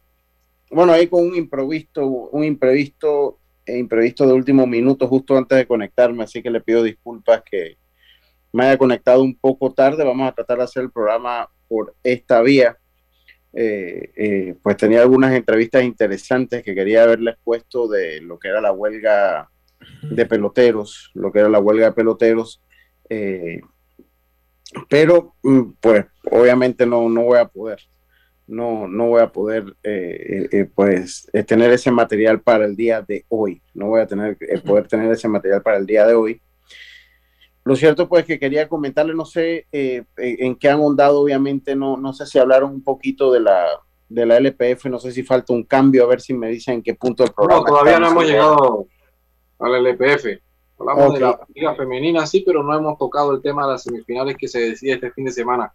bueno, 0.71 0.93
ahí 0.93 1.09
con 1.09 1.27
un 1.27 1.35
imprevisto, 1.35 2.07
un 2.07 2.45
imprevisto, 2.45 3.40
imprevisto 3.79 4.27
de 4.27 4.33
último 4.33 4.67
minuto, 4.67 5.07
justo 5.07 5.37
antes 5.37 5.59
de 5.59 5.67
conectarme, 5.67 6.25
así 6.25 6.43
que 6.43 6.51
le 6.51 6.61
pido 6.61 6.83
disculpas 6.83 7.43
que 7.49 7.77
me 8.53 8.65
haya 8.65 8.79
conectado 8.79 9.23
un 9.23 9.37
poco 9.37 9.73
tarde. 9.73 10.05
Vamos 10.05 10.29
a 10.29 10.35
tratar 10.35 10.59
de 10.59 10.65
hacer 10.65 10.83
el 10.83 10.91
programa 10.91 11.49
por 11.69 11.95
esta 12.03 12.43
vía. 12.43 12.77
Eh, 13.53 14.13
eh, 14.17 14.55
pues 14.63 14.77
tenía 14.77 15.03
algunas 15.03 15.33
entrevistas 15.33 15.83
interesantes 15.83 16.63
que 16.63 16.75
quería 16.75 17.03
haberles 17.03 17.37
puesto 17.43 17.89
de 17.89 18.21
lo 18.21 18.39
que 18.39 18.49
era 18.49 18.61
la 18.61 18.73
huelga 18.73 19.51
de 20.03 20.27
peloteros, 20.27 21.11
lo 21.15 21.33
que 21.33 21.41
era 21.41 21.49
la 21.49 21.59
huelga 21.59 21.87
de 21.87 21.93
peloteros, 21.93 22.63
eh, 23.09 23.61
pero 24.89 25.35
mm, 25.43 25.73
pues 25.81 26.07
obviamente 26.31 26.87
no, 26.87 27.09
no 27.09 27.23
voy 27.23 27.39
a 27.39 27.47
poder, 27.47 27.81
no, 28.51 28.89
no 28.89 29.07
voy 29.07 29.23
a 29.23 29.33
poder 29.33 29.77
pues 30.75 31.31
tener 31.47 31.71
ese 31.71 31.91
material 31.91 32.41
para 32.41 32.65
el 32.65 32.77
día 32.77 33.01
de 33.03 33.25
hoy, 33.29 33.63
no 33.75 33.87
voy 33.87 34.01
a 34.01 34.07
tener 34.07 34.37
poder 34.67 34.89
tener 34.89 35.11
ese 35.13 35.29
material 35.29 35.63
para 35.63 35.79
el 35.79 35.87
día 35.87 36.07
de 36.07 36.15
hoy. 36.15 36.41
Lo 37.65 37.77
cierto 37.77 38.09
pues 38.09 38.25
que 38.25 38.39
quería 38.39 38.69
comentarle, 38.69 39.15
no 39.15 39.25
sé 39.25 39.67
eh, 39.71 40.03
en 40.17 40.57
qué 40.57 40.69
han 40.69 40.81
ondado, 40.81 41.21
obviamente, 41.21 41.77
no, 41.77 41.97
no 41.97 42.13
sé 42.13 42.27
si 42.27 42.39
hablaron 42.39 42.73
un 42.73 42.83
poquito 42.83 43.31
de 43.33 43.41
la, 43.41 43.67
de 44.09 44.27
la 44.27 44.39
LPF, 44.39 44.87
no 44.87 44.99
sé 44.99 45.13
si 45.13 45.23
falta 45.23 45.53
un 45.53 45.65
cambio, 45.65 46.05
a 46.05 46.09
ver 46.09 46.21
si 46.21 46.35
me 46.35 46.49
dicen 46.49 46.75
en 46.75 46.83
qué 46.83 46.95
punto 46.95 47.23
el 47.23 47.33
programa. 47.33 47.61
No, 47.61 47.67
todavía 47.67 47.99
no 48.01 48.09
hemos 48.09 48.25
llegado 48.25 48.87
a 49.59 49.69
la 49.69 49.79
LPF. 49.79 50.41
Hablamos 50.79 51.15
de 51.15 51.21
la 51.21 51.41
liga 51.55 51.75
femenina, 51.75 52.27
sí, 52.27 52.43
pero 52.45 52.63
no 52.63 52.75
hemos 52.75 52.97
tocado 52.99 53.35
el 53.35 53.43
tema 53.43 53.67
de 53.67 53.73
las 53.73 53.83
semifinales 53.83 54.37
que 54.37 54.49
se 54.49 54.61
decide 54.61 54.95
este 54.95 55.11
fin 55.13 55.27
de 55.27 55.33
semana. 55.33 55.73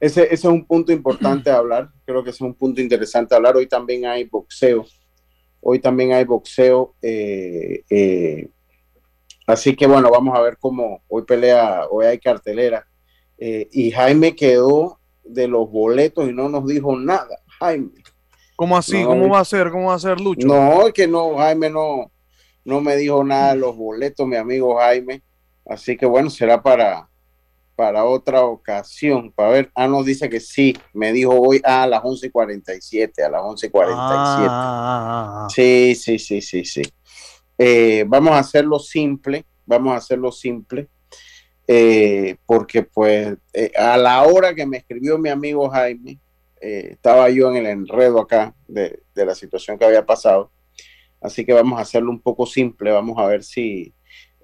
Ese, 0.00 0.24
ese 0.24 0.34
es 0.34 0.44
un 0.44 0.64
punto 0.64 0.92
importante 0.92 1.50
a 1.50 1.56
hablar, 1.56 1.90
creo 2.04 2.22
que 2.22 2.30
es 2.30 2.40
un 2.40 2.54
punto 2.54 2.80
interesante 2.80 3.34
a 3.34 3.38
hablar. 3.38 3.56
Hoy 3.56 3.66
también 3.66 4.06
hay 4.06 4.24
boxeo, 4.24 4.84
hoy 5.60 5.78
también 5.78 6.12
hay 6.12 6.24
boxeo. 6.24 6.94
Eh, 7.02 7.82
eh, 7.88 8.50
Así 9.46 9.76
que 9.76 9.86
bueno, 9.86 10.10
vamos 10.10 10.36
a 10.36 10.42
ver 10.42 10.58
cómo 10.58 11.02
hoy 11.08 11.22
pelea, 11.22 11.86
hoy 11.90 12.06
hay 12.06 12.18
cartelera. 12.18 12.86
Eh, 13.38 13.68
y 13.70 13.92
Jaime 13.92 14.34
quedó 14.34 14.98
de 15.22 15.46
los 15.46 15.70
boletos 15.70 16.28
y 16.28 16.32
no 16.32 16.48
nos 16.48 16.66
dijo 16.66 16.98
nada. 16.98 17.38
Jaime. 17.60 17.90
¿Cómo 18.56 18.76
así? 18.76 19.04
¿Cómo 19.04 19.28
va 19.28 19.40
a 19.40 19.44
ser? 19.44 19.70
¿Cómo 19.70 19.88
va 19.88 19.94
a 19.94 20.00
ser 20.00 20.20
Lucho? 20.20 20.46
No, 20.46 20.88
es 20.88 20.92
que 20.92 21.06
no, 21.06 21.36
Jaime 21.36 21.70
no, 21.70 22.10
no 22.64 22.80
me 22.80 22.96
dijo 22.96 23.22
nada 23.22 23.54
de 23.54 23.60
los 23.60 23.76
boletos, 23.76 24.26
mi 24.26 24.36
amigo 24.36 24.76
Jaime. 24.78 25.22
Así 25.64 25.96
que 25.96 26.06
bueno, 26.06 26.28
será 26.28 26.60
para, 26.60 27.08
para 27.76 28.04
otra 28.04 28.42
ocasión. 28.42 29.30
Para 29.30 29.50
ver, 29.50 29.70
ah, 29.74 29.86
nos 29.86 30.06
dice 30.06 30.28
que 30.28 30.40
sí, 30.40 30.76
me 30.94 31.12
dijo 31.12 31.32
hoy 31.32 31.60
a 31.62 31.86
las 31.86 32.02
11.47, 32.02 33.22
a 33.22 33.28
las 33.28 33.42
11.47. 33.42 33.92
Ah, 33.94 34.48
ah, 34.48 35.44
ah, 35.44 35.46
sí, 35.54 35.94
sí, 35.94 36.18
sí, 36.18 36.40
sí, 36.40 36.64
sí. 36.64 36.82
Eh, 37.58 38.04
vamos 38.06 38.32
a 38.32 38.38
hacerlo 38.38 38.78
simple, 38.78 39.44
vamos 39.64 39.92
a 39.92 39.96
hacerlo 39.96 40.32
simple, 40.32 40.88
eh, 41.66 42.36
porque 42.44 42.82
pues 42.82 43.36
eh, 43.52 43.72
a 43.76 43.96
la 43.96 44.22
hora 44.24 44.54
que 44.54 44.66
me 44.66 44.78
escribió 44.78 45.18
mi 45.18 45.28
amigo 45.28 45.68
Jaime, 45.70 46.18
estaba 46.58 47.30
yo 47.30 47.48
en 47.50 47.56
el 47.56 47.66
enredo 47.66 48.20
acá 48.20 48.52
de, 48.66 49.00
la 49.14 49.36
situación 49.36 49.78
que 49.78 49.84
había 49.84 50.04
pasado, 50.04 50.50
así 51.20 51.44
que 51.44 51.52
vamos 51.52 51.78
a 51.78 51.82
hacerlo 51.82 52.10
un 52.10 52.20
poco 52.20 52.44
simple, 52.44 52.90
vamos 52.90 53.16
a 53.18 53.26
ver 53.26 53.44
si 53.44 53.94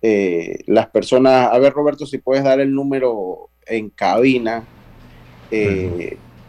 las 0.03 0.89
personas, 0.89 1.53
a 1.53 1.59
ver 1.59 1.73
Roberto, 1.73 2.07
si 2.07 2.19
puedes 2.19 2.43
dar 2.43 2.61
el 2.61 2.75
número 2.75 3.51
en 3.67 3.89
cabina, 3.91 4.65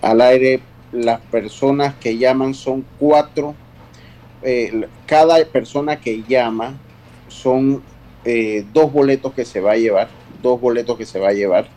al 0.01 0.21
aire, 0.21 0.59
las 0.91 1.21
personas 1.21 1.93
que 1.95 2.17
llaman 2.17 2.53
son 2.53 2.85
cuatro 2.99 3.55
eh, 4.45 4.87
cada 5.05 5.43
persona 5.45 6.01
que 6.01 6.21
llama 6.27 6.77
son 7.29 7.81
eh, 8.25 8.65
dos 8.73 8.91
boletos 8.91 9.33
que 9.33 9.45
se 9.45 9.61
va 9.61 9.71
a 9.71 9.77
llevar, 9.77 10.09
dos 10.41 10.59
boletos 10.59 10.97
que 10.97 11.05
se 11.05 11.17
va 11.17 11.29
a 11.29 11.33
llevar, 11.33 11.67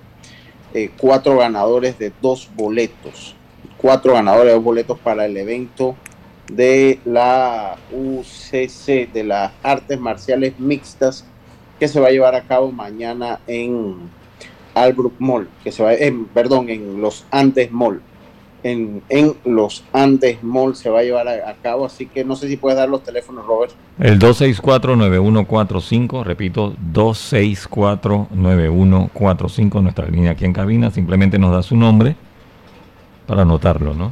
eh, 0.74 0.90
cuatro 0.98 1.38
ganadores 1.38 1.96
de 1.96 2.12
dos 2.20 2.50
boletos, 2.56 3.36
cuatro 3.76 4.14
ganadores 4.14 4.46
de 4.46 4.54
dos 4.54 4.64
boletos 4.64 4.98
para 4.98 5.26
el 5.26 5.36
evento 5.36 5.94
de 6.52 6.98
la 7.04 7.76
UCC, 7.92 9.12
de 9.12 9.22
las 9.22 9.52
artes 9.62 10.00
marciales 10.00 10.58
mixtas, 10.58 11.24
que 11.78 11.88
se 11.88 12.00
va 12.00 12.08
a 12.08 12.10
llevar 12.10 12.34
a 12.34 12.42
cabo 12.42 12.72
mañana 12.72 13.40
en 13.46 13.96
Albrook 14.74 15.14
Mall, 15.18 15.48
que 15.62 15.72
se 15.72 15.82
va, 15.82 15.94
en, 15.94 16.26
perdón, 16.26 16.68
en 16.68 17.00
los 17.00 17.24
Andes 17.30 17.70
Mall 17.70 18.02
en, 18.68 19.02
los 19.44 19.84
Andes 19.92 20.42
Mall 20.42 20.74
se 20.74 20.88
va 20.90 20.98
a 21.00 21.02
llevar 21.02 21.28
a, 21.28 21.54
cabo, 21.62 21.84
así 21.86 22.06
que 22.06 22.24
no 22.24 22.36
sé 22.36 22.48
si 22.48 22.56
puedes 22.56 22.78
dar 22.78 22.88
los 22.88 23.02
teléfonos, 23.02 23.44
Robert. 23.46 23.72
El 23.98 24.18
264-9145, 24.18 26.24
repito, 26.24 26.74
264-9145, 26.92 29.82
nuestra 29.82 30.08
línea 30.08 30.30
aquí 30.32 30.44
en 30.44 30.52
cabina, 30.52 30.90
simplemente 30.90 31.38
nos 31.38 31.52
da 31.52 31.62
su 31.62 31.76
nombre 31.76 32.16
para 33.26 33.42
anotarlo, 33.42 33.94
¿no? 33.94 34.10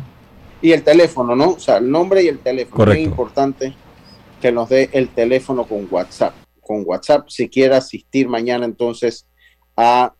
Y 0.62 0.70
el 0.72 0.82
teléfono, 0.82 1.36
¿no? 1.36 1.50
O 1.50 1.58
sea, 1.58 1.76
el 1.78 1.90
nombre 1.90 2.22
y 2.22 2.28
el 2.28 2.38
teléfono. 2.38 2.92
Es 2.92 3.00
importante 3.00 3.74
que 4.40 4.52
nos 4.52 4.68
dé 4.68 4.88
el 4.92 5.08
teléfono 5.08 5.64
con 5.64 5.88
WhatsApp. 5.90 6.32
Con 6.64 6.82
WhatsApp, 6.84 7.28
si 7.28 7.48
quiere 7.48 7.76
asistir 7.76 8.28
mañana 8.28 8.64
entonces 8.64 9.28
a, 9.76 10.12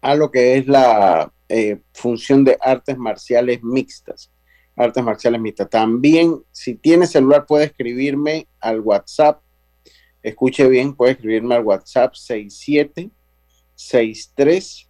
a 0.00 0.14
lo 0.14 0.30
que 0.30 0.56
es 0.56 0.66
la 0.66 1.30
eh, 1.48 1.80
función 1.92 2.44
de 2.44 2.56
artes 2.60 2.96
marciales 2.96 3.62
mixtas. 3.62 4.30
Artes 4.74 5.04
marciales 5.04 5.38
mixtas. 5.40 5.68
También, 5.68 6.42
si 6.50 6.74
tiene 6.74 7.06
celular, 7.06 7.44
puede 7.46 7.66
escribirme 7.66 8.48
al 8.58 8.80
WhatsApp. 8.80 9.42
Escuche 10.22 10.66
bien, 10.68 10.94
puede 10.94 11.12
escribirme 11.12 11.56
al 11.56 11.64
WhatsApp 11.64 12.14
6763 12.14 14.88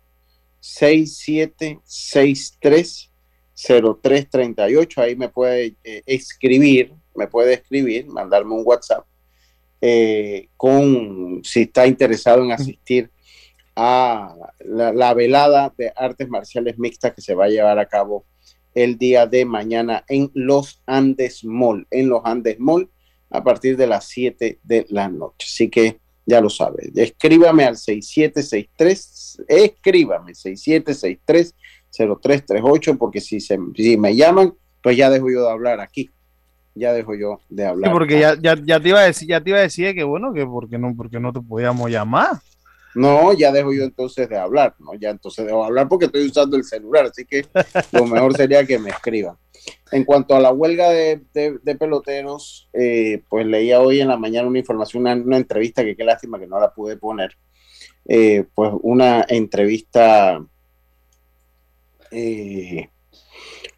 6763 0.61 3.14
0338. 3.55 5.00
Ahí 5.00 5.16
me 5.16 5.28
puede 5.28 5.74
eh, 5.84 6.02
escribir, 6.07 6.92
me 7.14 7.26
puede 7.26 7.55
escribir, 7.55 8.07
mandarme 8.07 8.55
un 8.55 8.62
WhatsApp 8.64 9.05
eh, 9.80 10.48
con 10.57 11.42
si 11.44 11.62
está 11.62 11.86
interesado 11.86 12.42
en 12.42 12.52
asistir 12.52 13.11
a 13.76 14.34
la, 14.64 15.12
velada 15.14 15.74
de 15.76 15.92
artes 15.94 16.26
marciales 16.28 16.78
mixtas 16.78 17.12
que 17.12 17.20
se 17.20 17.34
va 17.34 17.44
a 17.44 17.50
llevar 17.50 17.78
a 17.78 17.86
cabo 17.86 18.24
el 18.74 18.96
día 18.96 19.26
de 19.26 19.44
mañana 19.44 20.02
en 20.09 20.30
Los 20.32 20.80
Andes 20.86 21.44
Mall, 21.44 21.86
en 21.90 22.09
Los 22.09 22.22
Andes 22.24 22.59
Mall, 22.59 22.88
a 23.28 23.44
partir 23.44 23.76
de 23.76 23.86
las 23.86 24.07
7 24.07 24.61
de 24.62 24.86
la 24.88 25.09
noche. 25.09 25.46
Así 25.50 25.68
que 25.68 25.98
ya 26.24 26.40
lo 26.40 26.48
sabe, 26.48 26.90
escríbame 26.94 27.64
al 27.64 27.76
6763, 27.76 29.44
escríbame 29.48 30.32
6763-0338, 31.99 32.99
porque 32.99 33.20
si, 33.20 33.40
se, 33.40 33.59
si 33.74 33.97
me 33.97 34.14
llaman, 34.14 34.55
pues 34.82 34.97
ya 34.97 35.11
dejo 35.11 35.30
yo 35.30 35.42
de 35.42 35.51
hablar 35.51 35.80
aquí 35.80 36.11
ya 36.74 36.92
dejo 36.92 37.14
yo 37.14 37.40
de 37.49 37.66
hablar. 37.66 37.92
porque 37.92 38.18
ya, 38.18 38.34
ya, 38.40 38.57
ya, 38.62 38.80
te 38.80 38.88
iba 38.88 39.01
a 39.01 39.05
decir, 39.05 39.28
ya 39.28 39.40
te 39.40 39.51
iba 39.51 39.59
a 39.59 39.62
decir 39.62 39.95
que 39.95 40.03
bueno, 40.03 40.32
que 40.32 40.45
porque 40.45 40.78
no, 40.78 40.95
porque 40.97 41.20
no 41.20 41.32
te 41.32 41.40
podíamos 41.40 41.90
llamar. 41.90 42.38
No, 42.95 43.32
ya 43.32 43.51
dejo 43.51 43.72
yo 43.72 43.82
entonces 43.82 44.28
de 44.28 44.38
hablar, 44.38 44.74
¿no? 44.78 44.95
Ya 44.95 45.11
entonces 45.11 45.45
dejo 45.45 45.61
de 45.61 45.66
hablar 45.66 45.88
porque 45.88 46.07
estoy 46.07 46.26
usando 46.26 46.57
el 46.57 46.64
celular, 46.64 47.07
así 47.07 47.24
que 47.24 47.45
lo 47.92 48.07
mejor 48.07 48.34
sería 48.36 48.64
que 48.64 48.78
me 48.78 48.90
escriban. 48.90 49.36
En 49.90 50.05
cuanto 50.05 50.36
a 50.36 50.40
la 50.40 50.53
huelga 50.53 50.90
de, 50.90 51.22
peloteros, 51.78 52.68
eh, 52.72 53.22
pues 53.28 53.47
leía 53.47 53.80
hoy 53.80 54.01
en 54.01 54.09
la 54.09 54.16
mañana 54.16 54.49
una 54.49 54.59
información, 54.59 55.07
una, 55.07 55.36
entrevista 55.36 55.84
que 55.84 55.97
qué 55.97 56.05
lástima 56.05 56.38
que 56.38 56.47
no 56.47 56.61
la 56.61 56.72
pude 56.72 56.97
poner, 56.97 57.36
eh, 58.07 58.45
pues 58.55 58.72
una 58.82 59.24
entrevista, 59.28 60.45
eh, 62.15 62.89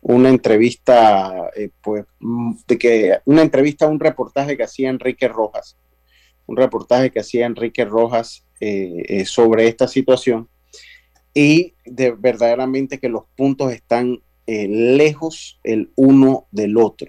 una 0.00 0.28
entrevista, 0.28 1.50
pues, 1.82 2.04
de 2.68 2.78
que, 2.78 3.18
una 3.24 3.42
entrevista, 3.42 3.86
un 3.86 3.98
reportaje 3.98 4.56
que 4.56 4.62
hacía 4.62 4.90
Enrique 4.90 5.26
Rojas, 5.26 5.76
un 6.46 6.56
reportaje 6.56 7.10
que 7.10 7.20
hacía 7.20 7.46
Enrique 7.46 7.84
Rojas 7.84 8.44
sobre 9.24 9.68
esta 9.68 9.88
situación 9.88 10.48
y 11.36 11.74
de 11.84 12.12
verdaderamente 12.12 12.98
que 12.98 13.10
los 13.10 13.24
puntos 13.36 13.70
están 13.70 14.22
eh, 14.46 14.68
lejos 14.68 15.60
el 15.64 15.90
uno 15.96 16.46
del 16.50 16.78
otro. 16.78 17.08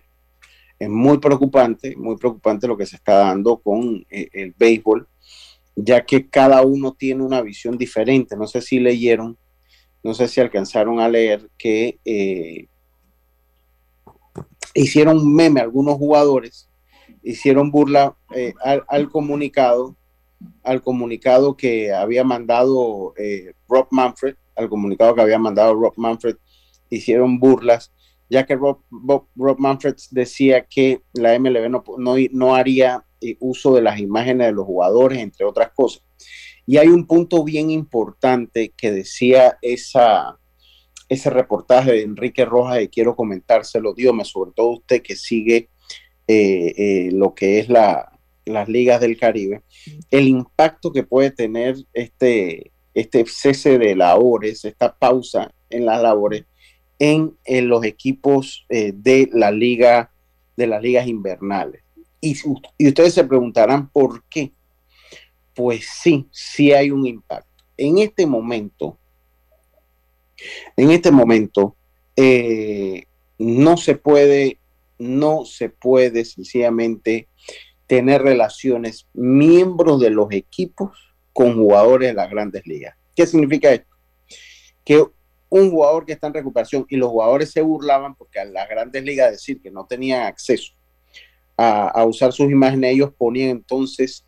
Es 0.78 0.90
muy 0.90 1.20
preocupante, 1.20 1.96
muy 1.96 2.18
preocupante 2.18 2.68
lo 2.68 2.76
que 2.76 2.86
se 2.86 2.98
está 2.98 3.14
dando 3.20 3.60
con 3.60 4.06
eh, 4.10 4.28
el 4.34 4.54
béisbol, 4.58 5.08
ya 5.76 6.04
que 6.04 6.28
cada 6.28 6.62
uno 6.64 6.94
tiene 6.94 7.24
una 7.24 7.42
visión 7.42 7.78
diferente. 7.78 8.36
No 8.36 8.48
sé 8.48 8.62
si 8.62 8.80
leyeron, 8.80 9.38
no 10.04 10.14
sé 10.14 10.28
si 10.28 10.40
alcanzaron 10.40 11.00
a 11.00 11.10
leer 11.10 11.50
que 11.58 12.00
eh, 12.06 12.68
hicieron 14.74 15.34
meme 15.34 15.62
algunos 15.62 15.96
jugadores, 15.96 16.70
hicieron 17.24 17.72
burla 17.72 18.16
al, 18.64 18.84
al, 18.88 19.10
comunicado, 19.10 19.96
al 20.64 20.82
comunicado 20.82 21.58
que 21.58 21.92
había 21.94 22.24
mandado 22.24 23.14
Rob 23.68 23.88
Manfred, 23.92 24.36
al 24.56 24.70
comunicado 24.70 25.16
que 25.16 25.22
había 25.22 25.40
mandado 25.40 25.74
Rob 25.74 25.94
Manfred 25.98 26.38
hicieron 26.90 27.40
burlas, 27.40 27.92
ya 28.30 28.46
que 28.46 28.56
Rob, 28.56 28.80
Manfred 29.58 29.96
decía 30.12 30.66
que 30.66 31.02
la 31.14 31.38
MLB 31.40 31.70
no, 31.70 31.84
no, 32.32 32.56
haría 32.56 33.06
eh, 33.22 33.38
uso 33.40 33.74
de 33.74 33.82
las 33.82 34.00
imágenes 34.00 34.48
de 34.48 34.54
los 34.54 34.66
jugadores, 34.66 35.20
entre 35.20 35.46
otras 35.46 35.72
cosas. 35.74 36.04
Y 36.70 36.78
hay 36.78 36.90
un 36.90 37.08
punto 37.08 37.46
bien 37.46 37.72
importante 37.72 38.74
que 38.76 38.92
decía 38.92 39.58
esa, 39.62 40.38
ese 41.08 41.30
reportaje 41.30 41.94
de 41.94 42.02
Enrique 42.02 42.44
Rojas 42.44 42.82
y 42.82 42.90
quiero 42.90 43.16
comentárselo, 43.16 43.96
me 44.14 44.26
sobre 44.26 44.52
todo 44.54 44.72
usted 44.72 45.02
que 45.02 45.16
sigue 45.16 45.70
eh, 46.28 46.74
eh, 46.78 47.10
lo 47.14 47.34
que 47.34 47.60
es 47.60 47.70
la, 47.70 48.12
las 48.44 48.68
ligas 48.68 49.00
del 49.00 49.18
Caribe, 49.18 49.62
el 50.12 50.28
impacto 50.28 50.92
que 50.92 51.04
puede 51.04 51.32
tener 51.32 51.78
este, 51.94 52.74
este 52.94 53.26
cese 53.26 53.78
de 53.78 53.96
labores, 53.96 54.66
esta 54.66 54.94
pausa 54.94 55.54
en 55.70 55.86
las 55.86 56.02
labores, 56.02 56.44
en, 57.00 57.38
los 57.46 57.86
equipos 57.86 58.66
eh, 58.68 58.92
de 58.94 59.30
la 59.32 59.52
liga, 59.52 60.12
de 60.58 60.68
las 60.68 60.82
ligas 60.82 61.08
invernales. 61.08 61.82
Y, 62.20 62.36
y 62.78 62.88
ustedes 62.90 63.14
se 63.14 63.24
preguntarán 63.24 63.90
por 63.90 64.26
qué. 64.26 64.52
Pues 65.58 65.88
sí, 65.90 66.28
sí 66.32 66.72
hay 66.72 66.92
un 66.92 67.08
impacto. 67.08 67.50
En 67.76 67.98
este 67.98 68.28
momento, 68.28 69.00
en 70.76 70.92
este 70.92 71.10
momento, 71.10 71.76
eh, 72.16 73.06
no 73.40 73.76
se 73.76 73.96
puede, 73.96 74.60
no 75.00 75.46
se 75.46 75.70
puede 75.70 76.26
sencillamente 76.26 77.28
tener 77.88 78.22
relaciones 78.22 79.08
miembros 79.16 80.00
de 80.00 80.12
los 80.12 80.32
equipos 80.32 80.96
con 81.34 81.56
jugadores 81.56 82.10
de 82.10 82.14
las 82.14 82.30
grandes 82.30 82.68
ligas. 82.68 82.96
¿Qué 83.16 83.26
significa 83.26 83.74
esto? 83.74 83.96
Que 84.86 85.04
un 85.50 85.72
jugador 85.72 86.06
que 86.06 86.14
está 86.14 86.28
en 86.28 86.36
recuperación 86.36 86.86
y 86.88 86.98
los 86.98 87.10
jugadores 87.10 87.50
se 87.50 87.62
burlaban 87.62 88.14
porque 88.14 88.40
a 88.40 88.46
las 88.46 88.70
grandes 88.70 89.04
ligas 89.04 89.32
decir 89.32 89.60
que 89.60 89.72
no 89.72 89.88
tenían 89.88 90.22
acceso 90.22 90.74
a, 91.58 92.06
usar 92.06 92.32
sus 92.32 92.52
imágenes, 92.52 92.94
ellos 92.94 93.12
ponían 93.18 93.50
entonces 93.50 94.27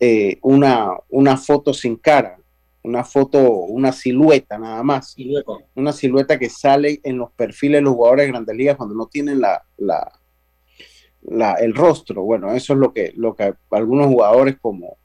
eh, 0.00 0.38
una, 0.42 0.90
una 1.08 1.36
foto 1.36 1.74
sin 1.74 1.96
cara, 1.96 2.38
una 2.82 3.04
foto, 3.04 3.38
una 3.40 3.92
silueta 3.92 4.58
nada 4.58 4.82
más, 4.82 5.16
una 5.74 5.92
silueta 5.92 6.38
que 6.38 6.48
sale 6.48 7.00
en 7.02 7.18
los 7.18 7.32
perfiles 7.32 7.78
de 7.78 7.82
los 7.82 7.94
jugadores 7.94 8.26
de 8.26 8.32
grandes 8.32 8.56
ligas 8.56 8.76
cuando 8.76 8.94
no 8.94 9.06
tienen 9.06 9.40
la, 9.40 9.62
la, 9.76 11.52
el 11.60 11.74
rostro. 11.74 12.22
Bueno, 12.22 12.52
eso 12.52 12.72
es 12.74 12.78
lo 12.78 12.92
que, 12.92 13.12
lo 13.16 13.34
que 13.34 13.54
algunos 13.70 14.06
jugadores 14.06 14.56
como 14.60 14.96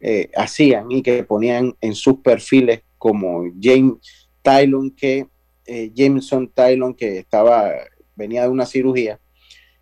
eh, 0.00 0.30
hacían 0.36 0.90
y 0.92 1.02
que 1.02 1.24
ponían 1.24 1.74
en 1.80 1.94
sus 1.94 2.20
perfiles 2.20 2.82
como 2.96 3.44
James 3.60 4.28
Tylon 4.42 4.92
que 4.92 5.26
eh, 5.66 5.90
Jameson 5.94 6.50
Tylon 6.54 6.94
que 6.94 7.18
estaba 7.18 7.70
venía 8.14 8.42
de 8.42 8.48
una 8.48 8.64
cirugía 8.64 9.20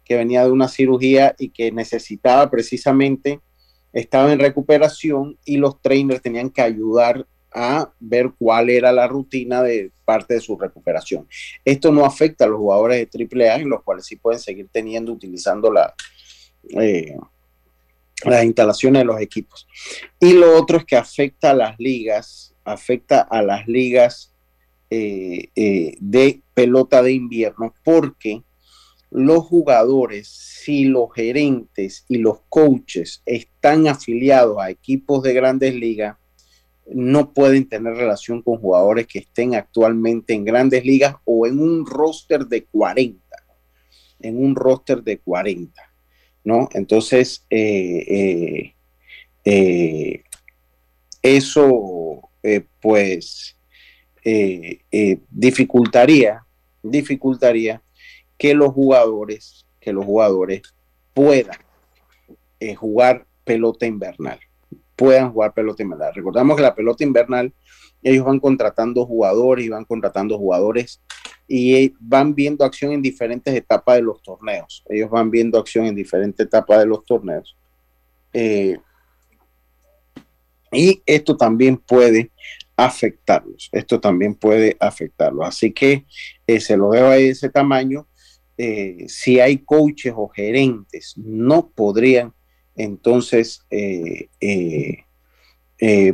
que 0.06 0.16
venía 0.16 0.44
de 0.44 0.52
una 0.52 0.68
cirugía 0.68 1.34
y 1.38 1.50
que 1.50 1.72
necesitaba 1.72 2.48
precisamente 2.48 3.40
estaba 3.96 4.30
en 4.30 4.38
recuperación 4.38 5.38
y 5.46 5.56
los 5.56 5.80
trainers 5.80 6.20
tenían 6.20 6.50
que 6.50 6.60
ayudar 6.60 7.26
a 7.50 7.90
ver 7.98 8.30
cuál 8.38 8.68
era 8.68 8.92
la 8.92 9.08
rutina 9.08 9.62
de 9.62 9.90
parte 10.04 10.34
de 10.34 10.40
su 10.40 10.58
recuperación. 10.58 11.26
Esto 11.64 11.90
no 11.90 12.04
afecta 12.04 12.44
a 12.44 12.48
los 12.48 12.58
jugadores 12.58 13.08
de 13.10 13.26
AAA, 13.26 13.60
en 13.60 13.70
los 13.70 13.82
cuales 13.82 14.04
sí 14.04 14.16
pueden 14.16 14.38
seguir 14.38 14.68
teniendo, 14.70 15.12
utilizando 15.12 15.72
eh, 16.78 17.16
las 18.26 18.44
instalaciones 18.44 19.00
de 19.00 19.06
los 19.06 19.18
equipos. 19.18 19.66
Y 20.20 20.34
lo 20.34 20.54
otro 20.58 20.76
es 20.76 20.84
que 20.84 20.96
afecta 20.96 21.52
a 21.52 21.54
las 21.54 21.78
ligas, 21.78 22.54
afecta 22.64 23.22
a 23.22 23.40
las 23.40 23.66
ligas 23.66 24.34
eh, 24.90 25.48
eh, 25.56 25.96
de 26.00 26.42
pelota 26.52 27.02
de 27.02 27.12
invierno 27.12 27.74
porque 27.82 28.42
los 29.10 29.44
jugadores, 29.44 30.28
si 30.28 30.84
los 30.84 31.12
gerentes 31.14 32.04
y 32.08 32.18
los 32.18 32.40
coaches 32.48 33.22
están 33.24 33.86
afiliados 33.88 34.58
a 34.58 34.70
equipos 34.70 35.22
de 35.22 35.32
grandes 35.32 35.74
ligas, 35.74 36.16
no 36.92 37.32
pueden 37.32 37.68
tener 37.68 37.94
relación 37.94 38.42
con 38.42 38.58
jugadores 38.58 39.06
que 39.06 39.20
estén 39.20 39.54
actualmente 39.54 40.34
en 40.34 40.44
grandes 40.44 40.84
ligas 40.84 41.16
o 41.24 41.46
en 41.46 41.58
un 41.58 41.84
roster 41.86 42.46
de 42.46 42.64
40, 42.64 43.18
en 44.20 44.44
un 44.44 44.54
roster 44.54 45.02
de 45.02 45.18
40, 45.18 45.82
¿no? 46.44 46.68
Entonces, 46.72 47.44
eh, 47.50 48.72
eso, 51.22 52.30
pues, 52.80 53.56
eh, 54.28 54.80
eh, 54.90 55.20
dificultaría, 55.30 56.44
dificultaría 56.82 57.80
que 58.38 58.54
los 58.54 58.72
jugadores, 58.72 59.66
que 59.80 59.92
los 59.92 60.04
jugadores 60.04 60.62
puedan 61.14 61.58
eh, 62.60 62.74
jugar 62.74 63.26
pelota 63.44 63.86
invernal, 63.86 64.38
puedan 64.94 65.32
jugar 65.32 65.54
pelota 65.54 65.82
invernal. 65.82 66.12
Recordamos 66.14 66.56
que 66.56 66.62
la 66.62 66.74
pelota 66.74 67.04
invernal, 67.04 67.52
ellos 68.02 68.24
van 68.24 68.40
contratando 68.40 69.06
jugadores 69.06 69.64
y 69.64 69.68
van 69.68 69.84
contratando 69.84 70.38
jugadores 70.38 71.00
y 71.48 71.94
van 72.00 72.34
viendo 72.34 72.64
acción 72.64 72.92
en 72.92 73.02
diferentes 73.02 73.54
etapas 73.54 73.96
de 73.96 74.02
los 74.02 74.22
torneos. 74.22 74.82
Ellos 74.88 75.10
van 75.10 75.30
viendo 75.30 75.58
acción 75.58 75.86
en 75.86 75.94
diferentes 75.94 76.46
etapas 76.46 76.80
de 76.80 76.86
los 76.86 77.04
torneos. 77.04 77.56
y 80.72 81.02
esto 81.06 81.36
también 81.36 81.76
puede 81.78 82.30
afectarlos. 82.76 83.68
Esto 83.72 84.00
también 84.00 84.34
puede 84.34 84.76
afectarlos. 84.78 85.46
Así 85.46 85.72
que 85.72 86.04
eh, 86.46 86.60
se 86.60 86.76
lo 86.76 86.90
veo 86.90 87.10
de 87.10 87.30
ese 87.30 87.48
tamaño. 87.48 88.06
Eh, 88.58 89.04
si 89.08 89.40
hay 89.40 89.58
coaches 89.58 90.14
o 90.16 90.28
gerentes, 90.28 91.14
no 91.16 91.70
podrían 91.70 92.32
entonces 92.74 93.66
eh, 93.70 94.28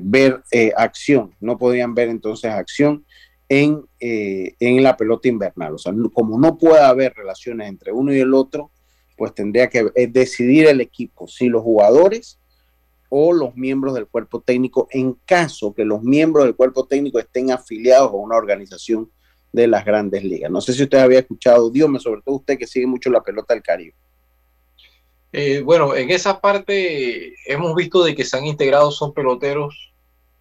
ver 0.01 0.43
acción, 0.77 1.35
no 1.41 1.57
podrían 1.57 1.95
ver 1.95 2.09
entonces 2.09 2.51
acción 2.51 3.05
en, 3.49 3.85
en 4.01 4.83
la 4.83 4.97
pelota 4.97 5.29
invernal. 5.29 5.75
O 5.75 5.79
sea, 5.79 5.93
como 6.13 6.39
no 6.39 6.59
puede 6.59 6.83
haber 6.83 7.15
relaciones 7.15 7.69
entre 7.69 7.93
uno 7.93 8.13
y 8.13 8.21
el 8.21 8.35
otro, 8.35 8.71
pues 9.17 9.35
tendría 9.35 9.69
que 9.69 9.85
decidir 10.09 10.67
el 10.67 10.81
equipo, 10.81 11.29
si 11.29 11.49
los 11.49 11.63
jugadores 11.63 12.41
o 13.15 13.35
los 13.35 13.55
miembros 13.57 13.93
del 13.93 14.07
cuerpo 14.07 14.41
técnico 14.41 14.89
en 14.91 15.13
caso 15.27 15.75
que 15.75 15.85
los 15.85 16.03
miembros 16.03 16.47
del 16.47 16.57
cuerpo 16.57 16.87
técnico 16.87 17.19
estén 17.19 17.51
afiliados 17.51 18.11
a 18.11 18.17
una 18.17 18.39
organización 18.39 19.11
de 19.53 19.67
las 19.67 19.85
grandes 19.85 20.25
ligas. 20.25 20.51
No 20.51 20.61
sé 20.61 20.73
si 20.73 20.83
usted 20.83 20.99
había 20.99 21.21
escuchado, 21.21 21.71
Dios 21.71 22.03
sobre 22.03 22.23
todo 22.23 22.37
usted 22.37 22.59
que 22.59 22.67
sigue 22.67 22.87
mucho 22.87 23.11
la 23.11 23.23
pelota 23.23 23.55
del 23.55 23.63
Caribe. 23.63 23.95
Eh, 25.33 25.61
bueno, 25.61 25.95
en 25.95 26.11
esa 26.11 26.41
parte 26.41 27.35
hemos 27.47 27.75
visto 27.75 28.05
de 28.05 28.15
que 28.15 28.25
se 28.25 28.37
han 28.37 28.45
integrado 28.45 28.91
son 28.91 29.15
peloteros 29.15 29.93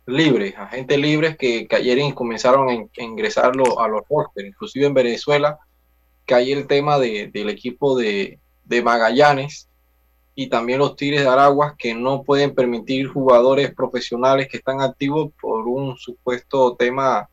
libres, 0.06 0.54
agentes 0.58 0.98
libres 0.98 1.38
que, 1.38 1.68
que 1.68 1.76
ayer 1.76 2.14
comenzaron 2.14 2.70
a, 2.70 3.02
ingresar 3.02 3.46
a 3.46 3.88
los 3.88 4.04
rosters, 4.10 4.48
inclusive 4.48 4.88
en 4.88 4.94
Venezuela, 4.94 5.60
que 6.26 6.34
hay 6.34 6.52
el 6.52 6.68
tema 6.68 7.00
del 7.00 7.50
equipo 7.50 7.98
de, 7.98 8.40
de 8.66 8.82
Magallanes, 8.82 9.70
y 10.34 10.48
también 10.48 10.80
los 10.80 10.96
Tigres 10.96 11.22
de 11.22 11.28
Araguas 11.28 11.76
que 11.78 11.94
no 11.94 12.24
pueden 12.24 12.56
permitir 12.56 13.08
jugadores 13.08 13.74
profesionales 13.74 14.48
que 14.48 14.58
están 14.58 14.82
activos 14.82 15.32
por 15.40 15.68
un 15.68 15.98
supuesto 15.98 16.76
tema 16.76 17.30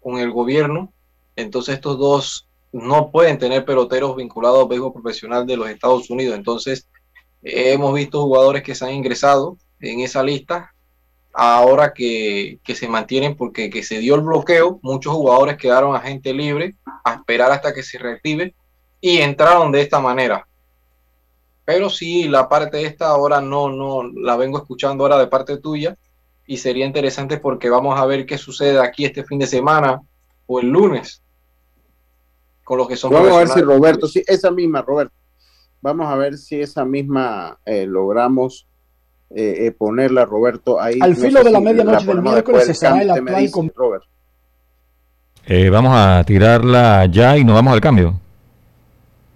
con 0.00 0.18
el 0.18 0.30
gobierno. 0.30 0.92
Entonces 1.38 1.76
estos 1.76 1.96
dos 1.98 2.48
no 2.72 3.12
pueden 3.12 3.38
tener 3.38 3.64
peloteros 3.64 4.16
vinculados 4.16 4.60
al 4.60 4.68
béisbol 4.68 4.92
profesional 4.92 5.46
de 5.46 5.56
los 5.56 5.70
Estados 5.70 6.10
Unidos. 6.10 6.36
Entonces 6.36 6.88
hemos 7.42 7.94
visto 7.94 8.22
jugadores 8.22 8.64
que 8.64 8.74
se 8.74 8.84
han 8.84 8.94
ingresado 8.94 9.56
en 9.78 10.00
esa 10.00 10.24
lista 10.24 10.74
ahora 11.32 11.92
que, 11.94 12.58
que, 12.64 12.74
se 12.74 12.88
mantienen 12.88 13.36
porque 13.36 13.70
que 13.70 13.84
se 13.84 14.00
dio 14.00 14.16
el 14.16 14.22
bloqueo, 14.22 14.80
muchos 14.82 15.12
jugadores 15.12 15.56
quedaron 15.56 15.94
a 15.94 16.00
gente 16.00 16.34
libre 16.34 16.74
a 17.04 17.14
esperar 17.14 17.52
hasta 17.52 17.72
que 17.72 17.84
se 17.84 17.98
reactive 17.98 18.56
y 19.00 19.18
entraron 19.18 19.70
de 19.70 19.82
esta 19.82 20.00
manera. 20.00 20.44
Pero 21.64 21.88
sí, 21.88 22.26
la 22.26 22.48
parte 22.48 22.84
esta 22.84 23.10
ahora 23.10 23.40
no, 23.40 23.68
no, 23.68 24.02
la 24.02 24.36
vengo 24.36 24.58
escuchando 24.58 25.04
ahora 25.04 25.18
de 25.18 25.28
parte 25.28 25.58
tuya 25.58 25.96
y 26.48 26.56
sería 26.56 26.84
interesante 26.84 27.38
porque 27.38 27.70
vamos 27.70 27.96
a 27.96 28.06
ver 28.06 28.26
qué 28.26 28.36
sucede 28.38 28.80
aquí 28.80 29.04
este 29.04 29.22
fin 29.22 29.38
de 29.38 29.46
semana 29.46 30.02
o 30.46 30.58
el 30.58 30.70
lunes 30.70 31.22
con 32.68 32.76
los 32.76 32.86
que 32.86 32.96
son. 32.96 33.10
Vamos 33.10 33.32
a 33.32 33.38
ver 33.38 33.48
si 33.48 33.60
Roberto, 33.62 34.06
sí, 34.06 34.22
esa 34.26 34.50
misma, 34.50 34.82
Roberto. 34.82 35.14
Vamos 35.80 36.06
a 36.06 36.16
ver 36.16 36.36
si 36.36 36.60
esa 36.60 36.84
misma 36.84 37.58
eh, 37.64 37.86
logramos 37.86 38.66
eh, 39.30 39.66
eh, 39.66 39.72
ponerla, 39.72 40.26
Roberto, 40.26 40.78
ahí. 40.78 40.98
Al 41.00 41.16
filo 41.16 41.42
de 41.42 41.50
la 41.50 41.60
medianoche 41.60 42.04
del 42.04 42.20
miércoles 42.20 42.66
se 42.66 42.74
será 42.74 43.00
el 43.00 43.10
actual 43.10 43.50
con... 43.50 43.72
Robert. 43.74 44.04
Eh, 45.46 45.70
vamos 45.70 45.92
a 45.94 46.22
tirarla 46.24 47.06
ya 47.06 47.38
y 47.38 47.44
nos 47.44 47.54
vamos 47.54 47.72
al 47.72 47.80
cambio. 47.80 48.20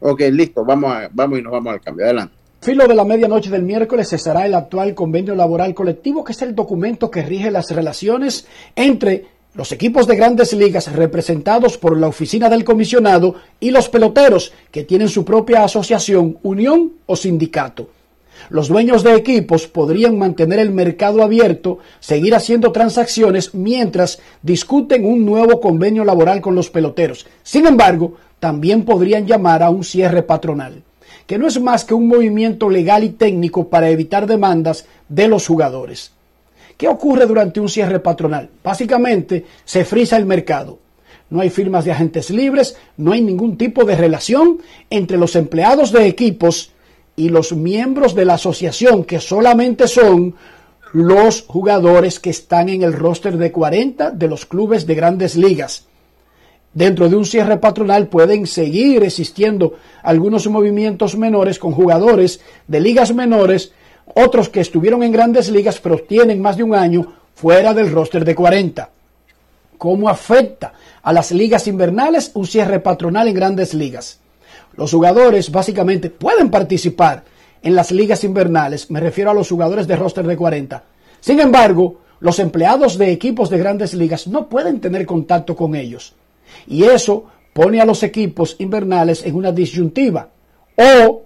Ok, 0.00 0.20
listo, 0.30 0.62
vamos, 0.62 0.92
a, 0.92 1.08
vamos 1.10 1.38
y 1.38 1.42
nos 1.42 1.52
vamos 1.52 1.72
al 1.72 1.80
cambio. 1.80 2.04
Adelante. 2.04 2.34
Filo 2.60 2.86
de 2.86 2.94
la 2.94 3.04
medianoche 3.04 3.48
del 3.48 3.62
miércoles 3.62 4.10
cesará 4.10 4.44
el 4.44 4.54
actual 4.54 4.94
convenio 4.94 5.34
laboral 5.34 5.74
colectivo, 5.74 6.22
que 6.22 6.32
es 6.32 6.42
el 6.42 6.54
documento 6.54 7.10
que 7.10 7.22
rige 7.22 7.50
las 7.50 7.70
relaciones 7.70 8.46
entre 8.76 9.26
los 9.54 9.70
equipos 9.70 10.06
de 10.06 10.16
grandes 10.16 10.54
ligas 10.54 10.90
representados 10.92 11.76
por 11.76 11.98
la 11.98 12.08
oficina 12.08 12.48
del 12.48 12.64
comisionado 12.64 13.34
y 13.60 13.70
los 13.70 13.88
peloteros 13.88 14.52
que 14.70 14.84
tienen 14.84 15.08
su 15.08 15.24
propia 15.24 15.64
asociación, 15.64 16.38
unión 16.42 16.92
o 17.06 17.16
sindicato. 17.16 17.88
Los 18.48 18.68
dueños 18.68 19.02
de 19.02 19.14
equipos 19.14 19.66
podrían 19.68 20.18
mantener 20.18 20.58
el 20.58 20.70
mercado 20.70 21.22
abierto, 21.22 21.78
seguir 22.00 22.34
haciendo 22.34 22.72
transacciones 22.72 23.54
mientras 23.54 24.20
discuten 24.42 25.04
un 25.04 25.24
nuevo 25.26 25.60
convenio 25.60 26.04
laboral 26.04 26.40
con 26.40 26.54
los 26.54 26.70
peloteros. 26.70 27.26
Sin 27.42 27.66
embargo, 27.66 28.16
también 28.40 28.84
podrían 28.84 29.26
llamar 29.26 29.62
a 29.62 29.70
un 29.70 29.84
cierre 29.84 30.22
patronal, 30.22 30.82
que 31.26 31.38
no 31.38 31.46
es 31.46 31.60
más 31.60 31.84
que 31.84 31.94
un 31.94 32.08
movimiento 32.08 32.70
legal 32.70 33.04
y 33.04 33.10
técnico 33.10 33.68
para 33.68 33.90
evitar 33.90 34.26
demandas 34.26 34.86
de 35.08 35.28
los 35.28 35.46
jugadores. 35.46 36.10
¿Qué 36.76 36.88
ocurre 36.88 37.26
durante 37.26 37.60
un 37.60 37.68
cierre 37.68 38.00
patronal? 38.00 38.50
Básicamente 38.62 39.44
se 39.64 39.84
frisa 39.84 40.16
el 40.16 40.26
mercado. 40.26 40.78
No 41.30 41.40
hay 41.40 41.50
firmas 41.50 41.84
de 41.84 41.92
agentes 41.92 42.30
libres, 42.30 42.76
no 42.96 43.12
hay 43.12 43.22
ningún 43.22 43.56
tipo 43.56 43.84
de 43.84 43.96
relación 43.96 44.58
entre 44.90 45.16
los 45.16 45.34
empleados 45.34 45.90
de 45.92 46.06
equipos 46.06 46.72
y 47.16 47.28
los 47.28 47.52
miembros 47.52 48.14
de 48.14 48.24
la 48.24 48.34
asociación, 48.34 49.04
que 49.04 49.20
solamente 49.20 49.88
son 49.88 50.34
los 50.92 51.42
jugadores 51.42 52.20
que 52.20 52.30
están 52.30 52.68
en 52.68 52.82
el 52.82 52.92
roster 52.92 53.38
de 53.38 53.50
40 53.50 54.10
de 54.10 54.28
los 54.28 54.44
clubes 54.44 54.86
de 54.86 54.94
grandes 54.94 55.36
ligas. 55.36 55.86
Dentro 56.74 57.08
de 57.08 57.16
un 57.16 57.26
cierre 57.26 57.58
patronal 57.58 58.08
pueden 58.08 58.46
seguir 58.46 59.02
existiendo 59.02 59.74
algunos 60.02 60.46
movimientos 60.48 61.16
menores 61.16 61.58
con 61.58 61.72
jugadores 61.72 62.40
de 62.66 62.80
ligas 62.80 63.14
menores, 63.14 63.72
otros 64.14 64.48
que 64.48 64.60
estuvieron 64.60 65.02
en 65.02 65.12
grandes 65.12 65.48
ligas 65.50 65.80
pero 65.80 65.98
tienen 65.98 66.40
más 66.40 66.56
de 66.56 66.62
un 66.62 66.74
año 66.74 67.12
fuera 67.34 67.74
del 67.74 67.90
roster 67.90 68.24
de 68.24 68.34
40. 68.34 68.90
¿Cómo 69.78 70.08
afecta 70.08 70.72
a 71.02 71.12
las 71.12 71.32
ligas 71.32 71.66
invernales 71.66 72.30
un 72.34 72.46
cierre 72.46 72.80
patronal 72.80 73.28
en 73.28 73.34
grandes 73.34 73.74
ligas? 73.74 74.20
Los 74.76 74.92
jugadores 74.92 75.50
básicamente 75.50 76.10
pueden 76.10 76.50
participar 76.50 77.24
en 77.62 77.74
las 77.74 77.90
ligas 77.92 78.24
invernales, 78.24 78.90
me 78.90 79.00
refiero 79.00 79.30
a 79.30 79.34
los 79.34 79.48
jugadores 79.48 79.86
de 79.86 79.96
roster 79.96 80.26
de 80.26 80.36
40. 80.36 80.82
Sin 81.20 81.40
embargo, 81.40 82.00
los 82.20 82.38
empleados 82.38 82.98
de 82.98 83.12
equipos 83.12 83.50
de 83.50 83.58
grandes 83.58 83.94
ligas 83.94 84.26
no 84.26 84.48
pueden 84.48 84.80
tener 84.80 85.06
contacto 85.06 85.56
con 85.56 85.74
ellos. 85.74 86.14
Y 86.66 86.84
eso 86.84 87.24
pone 87.52 87.80
a 87.80 87.84
los 87.84 88.02
equipos 88.02 88.56
invernales 88.58 89.24
en 89.24 89.34
una 89.34 89.52
disyuntiva. 89.52 90.28
O 90.76 91.22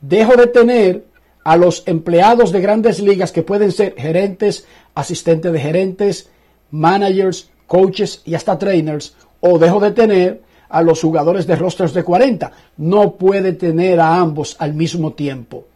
dejo 0.00 0.36
de 0.36 0.46
tener 0.46 1.04
a 1.44 1.56
los 1.56 1.82
empleados 1.86 2.52
de 2.52 2.60
grandes 2.60 3.00
ligas 3.00 3.32
que 3.32 3.42
pueden 3.42 3.72
ser 3.72 3.94
gerentes, 3.96 4.66
asistentes 4.94 5.52
de 5.52 5.60
gerentes, 5.60 6.30
managers, 6.70 7.50
coaches 7.66 8.22
y 8.24 8.34
hasta 8.34 8.58
trainers. 8.58 9.14
O 9.40 9.58
dejo 9.58 9.80
de 9.80 9.90
tener 9.90 10.42
a 10.68 10.82
los 10.82 11.00
jugadores 11.00 11.46
de 11.46 11.56
rostros 11.56 11.92
de 11.94 12.02
40. 12.02 12.50
No 12.78 13.16
puede 13.16 13.52
tener 13.52 14.00
a 14.00 14.16
ambos 14.16 14.56
al 14.58 14.74
mismo 14.74 15.12
tiempo. 15.12 15.66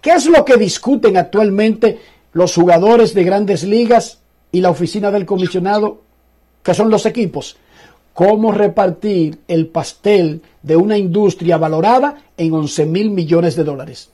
¿Qué 0.00 0.10
es 0.10 0.26
lo 0.26 0.44
que 0.44 0.56
discuten 0.56 1.16
actualmente 1.16 2.00
los 2.32 2.54
jugadores 2.54 3.14
de 3.14 3.24
grandes 3.24 3.64
ligas 3.64 4.18
y 4.50 4.60
la 4.60 4.70
oficina 4.70 5.10
del 5.10 5.24
comisionado, 5.24 6.02
que 6.62 6.74
son 6.74 6.90
los 6.90 7.06
equipos? 7.06 7.56
Cómo 8.12 8.52
repartir 8.52 9.38
el 9.48 9.68
pastel 9.68 10.42
de 10.62 10.76
una 10.76 10.98
industria 10.98 11.56
valorada 11.56 12.24
en 12.36 12.52
11 12.52 12.86
mil 12.86 13.10
millones 13.10 13.56
de 13.56 13.64
dólares. 13.64 14.10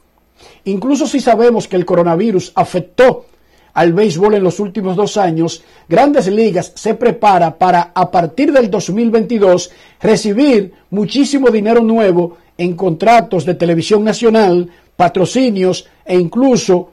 Incluso 0.65 1.07
si 1.07 1.21
sabemos 1.21 1.69
que 1.69 1.77
el 1.77 1.85
coronavirus 1.85 2.53
afectó 2.55 3.27
al 3.75 3.93
béisbol 3.93 4.35
en 4.35 4.43
los 4.43 4.59
últimos 4.61 4.97
dos 4.97 5.17
años, 5.17 5.63
Grandes 5.89 6.27
Ligas 6.27 6.73
se 6.75 6.95
prepara 6.95 7.57
para, 7.57 7.93
a 7.95 8.11
partir 8.11 8.53
del 8.53 8.71
2022, 8.71 9.71
recibir 10.01 10.73
muchísimo 10.91 11.51
dinero 11.51 11.81
nuevo 11.81 12.39
en 12.57 12.75
contratos 12.75 13.45
de 13.45 13.55
televisión 13.55 14.03
nacional, 14.03 14.69
patrocinios 14.97 15.87
e 16.05 16.17
incluso 16.17 16.91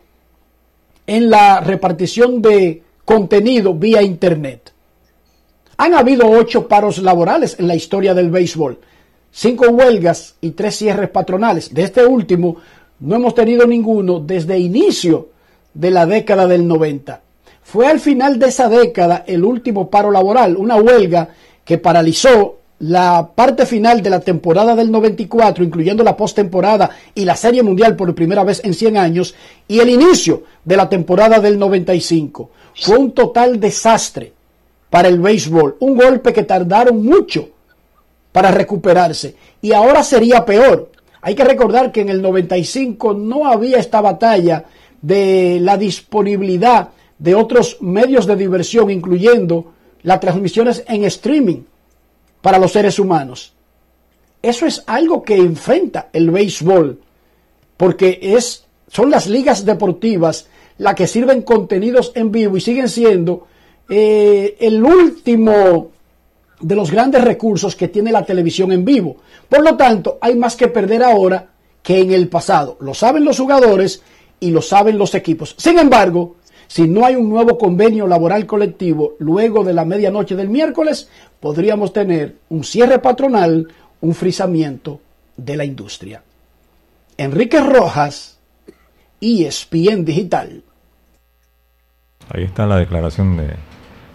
en 1.07 1.29
la 1.29 1.59
repartición 1.59 2.41
de 2.41 2.83
contenido 3.03 3.73
vía 3.73 4.01
Internet. 4.01 4.71
Han 5.77 5.93
habido 5.93 6.29
ocho 6.29 6.67
paros 6.67 6.99
laborales 6.99 7.57
en 7.59 7.67
la 7.67 7.75
historia 7.75 8.13
del 8.13 8.29
béisbol, 8.29 8.79
cinco 9.31 9.69
huelgas 9.69 10.35
y 10.39 10.51
tres 10.51 10.77
cierres 10.77 11.09
patronales. 11.09 11.73
De 11.73 11.83
este 11.83 12.05
último, 12.05 12.57
no 12.99 13.15
hemos 13.15 13.35
tenido 13.35 13.65
ninguno 13.67 14.19
desde 14.19 14.57
inicio 14.57 15.29
de 15.73 15.91
la 15.91 16.05
década 16.05 16.47
del 16.47 16.67
90. 16.67 17.21
Fue 17.63 17.87
al 17.87 17.99
final 17.99 18.39
de 18.39 18.47
esa 18.47 18.69
década 18.69 19.23
el 19.27 19.43
último 19.43 19.89
paro 19.89 20.11
laboral, 20.11 20.55
una 20.55 20.77
huelga 20.77 21.29
que 21.63 21.77
paralizó 21.77 22.59
la 22.79 23.29
parte 23.33 23.65
final 23.65 24.01
de 24.01 24.09
la 24.09 24.19
temporada 24.19 24.75
del 24.75 24.91
94, 24.91 25.63
incluyendo 25.63 26.03
la 26.03 26.15
postemporada 26.15 26.89
y 27.13 27.25
la 27.25 27.35
Serie 27.35 27.63
Mundial 27.63 27.95
por 27.95 28.13
primera 28.13 28.43
vez 28.43 28.61
en 28.63 28.73
100 28.73 28.97
años, 28.97 29.35
y 29.67 29.79
el 29.79 29.89
inicio 29.89 30.43
de 30.63 30.77
la 30.77 30.89
temporada 30.89 31.39
del 31.39 31.57
95. 31.57 32.49
Fue 32.75 32.97
un 32.97 33.11
total 33.13 33.59
desastre 33.59 34.33
para 34.89 35.07
el 35.07 35.19
béisbol, 35.19 35.77
un 35.79 35.95
golpe 35.95 36.33
que 36.33 36.43
tardaron 36.43 37.03
mucho 37.03 37.49
para 38.31 38.51
recuperarse, 38.51 39.35
y 39.61 39.71
ahora 39.71 40.03
sería 40.03 40.45
peor. 40.45 40.91
Hay 41.25 41.33
que 41.33 41.43
recordar 41.43 41.91
que 41.91 42.01
en 42.01 42.09
el 42.09 42.21
95 42.21 43.15
no 43.15 43.47
había 43.47 43.79
esta 43.79 43.99
batalla 43.99 44.63
de 45.01 45.57
la 45.59 45.75
disponibilidad 45.75 46.89
de 47.17 47.33
otros 47.33 47.77
medios 47.81 48.27
de 48.27 48.35
diversión, 48.35 48.91
incluyendo 48.91 49.73
las 50.03 50.19
transmisiones 50.19 50.83
en 50.87 51.03
streaming 51.05 51.63
para 52.43 52.59
los 52.59 52.73
seres 52.73 52.99
humanos. 52.99 53.53
Eso 54.39 54.67
es 54.67 54.83
algo 54.85 55.23
que 55.23 55.35
enfrenta 55.35 56.09
el 56.13 56.29
béisbol, 56.29 56.99
porque 57.75 58.19
es, 58.21 58.67
son 58.87 59.09
las 59.09 59.25
ligas 59.25 59.65
deportivas 59.65 60.47
las 60.77 60.93
que 60.93 61.07
sirven 61.07 61.41
contenidos 61.41 62.11
en 62.13 62.31
vivo 62.31 62.55
y 62.55 62.61
siguen 62.61 62.87
siendo 62.87 63.47
eh, 63.89 64.57
el 64.59 64.83
último 64.83 65.89
de 66.59 66.75
los 66.75 66.91
grandes 66.91 67.23
recursos 67.23 67.75
que 67.75 67.87
tiene 67.87 68.11
la 68.11 68.23
televisión 68.23 68.71
en 68.71 68.85
vivo. 68.85 69.17
Por 69.49 69.63
lo 69.63 69.75
tanto, 69.75 70.17
hay 70.21 70.35
más 70.35 70.55
que 70.55 70.67
perder 70.67 71.03
ahora 71.03 71.47
que 71.83 71.99
en 71.99 72.11
el 72.11 72.27
pasado. 72.29 72.77
Lo 72.79 72.93
saben 72.93 73.25
los 73.25 73.39
jugadores 73.39 74.01
y 74.39 74.51
lo 74.51 74.61
saben 74.61 74.97
los 74.97 75.13
equipos. 75.15 75.55
Sin 75.57 75.77
embargo, 75.77 76.35
si 76.67 76.87
no 76.87 77.05
hay 77.05 77.15
un 77.15 77.29
nuevo 77.29 77.57
convenio 77.57 78.07
laboral 78.07 78.45
colectivo 78.45 79.13
luego 79.19 79.63
de 79.63 79.73
la 79.73 79.85
medianoche 79.85 80.35
del 80.35 80.49
miércoles, 80.49 81.09
podríamos 81.39 81.93
tener 81.93 82.37
un 82.49 82.63
cierre 82.63 82.99
patronal, 82.99 83.67
un 84.01 84.13
frisamiento 84.15 84.99
de 85.37 85.57
la 85.57 85.65
industria. 85.65 86.23
Enrique 87.17 87.59
Rojas, 87.59 88.39
ESPN 89.21 90.03
Digital. 90.03 90.63
Ahí 92.29 92.43
está 92.43 92.65
la 92.65 92.77
declaración 92.77 93.37
de 93.37 93.55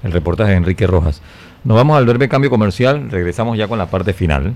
el 0.02 0.12
reportaje 0.12 0.52
de 0.52 0.56
Enrique 0.56 0.86
Rojas. 0.86 1.22
Nos 1.64 1.76
vamos 1.76 1.96
al 1.96 2.06
breve 2.06 2.28
cambio 2.28 2.50
comercial, 2.50 3.10
regresamos 3.10 3.58
ya 3.58 3.68
con 3.68 3.78
la 3.78 3.90
parte 3.90 4.12
final. 4.12 4.54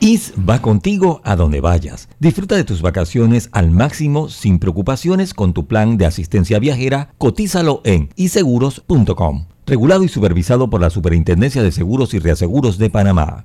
IS 0.00 0.32
va 0.48 0.60
contigo 0.60 1.20
a 1.22 1.36
donde 1.36 1.60
vayas. 1.60 2.08
Disfruta 2.18 2.56
de 2.56 2.64
tus 2.64 2.82
vacaciones 2.82 3.48
al 3.52 3.70
máximo 3.70 4.28
sin 4.28 4.58
preocupaciones 4.58 5.32
con 5.32 5.52
tu 5.52 5.66
plan 5.66 5.96
de 5.96 6.06
asistencia 6.06 6.58
viajera. 6.58 7.14
Cotízalo 7.18 7.82
en 7.84 8.08
iseguros.com. 8.16 9.46
Regulado 9.64 10.02
y 10.02 10.08
supervisado 10.08 10.68
por 10.70 10.80
la 10.80 10.90
Superintendencia 10.90 11.62
de 11.62 11.70
Seguros 11.70 12.14
y 12.14 12.18
Reaseguros 12.18 12.78
de 12.78 12.90
Panamá. 12.90 13.44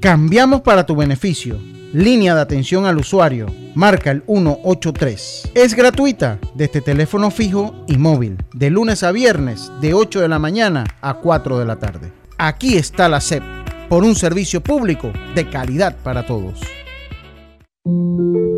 Cambiamos 0.00 0.60
para 0.60 0.84
tu 0.84 0.94
beneficio. 0.94 1.58
Línea 1.92 2.34
de 2.34 2.40
atención 2.40 2.84
al 2.84 2.98
usuario. 2.98 3.46
Marca 3.74 4.10
el 4.10 4.22
183. 4.26 5.52
Es 5.54 5.74
gratuita 5.74 6.38
desde 6.54 6.80
teléfono 6.80 7.30
fijo 7.30 7.74
y 7.86 7.96
móvil, 7.96 8.36
de 8.52 8.70
lunes 8.70 9.02
a 9.02 9.12
viernes, 9.12 9.72
de 9.80 9.94
8 9.94 10.20
de 10.20 10.28
la 10.28 10.38
mañana 10.38 10.84
a 11.00 11.14
4 11.14 11.58
de 11.58 11.64
la 11.64 11.76
tarde. 11.76 12.12
Aquí 12.38 12.76
está 12.76 13.08
la 13.08 13.20
SEP, 13.20 13.42
por 13.88 14.04
un 14.04 14.14
servicio 14.14 14.60
público 14.60 15.12
de 15.34 15.48
calidad 15.48 15.96
para 16.02 16.26
todos. 16.26 16.60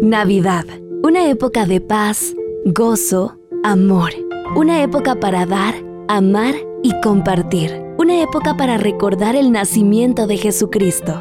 Navidad, 0.02 0.64
una 1.02 1.28
época 1.28 1.66
de 1.66 1.80
paz, 1.80 2.34
gozo, 2.64 3.38
amor. 3.62 4.10
Una 4.56 4.82
época 4.82 5.14
para 5.16 5.46
dar, 5.46 5.74
amar 6.08 6.54
y 6.82 6.98
compartir. 7.00 7.82
Una 7.98 8.22
época 8.22 8.56
para 8.56 8.78
recordar 8.78 9.36
el 9.36 9.52
nacimiento 9.52 10.26
de 10.26 10.36
Jesucristo, 10.36 11.20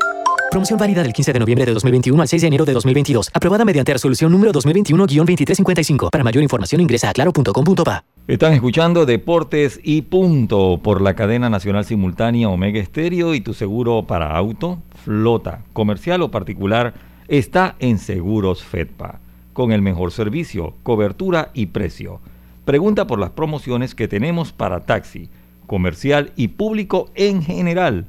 Promoción 0.51 0.77
válida 0.77 1.01
del 1.01 1.13
15 1.13 1.31
de 1.31 1.39
noviembre 1.39 1.65
de 1.65 1.73
2021 1.73 2.21
al 2.21 2.27
6 2.27 2.41
de 2.41 2.47
enero 2.49 2.65
de 2.65 2.73
2022. 2.73 3.31
Aprobada 3.33 3.63
mediante 3.63 3.93
resolución 3.93 4.33
número 4.33 4.51
2021-2355. 4.51 6.09
Para 6.11 6.25
mayor 6.25 6.43
información 6.43 6.81
ingresa 6.81 7.09
a 7.09 7.13
claro.com.pa. 7.13 8.03
Están 8.27 8.51
escuchando 8.51 9.05
Deportes 9.05 9.79
y 9.81 10.01
Punto 10.01 10.81
por 10.83 10.99
la 10.99 11.15
cadena 11.15 11.49
nacional 11.49 11.85
simultánea 11.85 12.49
Omega 12.49 12.81
Estéreo 12.81 13.33
y 13.33 13.39
tu 13.39 13.53
seguro 13.53 14.03
para 14.05 14.35
auto, 14.35 14.79
flota, 15.05 15.63
comercial 15.71 16.21
o 16.21 16.31
particular 16.31 16.95
está 17.29 17.77
en 17.79 17.97
Seguros 17.97 18.61
Fedpa. 18.61 19.21
Con 19.53 19.71
el 19.71 19.81
mejor 19.81 20.11
servicio, 20.11 20.73
cobertura 20.83 21.51
y 21.53 21.67
precio. 21.67 22.19
Pregunta 22.65 23.07
por 23.07 23.19
las 23.19 23.29
promociones 23.29 23.95
que 23.95 24.09
tenemos 24.09 24.51
para 24.51 24.81
taxi, 24.81 25.29
comercial 25.65 26.33
y 26.35 26.49
público 26.49 27.09
en 27.15 27.41
general. 27.41 28.05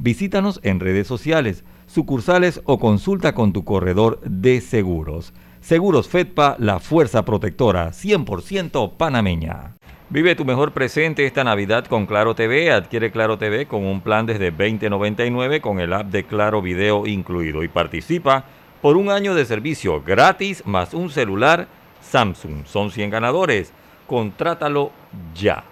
Visítanos 0.00 0.58
en 0.64 0.80
redes 0.80 1.06
sociales 1.06 1.62
sucursales 1.94 2.60
o 2.64 2.80
consulta 2.80 3.34
con 3.34 3.52
tu 3.52 3.64
corredor 3.64 4.20
de 4.22 4.60
seguros. 4.60 5.32
Seguros 5.60 6.08
Fedpa, 6.08 6.56
la 6.58 6.80
fuerza 6.80 7.24
protectora, 7.24 7.90
100% 7.90 8.96
panameña. 8.96 9.76
Vive 10.10 10.34
tu 10.34 10.44
mejor 10.44 10.72
presente 10.72 11.24
esta 11.24 11.44
Navidad 11.44 11.86
con 11.86 12.06
Claro 12.06 12.34
TV. 12.34 12.72
Adquiere 12.72 13.12
Claro 13.12 13.38
TV 13.38 13.66
con 13.66 13.84
un 13.84 14.00
plan 14.00 14.26
desde 14.26 14.50
2099 14.50 15.60
con 15.60 15.78
el 15.78 15.92
app 15.92 16.06
de 16.06 16.24
Claro 16.24 16.60
Video 16.60 17.06
incluido 17.06 17.62
y 17.62 17.68
participa 17.68 18.44
por 18.82 18.96
un 18.96 19.08
año 19.08 19.34
de 19.34 19.44
servicio 19.44 20.02
gratis 20.02 20.66
más 20.66 20.94
un 20.94 21.10
celular 21.10 21.68
Samsung. 22.02 22.66
Son 22.66 22.90
100 22.90 23.10
ganadores. 23.10 23.72
Contrátalo 24.06 24.90
ya. 25.34 25.64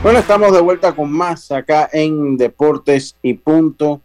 Bueno, 0.00 0.20
estamos 0.20 0.52
de 0.52 0.60
vuelta 0.60 0.94
con 0.94 1.10
más 1.10 1.50
acá 1.50 1.90
en 1.92 2.36
Deportes 2.36 3.16
y 3.20 3.34
Punto. 3.34 4.00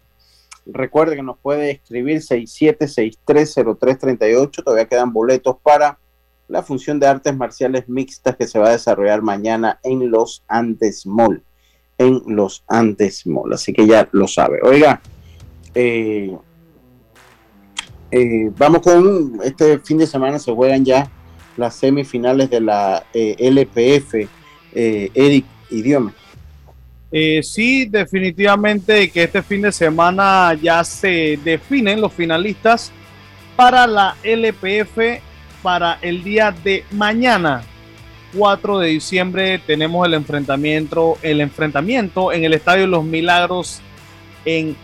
Recuerde 0.65 1.15
que 1.15 1.21
nos 1.21 1.37
puede 1.37 1.69
escribir 1.69 2.17
67630338. 2.17 4.63
Todavía 4.63 4.87
quedan 4.87 5.13
boletos 5.13 5.57
para 5.61 5.99
la 6.47 6.63
función 6.63 6.99
de 6.99 7.05
artes 7.05 7.37
marciales 7.37 7.87
mixtas 7.87 8.35
que 8.35 8.47
se 8.47 8.57
va 8.57 8.69
a 8.69 8.71
desarrollar 8.71 9.21
mañana 9.21 9.79
en 9.83 10.09
los 10.09 10.43
Andes 10.47 11.05
Mall. 11.05 11.43
En 11.99 12.23
los 12.25 12.63
Andes 12.67 13.27
Mall. 13.27 13.53
Así 13.53 13.71
que 13.71 13.85
ya 13.85 14.09
lo 14.13 14.27
sabe. 14.27 14.61
Oiga, 14.63 14.99
eh, 15.75 16.35
eh, 18.09 18.49
vamos 18.57 18.81
con 18.81 19.39
este 19.43 19.77
fin 19.77 19.99
de 19.99 20.07
semana 20.07 20.39
se 20.39 20.51
juegan 20.51 20.83
ya 20.83 21.07
las 21.55 21.75
semifinales 21.75 22.49
de 22.49 22.61
la 22.61 23.03
eh, 23.13 23.35
LPF. 23.37 24.27
Eric, 24.75 25.45
idioma. 25.73 26.13
sí, 27.41 27.85
definitivamente 27.85 29.09
que 29.09 29.23
este 29.23 29.43
fin 29.43 29.61
de 29.61 29.71
semana 29.71 30.53
ya 30.61 30.83
se 30.83 31.39
definen 31.43 32.01
los 32.01 32.13
finalistas 32.13 32.91
para 33.55 33.85
la 33.85 34.15
LPF 34.23 35.21
para 35.61 35.99
el 36.01 36.23
día 36.23 36.53
de 36.63 36.83
mañana. 36.91 37.63
4 38.35 38.79
de 38.79 38.87
diciembre 38.89 39.59
tenemos 39.59 40.05
el 40.07 40.15
enfrentamiento, 40.15 41.17
el 41.21 41.39
enfrentamiento 41.41 42.31
en 42.31 42.43
el 42.43 42.53
Estadio 42.53 42.87
Los 42.87 43.03
Milagros 43.03 43.79
en 44.43 44.75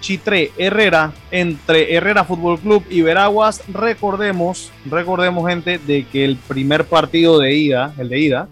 Chitré 0.00 0.52
Herrera 0.58 1.12
entre 1.30 1.94
Herrera 1.94 2.24
Fútbol 2.24 2.58
Club 2.58 2.84
y 2.90 3.02
Veraguas. 3.02 3.62
Recordemos, 3.72 4.70
recordemos 4.86 5.48
gente 5.48 5.78
de 5.78 6.04
que 6.04 6.24
el 6.24 6.36
primer 6.36 6.84
partido 6.84 7.38
de 7.38 7.54
ida, 7.54 7.94
el 7.98 8.08
de 8.08 8.18
ida, 8.18 8.48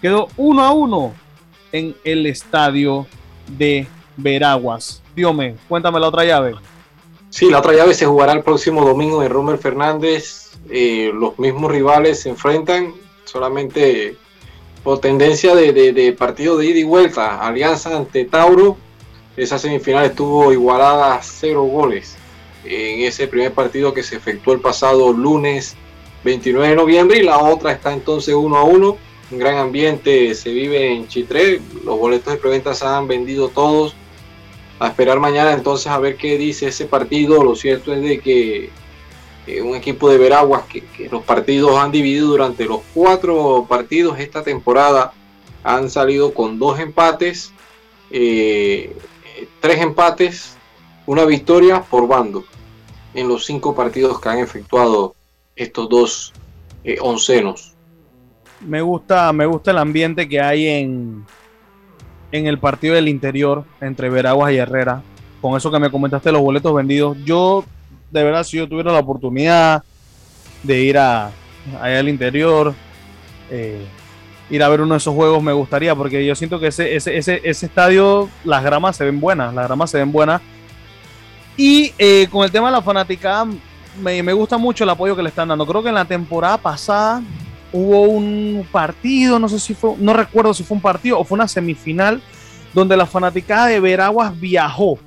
quedó 0.00 0.28
1 0.36 0.64
a 0.64 0.72
1 0.72 1.14
en 1.76 1.94
el 2.04 2.26
estadio 2.26 3.06
de 3.46 3.86
Veraguas. 4.16 5.02
Diome, 5.14 5.56
cuéntame 5.68 6.00
la 6.00 6.08
otra 6.08 6.24
llave. 6.24 6.54
Sí, 7.30 7.50
la 7.50 7.58
otra 7.58 7.74
llave 7.74 7.94
se 7.94 8.06
jugará 8.06 8.32
el 8.32 8.42
próximo 8.42 8.84
domingo 8.84 9.22
en 9.22 9.30
Romer 9.30 9.58
Fernández. 9.58 10.52
Eh, 10.70 11.10
los 11.14 11.38
mismos 11.38 11.70
rivales 11.70 12.20
se 12.20 12.30
enfrentan 12.30 12.92
solamente 13.24 14.16
por 14.82 15.00
tendencia 15.00 15.54
de, 15.54 15.72
de 15.72 16.12
partido 16.12 16.56
de 16.56 16.66
ida 16.66 16.78
y 16.78 16.84
vuelta. 16.84 17.40
Alianza 17.40 17.96
ante 17.96 18.24
Tauro 18.24 18.76
esa 19.36 19.58
semifinal 19.58 20.06
estuvo 20.06 20.50
igualada 20.50 21.14
a 21.14 21.22
cero 21.22 21.64
goles 21.64 22.16
en 22.64 23.02
ese 23.02 23.28
primer 23.28 23.52
partido 23.52 23.92
que 23.92 24.02
se 24.02 24.16
efectuó 24.16 24.54
el 24.54 24.60
pasado 24.60 25.12
lunes 25.12 25.76
29 26.24 26.70
de 26.70 26.74
noviembre 26.74 27.18
y 27.18 27.22
la 27.22 27.38
otra 27.38 27.72
está 27.72 27.92
entonces 27.92 28.34
1 28.34 28.56
a 28.56 28.64
1. 28.64 28.96
Un 29.30 29.38
gran 29.38 29.56
ambiente 29.56 30.34
se 30.34 30.50
vive 30.50 30.92
en 30.92 31.08
Chitré. 31.08 31.60
Los 31.84 31.98
boletos 31.98 32.32
de 32.32 32.38
preventa 32.38 32.74
se 32.74 32.86
han 32.86 33.08
vendido 33.08 33.48
todos. 33.48 33.94
A 34.78 34.88
esperar 34.88 35.18
mañana 35.18 35.52
entonces 35.52 35.86
a 35.88 35.98
ver 35.98 36.16
qué 36.16 36.38
dice 36.38 36.68
ese 36.68 36.86
partido. 36.86 37.42
Lo 37.42 37.56
cierto 37.56 37.92
es 37.92 38.02
de 38.02 38.20
que 38.20 38.70
eh, 39.46 39.62
un 39.62 39.74
equipo 39.74 40.10
de 40.10 40.18
Veraguas 40.18 40.64
que, 40.64 41.08
los 41.10 41.24
partidos 41.24 41.78
han 41.78 41.90
dividido 41.90 42.28
durante 42.28 42.64
los 42.64 42.80
cuatro 42.92 43.66
partidos 43.68 44.18
esta 44.18 44.42
temporada 44.42 45.12
han 45.64 45.90
salido 45.90 46.34
con 46.34 46.58
dos 46.58 46.78
empates. 46.78 47.52
Eh, 48.10 48.96
tres 49.60 49.80
empates, 49.80 50.56
una 51.06 51.24
victoria 51.24 51.82
por 51.82 52.06
bando 52.06 52.44
en 53.14 53.28
los 53.28 53.44
cinco 53.44 53.74
partidos 53.74 54.20
que 54.20 54.28
han 54.28 54.38
efectuado 54.38 55.14
estos 55.56 55.88
dos 55.88 56.32
eh, 56.84 56.98
oncenos. 57.00 57.75
Me 58.60 58.80
gusta, 58.80 59.32
me 59.32 59.46
gusta 59.46 59.70
el 59.70 59.78
ambiente 59.78 60.28
que 60.28 60.40
hay 60.40 60.66
en, 60.66 61.24
en 62.32 62.46
el 62.46 62.58
partido 62.58 62.94
del 62.94 63.08
interior 63.08 63.64
entre 63.80 64.08
Veraguas 64.08 64.52
y 64.52 64.56
Herrera. 64.56 65.02
Con 65.40 65.56
eso 65.56 65.70
que 65.70 65.78
me 65.78 65.90
comentaste, 65.90 66.32
los 66.32 66.40
boletos 66.40 66.74
vendidos. 66.74 67.16
Yo, 67.24 67.64
de 68.10 68.24
verdad, 68.24 68.44
si 68.44 68.56
yo 68.56 68.68
tuviera 68.68 68.92
la 68.92 69.00
oportunidad 69.00 69.82
de 70.62 70.80
ir 70.80 70.98
a, 70.98 71.30
allá 71.80 71.98
al 71.98 72.08
interior, 72.08 72.74
eh, 73.50 73.86
ir 74.50 74.62
a 74.62 74.68
ver 74.68 74.80
uno 74.80 74.94
de 74.94 74.98
esos 74.98 75.14
juegos 75.14 75.42
me 75.42 75.52
gustaría, 75.52 75.94
porque 75.94 76.24
yo 76.24 76.34
siento 76.34 76.58
que 76.58 76.68
ese, 76.68 76.96
ese, 76.96 77.16
ese, 77.16 77.66
estadio, 77.66 78.28
las 78.44 78.64
gramas 78.64 78.96
se 78.96 79.04
ven 79.04 79.20
buenas, 79.20 79.54
las 79.54 79.66
gramas 79.66 79.90
se 79.90 79.98
ven 79.98 80.12
buenas. 80.12 80.40
Y 81.56 81.92
eh, 81.98 82.28
con 82.30 82.44
el 82.44 82.50
tema 82.50 82.68
de 82.68 82.72
la 82.72 82.82
fanática, 82.82 83.46
me, 84.00 84.22
me, 84.22 84.32
gusta 84.32 84.58
mucho 84.58 84.84
el 84.84 84.90
apoyo 84.90 85.16
que 85.16 85.22
le 85.22 85.28
están 85.28 85.48
dando. 85.48 85.66
Creo 85.66 85.82
que 85.82 85.88
en 85.88 85.94
la 85.94 86.04
temporada 86.04 86.58
pasada 86.58 87.22
hubo 87.72 88.02
un 88.02 88.66
partido, 88.70 89.38
no 89.38 89.48
sé 89.48 89.58
si 89.58 89.74
fue, 89.74 89.94
no 89.98 90.12
recuerdo 90.12 90.54
si 90.54 90.64
fue 90.64 90.76
un 90.76 90.82
partido 90.82 91.18
o 91.18 91.24
fue 91.24 91.36
una 91.36 91.48
semifinal, 91.48 92.22
donde 92.72 92.96
la 92.96 93.06
fanaticada 93.06 93.66
de 93.66 93.80
Veraguas 93.80 94.38
viajó, 94.38 94.98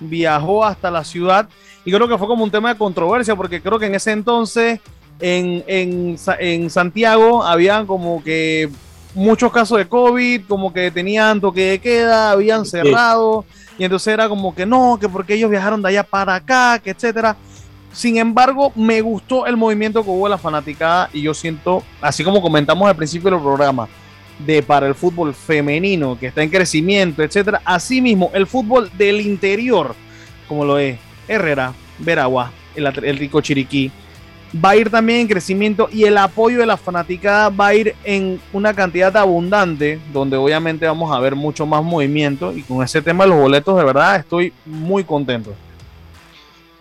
viajó 0.00 0.64
hasta 0.64 0.90
la 0.90 1.04
ciudad. 1.04 1.48
Y 1.84 1.92
creo 1.92 2.08
que 2.08 2.18
fue 2.18 2.26
como 2.26 2.44
un 2.44 2.50
tema 2.50 2.72
de 2.72 2.78
controversia, 2.78 3.36
porque 3.36 3.60
creo 3.62 3.78
que 3.78 3.86
en 3.86 3.94
ese 3.94 4.12
entonces 4.12 4.80
en, 5.20 5.64
en, 5.66 6.16
en 6.40 6.70
Santiago 6.70 7.42
habían 7.42 7.86
como 7.86 8.22
que 8.22 8.68
muchos 9.14 9.50
casos 9.50 9.78
de 9.78 9.88
COVID, 9.88 10.42
como 10.46 10.72
que 10.72 10.90
tenían 10.90 11.40
toque 11.40 11.70
de 11.70 11.78
queda, 11.78 12.30
habían 12.32 12.66
cerrado, 12.66 13.44
y 13.78 13.84
entonces 13.84 14.12
era 14.12 14.28
como 14.28 14.54
que 14.54 14.66
no, 14.66 14.98
que 15.00 15.08
porque 15.08 15.34
ellos 15.34 15.50
viajaron 15.50 15.80
de 15.82 15.88
allá 15.88 16.02
para 16.02 16.34
acá, 16.34 16.78
que 16.78 16.90
etcétera. 16.90 17.36
Sin 17.96 18.18
embargo, 18.18 18.72
me 18.74 19.00
gustó 19.00 19.46
el 19.46 19.56
movimiento 19.56 20.04
que 20.04 20.10
hubo 20.10 20.28
la 20.28 20.36
fanaticada 20.36 21.08
y 21.14 21.22
yo 21.22 21.32
siento, 21.32 21.82
así 22.02 22.22
como 22.22 22.42
comentamos 22.42 22.86
al 22.86 22.94
principio 22.94 23.30
del 23.30 23.40
programa, 23.40 23.88
de 24.38 24.62
para 24.62 24.86
el 24.86 24.94
fútbol 24.94 25.32
femenino 25.32 26.18
que 26.20 26.26
está 26.26 26.42
en 26.42 26.50
crecimiento, 26.50 27.22
etcétera. 27.22 27.62
Asimismo, 27.64 28.30
el 28.34 28.46
fútbol 28.46 28.90
del 28.98 29.22
interior, 29.22 29.94
como 30.46 30.66
lo 30.66 30.78
es 30.78 30.98
Herrera, 31.26 31.72
Veragua, 31.98 32.52
el, 32.74 32.86
el 32.86 33.16
Rico 33.16 33.40
Chiriquí, 33.40 33.90
va 34.62 34.70
a 34.70 34.76
ir 34.76 34.90
también 34.90 35.20
en 35.20 35.28
crecimiento 35.28 35.88
y 35.90 36.04
el 36.04 36.18
apoyo 36.18 36.58
de 36.58 36.66
la 36.66 36.76
fanaticada 36.76 37.48
va 37.48 37.68
a 37.68 37.74
ir 37.74 37.94
en 38.04 38.38
una 38.52 38.74
cantidad 38.74 39.16
abundante, 39.16 39.98
donde 40.12 40.36
obviamente 40.36 40.84
vamos 40.84 41.16
a 41.16 41.18
ver 41.18 41.34
mucho 41.34 41.64
más 41.64 41.82
movimiento 41.82 42.54
y 42.54 42.60
con 42.60 42.84
ese 42.84 43.00
tema 43.00 43.24
de 43.24 43.30
los 43.30 43.40
boletos 43.40 43.74
de 43.74 43.84
verdad 43.84 44.16
estoy 44.16 44.52
muy 44.66 45.02
contento. 45.02 45.54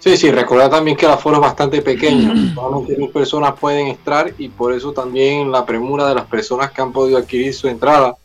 Sí, 0.06 0.18
sí, 0.18 0.30
recordar 0.30 0.70
también 0.70 0.96
que 0.96 1.08
el 1.08 1.14
aforo 1.14 1.38
es 1.38 1.42
bastante 1.42 1.82
pequeño, 1.82 2.32
solamente 2.54 2.96
mil 2.96 3.10
personas 3.10 3.60
pueden 3.60 3.88
entrar 3.88 4.36
y 4.38 4.50
por 4.50 4.72
eso 4.72 4.94
también 4.94 5.52
la 5.52 5.66
premura 5.66 6.08
de 6.08 6.14
las 6.14 6.28
personas 6.28 6.70
que 6.70 6.80
han 6.80 6.92
podido 6.92 7.18
adquirir 7.18 7.52
su 7.56 7.68
entrada 7.68 8.16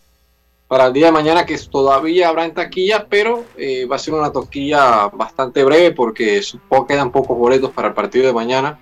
para 0.69 0.89
el 0.89 0.93
día 0.93 1.07
de 1.07 1.13
mañana 1.13 1.47
que 1.47 1.57
todavía 1.57 2.29
habrá 2.29 2.45
en 2.45 2.53
taquilla, 2.53 3.07
pero 3.09 3.47
eh, 3.57 3.87
va 3.87 3.97
a 3.97 3.99
ser 3.99 4.13
una 4.13 4.31
toquilla 4.31 5.09
bastante 5.09 5.65
breve 5.65 5.93
porque 5.93 6.43
supongo 6.43 6.87
quedan 6.87 7.11
pocos 7.11 7.39
boletos 7.39 7.71
para 7.71 7.89
el 7.89 7.95
partido 7.95 8.27
de 8.27 8.35
mañana 8.35 8.79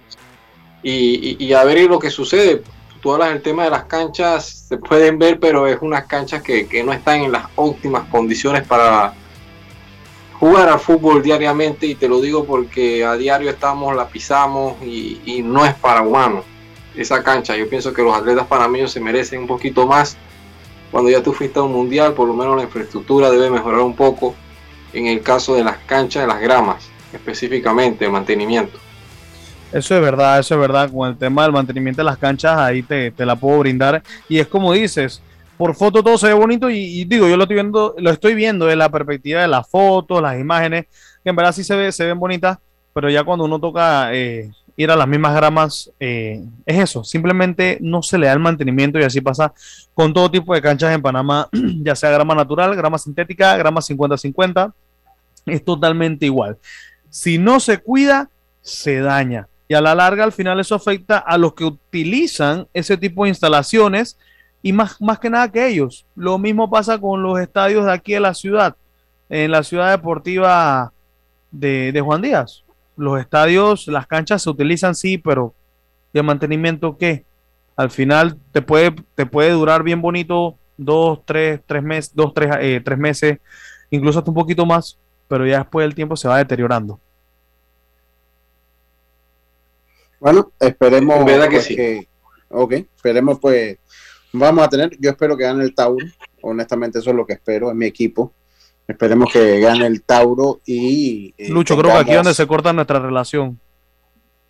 y, 0.83 1.53
a 1.53 1.63
ver 1.63 1.89
lo 1.89 2.01
que 2.01 2.11
sucede. 2.11 2.65
Tú 3.01 3.13
hablas 3.13 3.29
del 3.29 3.43
tema 3.43 3.63
de 3.63 3.71
las 3.71 3.85
canchas, 3.85 4.67
se 4.69 4.77
pueden 4.77 5.21
ver, 5.21 5.39
pero 5.39 5.69
es 5.69 5.79
unas 5.83 6.07
canchas 6.07 6.43
que, 6.43 6.83
no 6.85 6.93
están 6.93 7.21
en 7.21 7.31
las 7.31 7.45
óptimas 7.55 8.09
condiciones 8.09 8.67
para 8.67 9.15
jugar 10.39 10.69
al 10.69 10.79
fútbol 10.79 11.23
diariamente 11.23 11.87
y 11.87 11.95
te 11.95 12.09
lo 12.09 12.21
digo 12.21 12.45
porque 12.45 13.05
a 13.05 13.17
diario 13.17 13.51
estamos, 13.51 13.95
la 13.97 14.09
pisamos 14.09 14.75
y, 14.83 15.43
no 15.45 15.65
es 15.65 15.75
para 15.75 16.03
humanos 16.03 16.45
esa 16.97 17.23
cancha. 17.23 17.57
Yo 17.57 17.69
pienso 17.69 17.93
que 17.93 18.03
los 18.03 18.15
atletas 18.15 18.47
panameños 18.47 18.93
se 18.93 19.01
merecen 19.01 19.41
un 19.41 19.47
poquito 19.47 19.87
más. 19.87 20.17
Cuando 20.91 21.11
ya 21.11 21.23
tú 21.23 21.33
fuiste 21.33 21.59
a 21.59 21.63
un 21.63 21.73
mundial, 21.73 22.15
por 22.15 22.27
lo 22.27 22.35
menos 22.35 22.57
la 22.57 22.63
infraestructura 22.63 23.31
debe 23.31 23.51
mejorar 23.51 23.81
un 23.81 23.95
poco 23.95 24.35
en 24.93 25.07
el 25.07 25.21
caso 25.23 25.55
de 25.55 25.65
las 25.65 25.79
canchas, 25.79 26.23
de 26.23 26.29
las 26.29 26.41
gramas, 26.41 26.89
específicamente 27.13 28.05
el 28.07 28.13
mantenimiento. 28.13 28.79
Eso 29.71 29.95
es 29.95 30.01
verdad, 30.01 30.39
eso 30.39 30.55
es 30.55 30.61
verdad. 30.61 30.91
Con 30.91 31.11
el 31.11 31.17
tema 31.19 31.43
del 31.43 31.53
mantenimiento 31.53 32.01
de 32.01 32.07
las 32.07 32.17
canchas, 32.17 32.57
ahí 32.59 32.83
te, 32.83 33.13
la 33.19 33.37
puedo 33.37 33.59
brindar. 33.59 34.03
Y 34.29 34.39
es 34.39 34.47
como 34.47 34.73
dices, 34.73 35.21
por 35.59 35.75
foto 35.75 36.03
todo 36.05 36.17
se 36.17 36.29
ve 36.29 36.35
bonito 36.35 36.71
y, 36.71 37.05
digo, 37.05 37.29
yo 37.29 37.37
lo 37.37 37.43
estoy 37.43 37.57
viendo, 37.57 37.95
lo 37.99 38.11
estoy 38.11 38.35
viendo 38.35 38.67
de 38.67 38.77
la 38.77 38.89
perspectiva 38.89 39.43
de 39.43 39.49
las 39.49 39.69
fotos, 39.69 40.23
las 40.23 40.39
imágenes, 40.39 40.87
que 41.23 41.31
en 41.31 41.37
verdad 41.37 41.53
sí 41.53 41.65
se, 41.65 41.75
ve, 41.75 41.91
se 41.91 42.07
ven 42.07 42.19
bonitas, 42.19 42.59
pero 42.95 43.11
ya 43.11 43.25
cuando 43.25 43.45
uno 43.45 43.59
toca 43.59 44.15
eh, 44.15 44.53
ir 44.77 44.91
a 44.93 44.97
las 44.97 45.09
mismas 45.09 45.35
gramas, 45.35 45.91
eh, 45.99 46.45
es 46.65 46.79
eso, 46.79 47.03
simplemente 47.03 47.79
no 47.81 48.03
se 48.03 48.19
le 48.19 48.27
da 48.27 48.33
el 48.35 48.39
mantenimiento 48.39 49.01
y 49.01 49.03
así 49.03 49.21
pasa 49.21 49.53
con 49.95 50.15
todo 50.15 50.31
tipo 50.31 50.55
de 50.55 50.63
canchas 50.63 50.95
en 50.95 51.03
Panamá, 51.03 51.49
ya 51.83 51.97
sea 51.97 52.11
grama 52.11 52.37
natural, 52.37 52.77
grama 52.77 52.97
sintética, 52.97 53.57
grama 53.57 53.81
50-50, 53.81 54.73
es 55.47 55.65
totalmente 55.65 56.25
igual. 56.25 56.57
Si 57.11 57.37
no 57.37 57.59
se 57.59 57.79
cuida, 57.79 58.31
se 58.61 59.01
daña. 59.01 59.49
Y 59.67 59.75
a 59.75 59.81
la 59.81 59.95
larga, 59.95 60.25
al 60.25 60.33
final, 60.33 60.61
eso 60.61 60.75
afecta 60.75 61.19
a 61.19 61.37
los 61.37 61.55
que 61.55 61.65
utilizan 61.65 62.69
ese 62.73 62.97
tipo 62.97 63.25
de 63.25 63.31
instalaciones 63.31 64.19
y 64.63 64.73
más, 64.73 65.01
más 65.01 65.19
que 65.19 65.31
nada 65.31 65.51
que 65.51 65.67
ellos. 65.67 66.05
Lo 66.15 66.39
mismo 66.39 66.71
pasa 66.71 66.99
con 66.99 67.23
los 67.23 67.39
estadios 67.41 67.85
de 67.85 67.93
aquí 67.93 68.13
de 68.13 68.21
la 68.21 68.35
ciudad, 68.35 68.77
en 69.29 69.51
la 69.51 69.63
ciudad 69.63 69.91
deportiva 69.91 70.93
de, 71.51 71.93
de 71.93 72.01
Juan 72.01 72.23
Díaz. 72.23 72.65
Los 72.97 73.21
estadios, 73.21 73.87
las 73.87 74.07
canchas 74.07 74.43
se 74.43 74.51
utilizan, 74.51 74.95
sí, 74.95 75.19
pero 75.19 75.55
¿y 76.13 76.19
el 76.19 76.25
mantenimiento 76.25 76.97
qué? 76.97 77.25
Al 77.77 77.91
final 77.91 78.37
te 78.53 78.61
puede, 78.61 78.95
te 79.15 79.25
puede 79.25 79.53
durar 79.53 79.85
bien 79.85 80.03
bonito 80.03 80.57
dos, 80.77 81.21
tres, 81.25 81.61
tres 81.65 81.83
meses, 81.83 82.13
dos, 82.15 82.35
tres, 82.35 82.51
eh, 82.61 82.81
tres 82.85 82.99
meses, 82.99 83.39
incluso 83.91 84.19
hasta 84.19 84.31
un 84.31 84.35
poquito 84.35 84.67
más, 84.67 84.99
pero 85.29 85.47
ya 85.47 85.59
después 85.59 85.85
del 85.85 85.95
tiempo 85.95 86.17
se 86.17 86.27
va 86.27 86.39
deteriorando. 86.39 86.99
Bueno, 90.19 90.51
esperemos 90.59 91.23
pues, 91.23 91.69
que, 91.69 92.09
Ok, 92.51 92.73
esperemos 92.73 93.39
pues, 93.41 93.79
vamos 94.33 94.65
a 94.65 94.69
tener, 94.69 94.97
yo 94.99 95.11
espero 95.11 95.37
que 95.37 95.45
gane 95.45 95.65
el 95.65 95.75
Tauro, 95.75 96.07
honestamente 96.43 96.99
eso 96.99 97.11
es 97.11 97.17
lo 97.17 97.27
que 97.27 97.35
espero, 97.35 97.71
en 97.71 97.79
mi 97.79 97.87
equipo. 97.87 98.33
Esperemos 98.87 99.31
que 99.31 99.61
gane 99.61 99.87
el 99.87 100.03
Tauro 100.03 100.61
y... 100.65 101.35
Eh, 101.37 101.51
Lucho, 101.51 101.77
creo 101.77 101.93
que 101.93 101.99
aquí 101.99 102.11
es 102.11 102.17
donde 102.17 102.35
se 102.35 102.47
corta 102.47 102.73
nuestra 102.73 102.99
relación. 102.99 103.61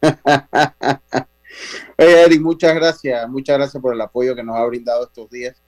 Oye, 1.99 2.23
Eric, 2.25 2.41
muchas 2.41 2.75
gracias, 2.75 3.29
muchas 3.29 3.59
gracias 3.59 3.83
por 3.83 3.95
el 3.95 4.01
apoyo 4.01 4.37
que 4.37 4.45
nos 4.45 4.57
ha 4.57 4.65
brindado 4.65 5.05
estos 5.07 5.29
días. 5.29 5.61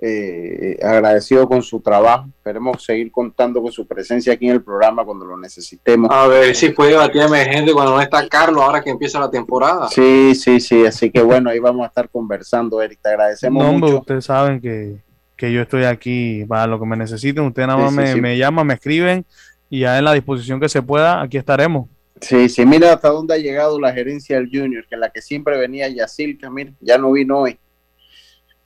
Eh, 0.00 0.78
agradecido 0.80 1.48
con 1.48 1.60
su 1.62 1.80
trabajo. 1.80 2.28
Esperemos 2.28 2.84
seguir 2.84 3.10
contando 3.10 3.60
con 3.60 3.72
su 3.72 3.86
presencia 3.86 4.32
aquí 4.32 4.46
en 4.46 4.52
el 4.52 4.62
programa 4.62 5.04
cuando 5.04 5.24
lo 5.24 5.36
necesitemos. 5.36 6.08
A 6.12 6.28
ver 6.28 6.54
si 6.54 6.68
puede 6.70 6.94
batir 6.94 7.22
emergente 7.22 7.72
cuando 7.72 7.96
no 7.96 8.00
está 8.00 8.28
Carlos, 8.28 8.62
ahora 8.62 8.80
que 8.80 8.90
empieza 8.90 9.18
la 9.18 9.30
temporada. 9.30 9.88
Sí, 9.88 10.36
sí, 10.36 10.60
sí. 10.60 10.86
Así 10.86 11.10
que 11.10 11.20
bueno, 11.20 11.50
ahí 11.50 11.58
vamos 11.58 11.82
a 11.84 11.88
estar 11.88 12.08
conversando, 12.08 12.80
Eric. 12.80 13.00
Te 13.02 13.08
agradecemos 13.08 13.64
no, 13.64 13.72
mucho. 13.72 13.98
Ustedes 13.98 14.24
saben 14.24 14.60
que, 14.60 15.00
yo 15.36 15.62
estoy 15.62 15.84
aquí 15.84 16.44
para 16.46 16.68
lo 16.68 16.78
que 16.78 16.86
me 16.86 16.96
necesiten. 16.96 17.44
Ustedes 17.44 17.66
nada 17.66 17.80
más 17.80 17.92
me, 17.92 18.14
me 18.16 18.38
llaman, 18.38 18.66
me 18.66 18.74
escriben 18.74 19.26
y 19.70 19.80
ya 19.80 19.98
en 19.98 20.04
la 20.04 20.12
disposición 20.12 20.60
que 20.60 20.68
se 20.68 20.82
pueda, 20.82 21.20
aquí 21.20 21.36
estaremos. 21.36 21.88
Sí, 22.20 22.48
sí, 22.48 22.66
mira 22.66 22.92
hasta 22.92 23.10
dónde 23.10 23.34
ha 23.34 23.38
llegado 23.38 23.78
la 23.80 23.92
gerencia 23.92 24.36
del 24.36 24.48
Junior, 24.52 24.84
que 24.88 24.96
la 24.96 25.10
que 25.10 25.22
siempre 25.22 25.56
venía 25.56 25.88
Yacilca, 25.88 26.50
mira, 26.50 26.72
ya 26.80 26.98
no 26.98 27.12
vino 27.12 27.40
hoy. 27.40 27.58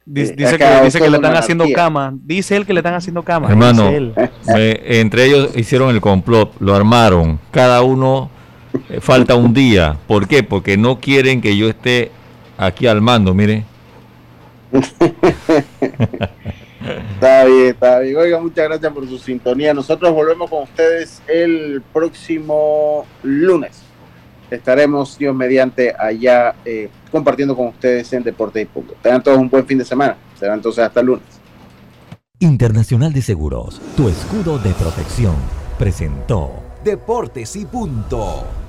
Dice, 0.05 0.35
que, 0.35 0.45
dice 0.85 1.01
que 1.01 1.09
le 1.09 1.17
están 1.17 1.37
haciendo 1.37 1.65
cama. 1.73 2.13
Dice 2.25 2.57
él 2.57 2.67
que 2.67 2.73
le 2.73 2.81
están 2.81 2.95
haciendo 2.95 3.23
cama. 3.23 3.49
Hermano, 3.49 3.89
entre 4.47 5.27
ellos 5.27 5.57
hicieron 5.57 5.91
el 5.91 6.01
complot, 6.01 6.61
lo 6.61 6.75
armaron. 6.75 7.39
Cada 7.53 7.83
uno 7.83 8.29
eh, 8.89 8.99
falta 9.01 9.37
un 9.37 9.55
día. 9.55 9.97
¿Por 10.09 10.27
qué? 10.27 10.43
Porque 10.43 10.77
no 10.77 10.99
quieren 10.99 11.41
que 11.41 11.57
yo 11.57 11.69
esté 11.69 12.11
aquí 12.59 12.89
al 12.89 13.01
mando, 13.01 13.33
mire. 13.33 13.65
está 14.73 15.05
bien, 17.45 17.69
está 17.69 18.01
bien. 18.01 18.17
Oiga, 18.17 18.41
muchas 18.41 18.65
gracias 18.65 18.93
por 18.93 19.09
su 19.09 19.19
sintonía. 19.19 19.73
Nosotros 19.73 20.13
volvemos 20.13 20.51
con 20.51 20.65
ustedes 20.65 21.23
el 21.29 21.81
próximo 21.93 23.07
lunes 23.23 23.92
estaremos, 24.55 25.19
Dios 25.19 25.35
mediante, 25.35 25.95
allá 25.99 26.55
eh, 26.65 26.89
compartiendo 27.11 27.57
con 27.57 27.69
ustedes 27.69 28.13
en 28.13 28.23
Deporte 28.23 28.61
y 28.61 28.65
Punto. 28.67 28.95
Tengan 29.03 29.23
todos 29.23 29.39
un 29.39 29.49
buen 29.49 29.67
fin 29.67 29.79
de 29.79 29.85
semana. 29.85 30.17
Será 30.39 30.55
entonces 30.55 30.85
hasta 30.85 31.01
el 31.01 31.07
lunes. 31.07 31.25
Internacional 32.39 33.13
de 33.13 33.23
Seguros, 33.23 33.81
tu 33.97 34.09
escudo 34.09 34.59
de 34.59 34.73
protección, 34.73 35.37
presentó 35.79 36.51
Deportes 36.85 37.55
y 37.57 37.65
Punto. 37.65 38.62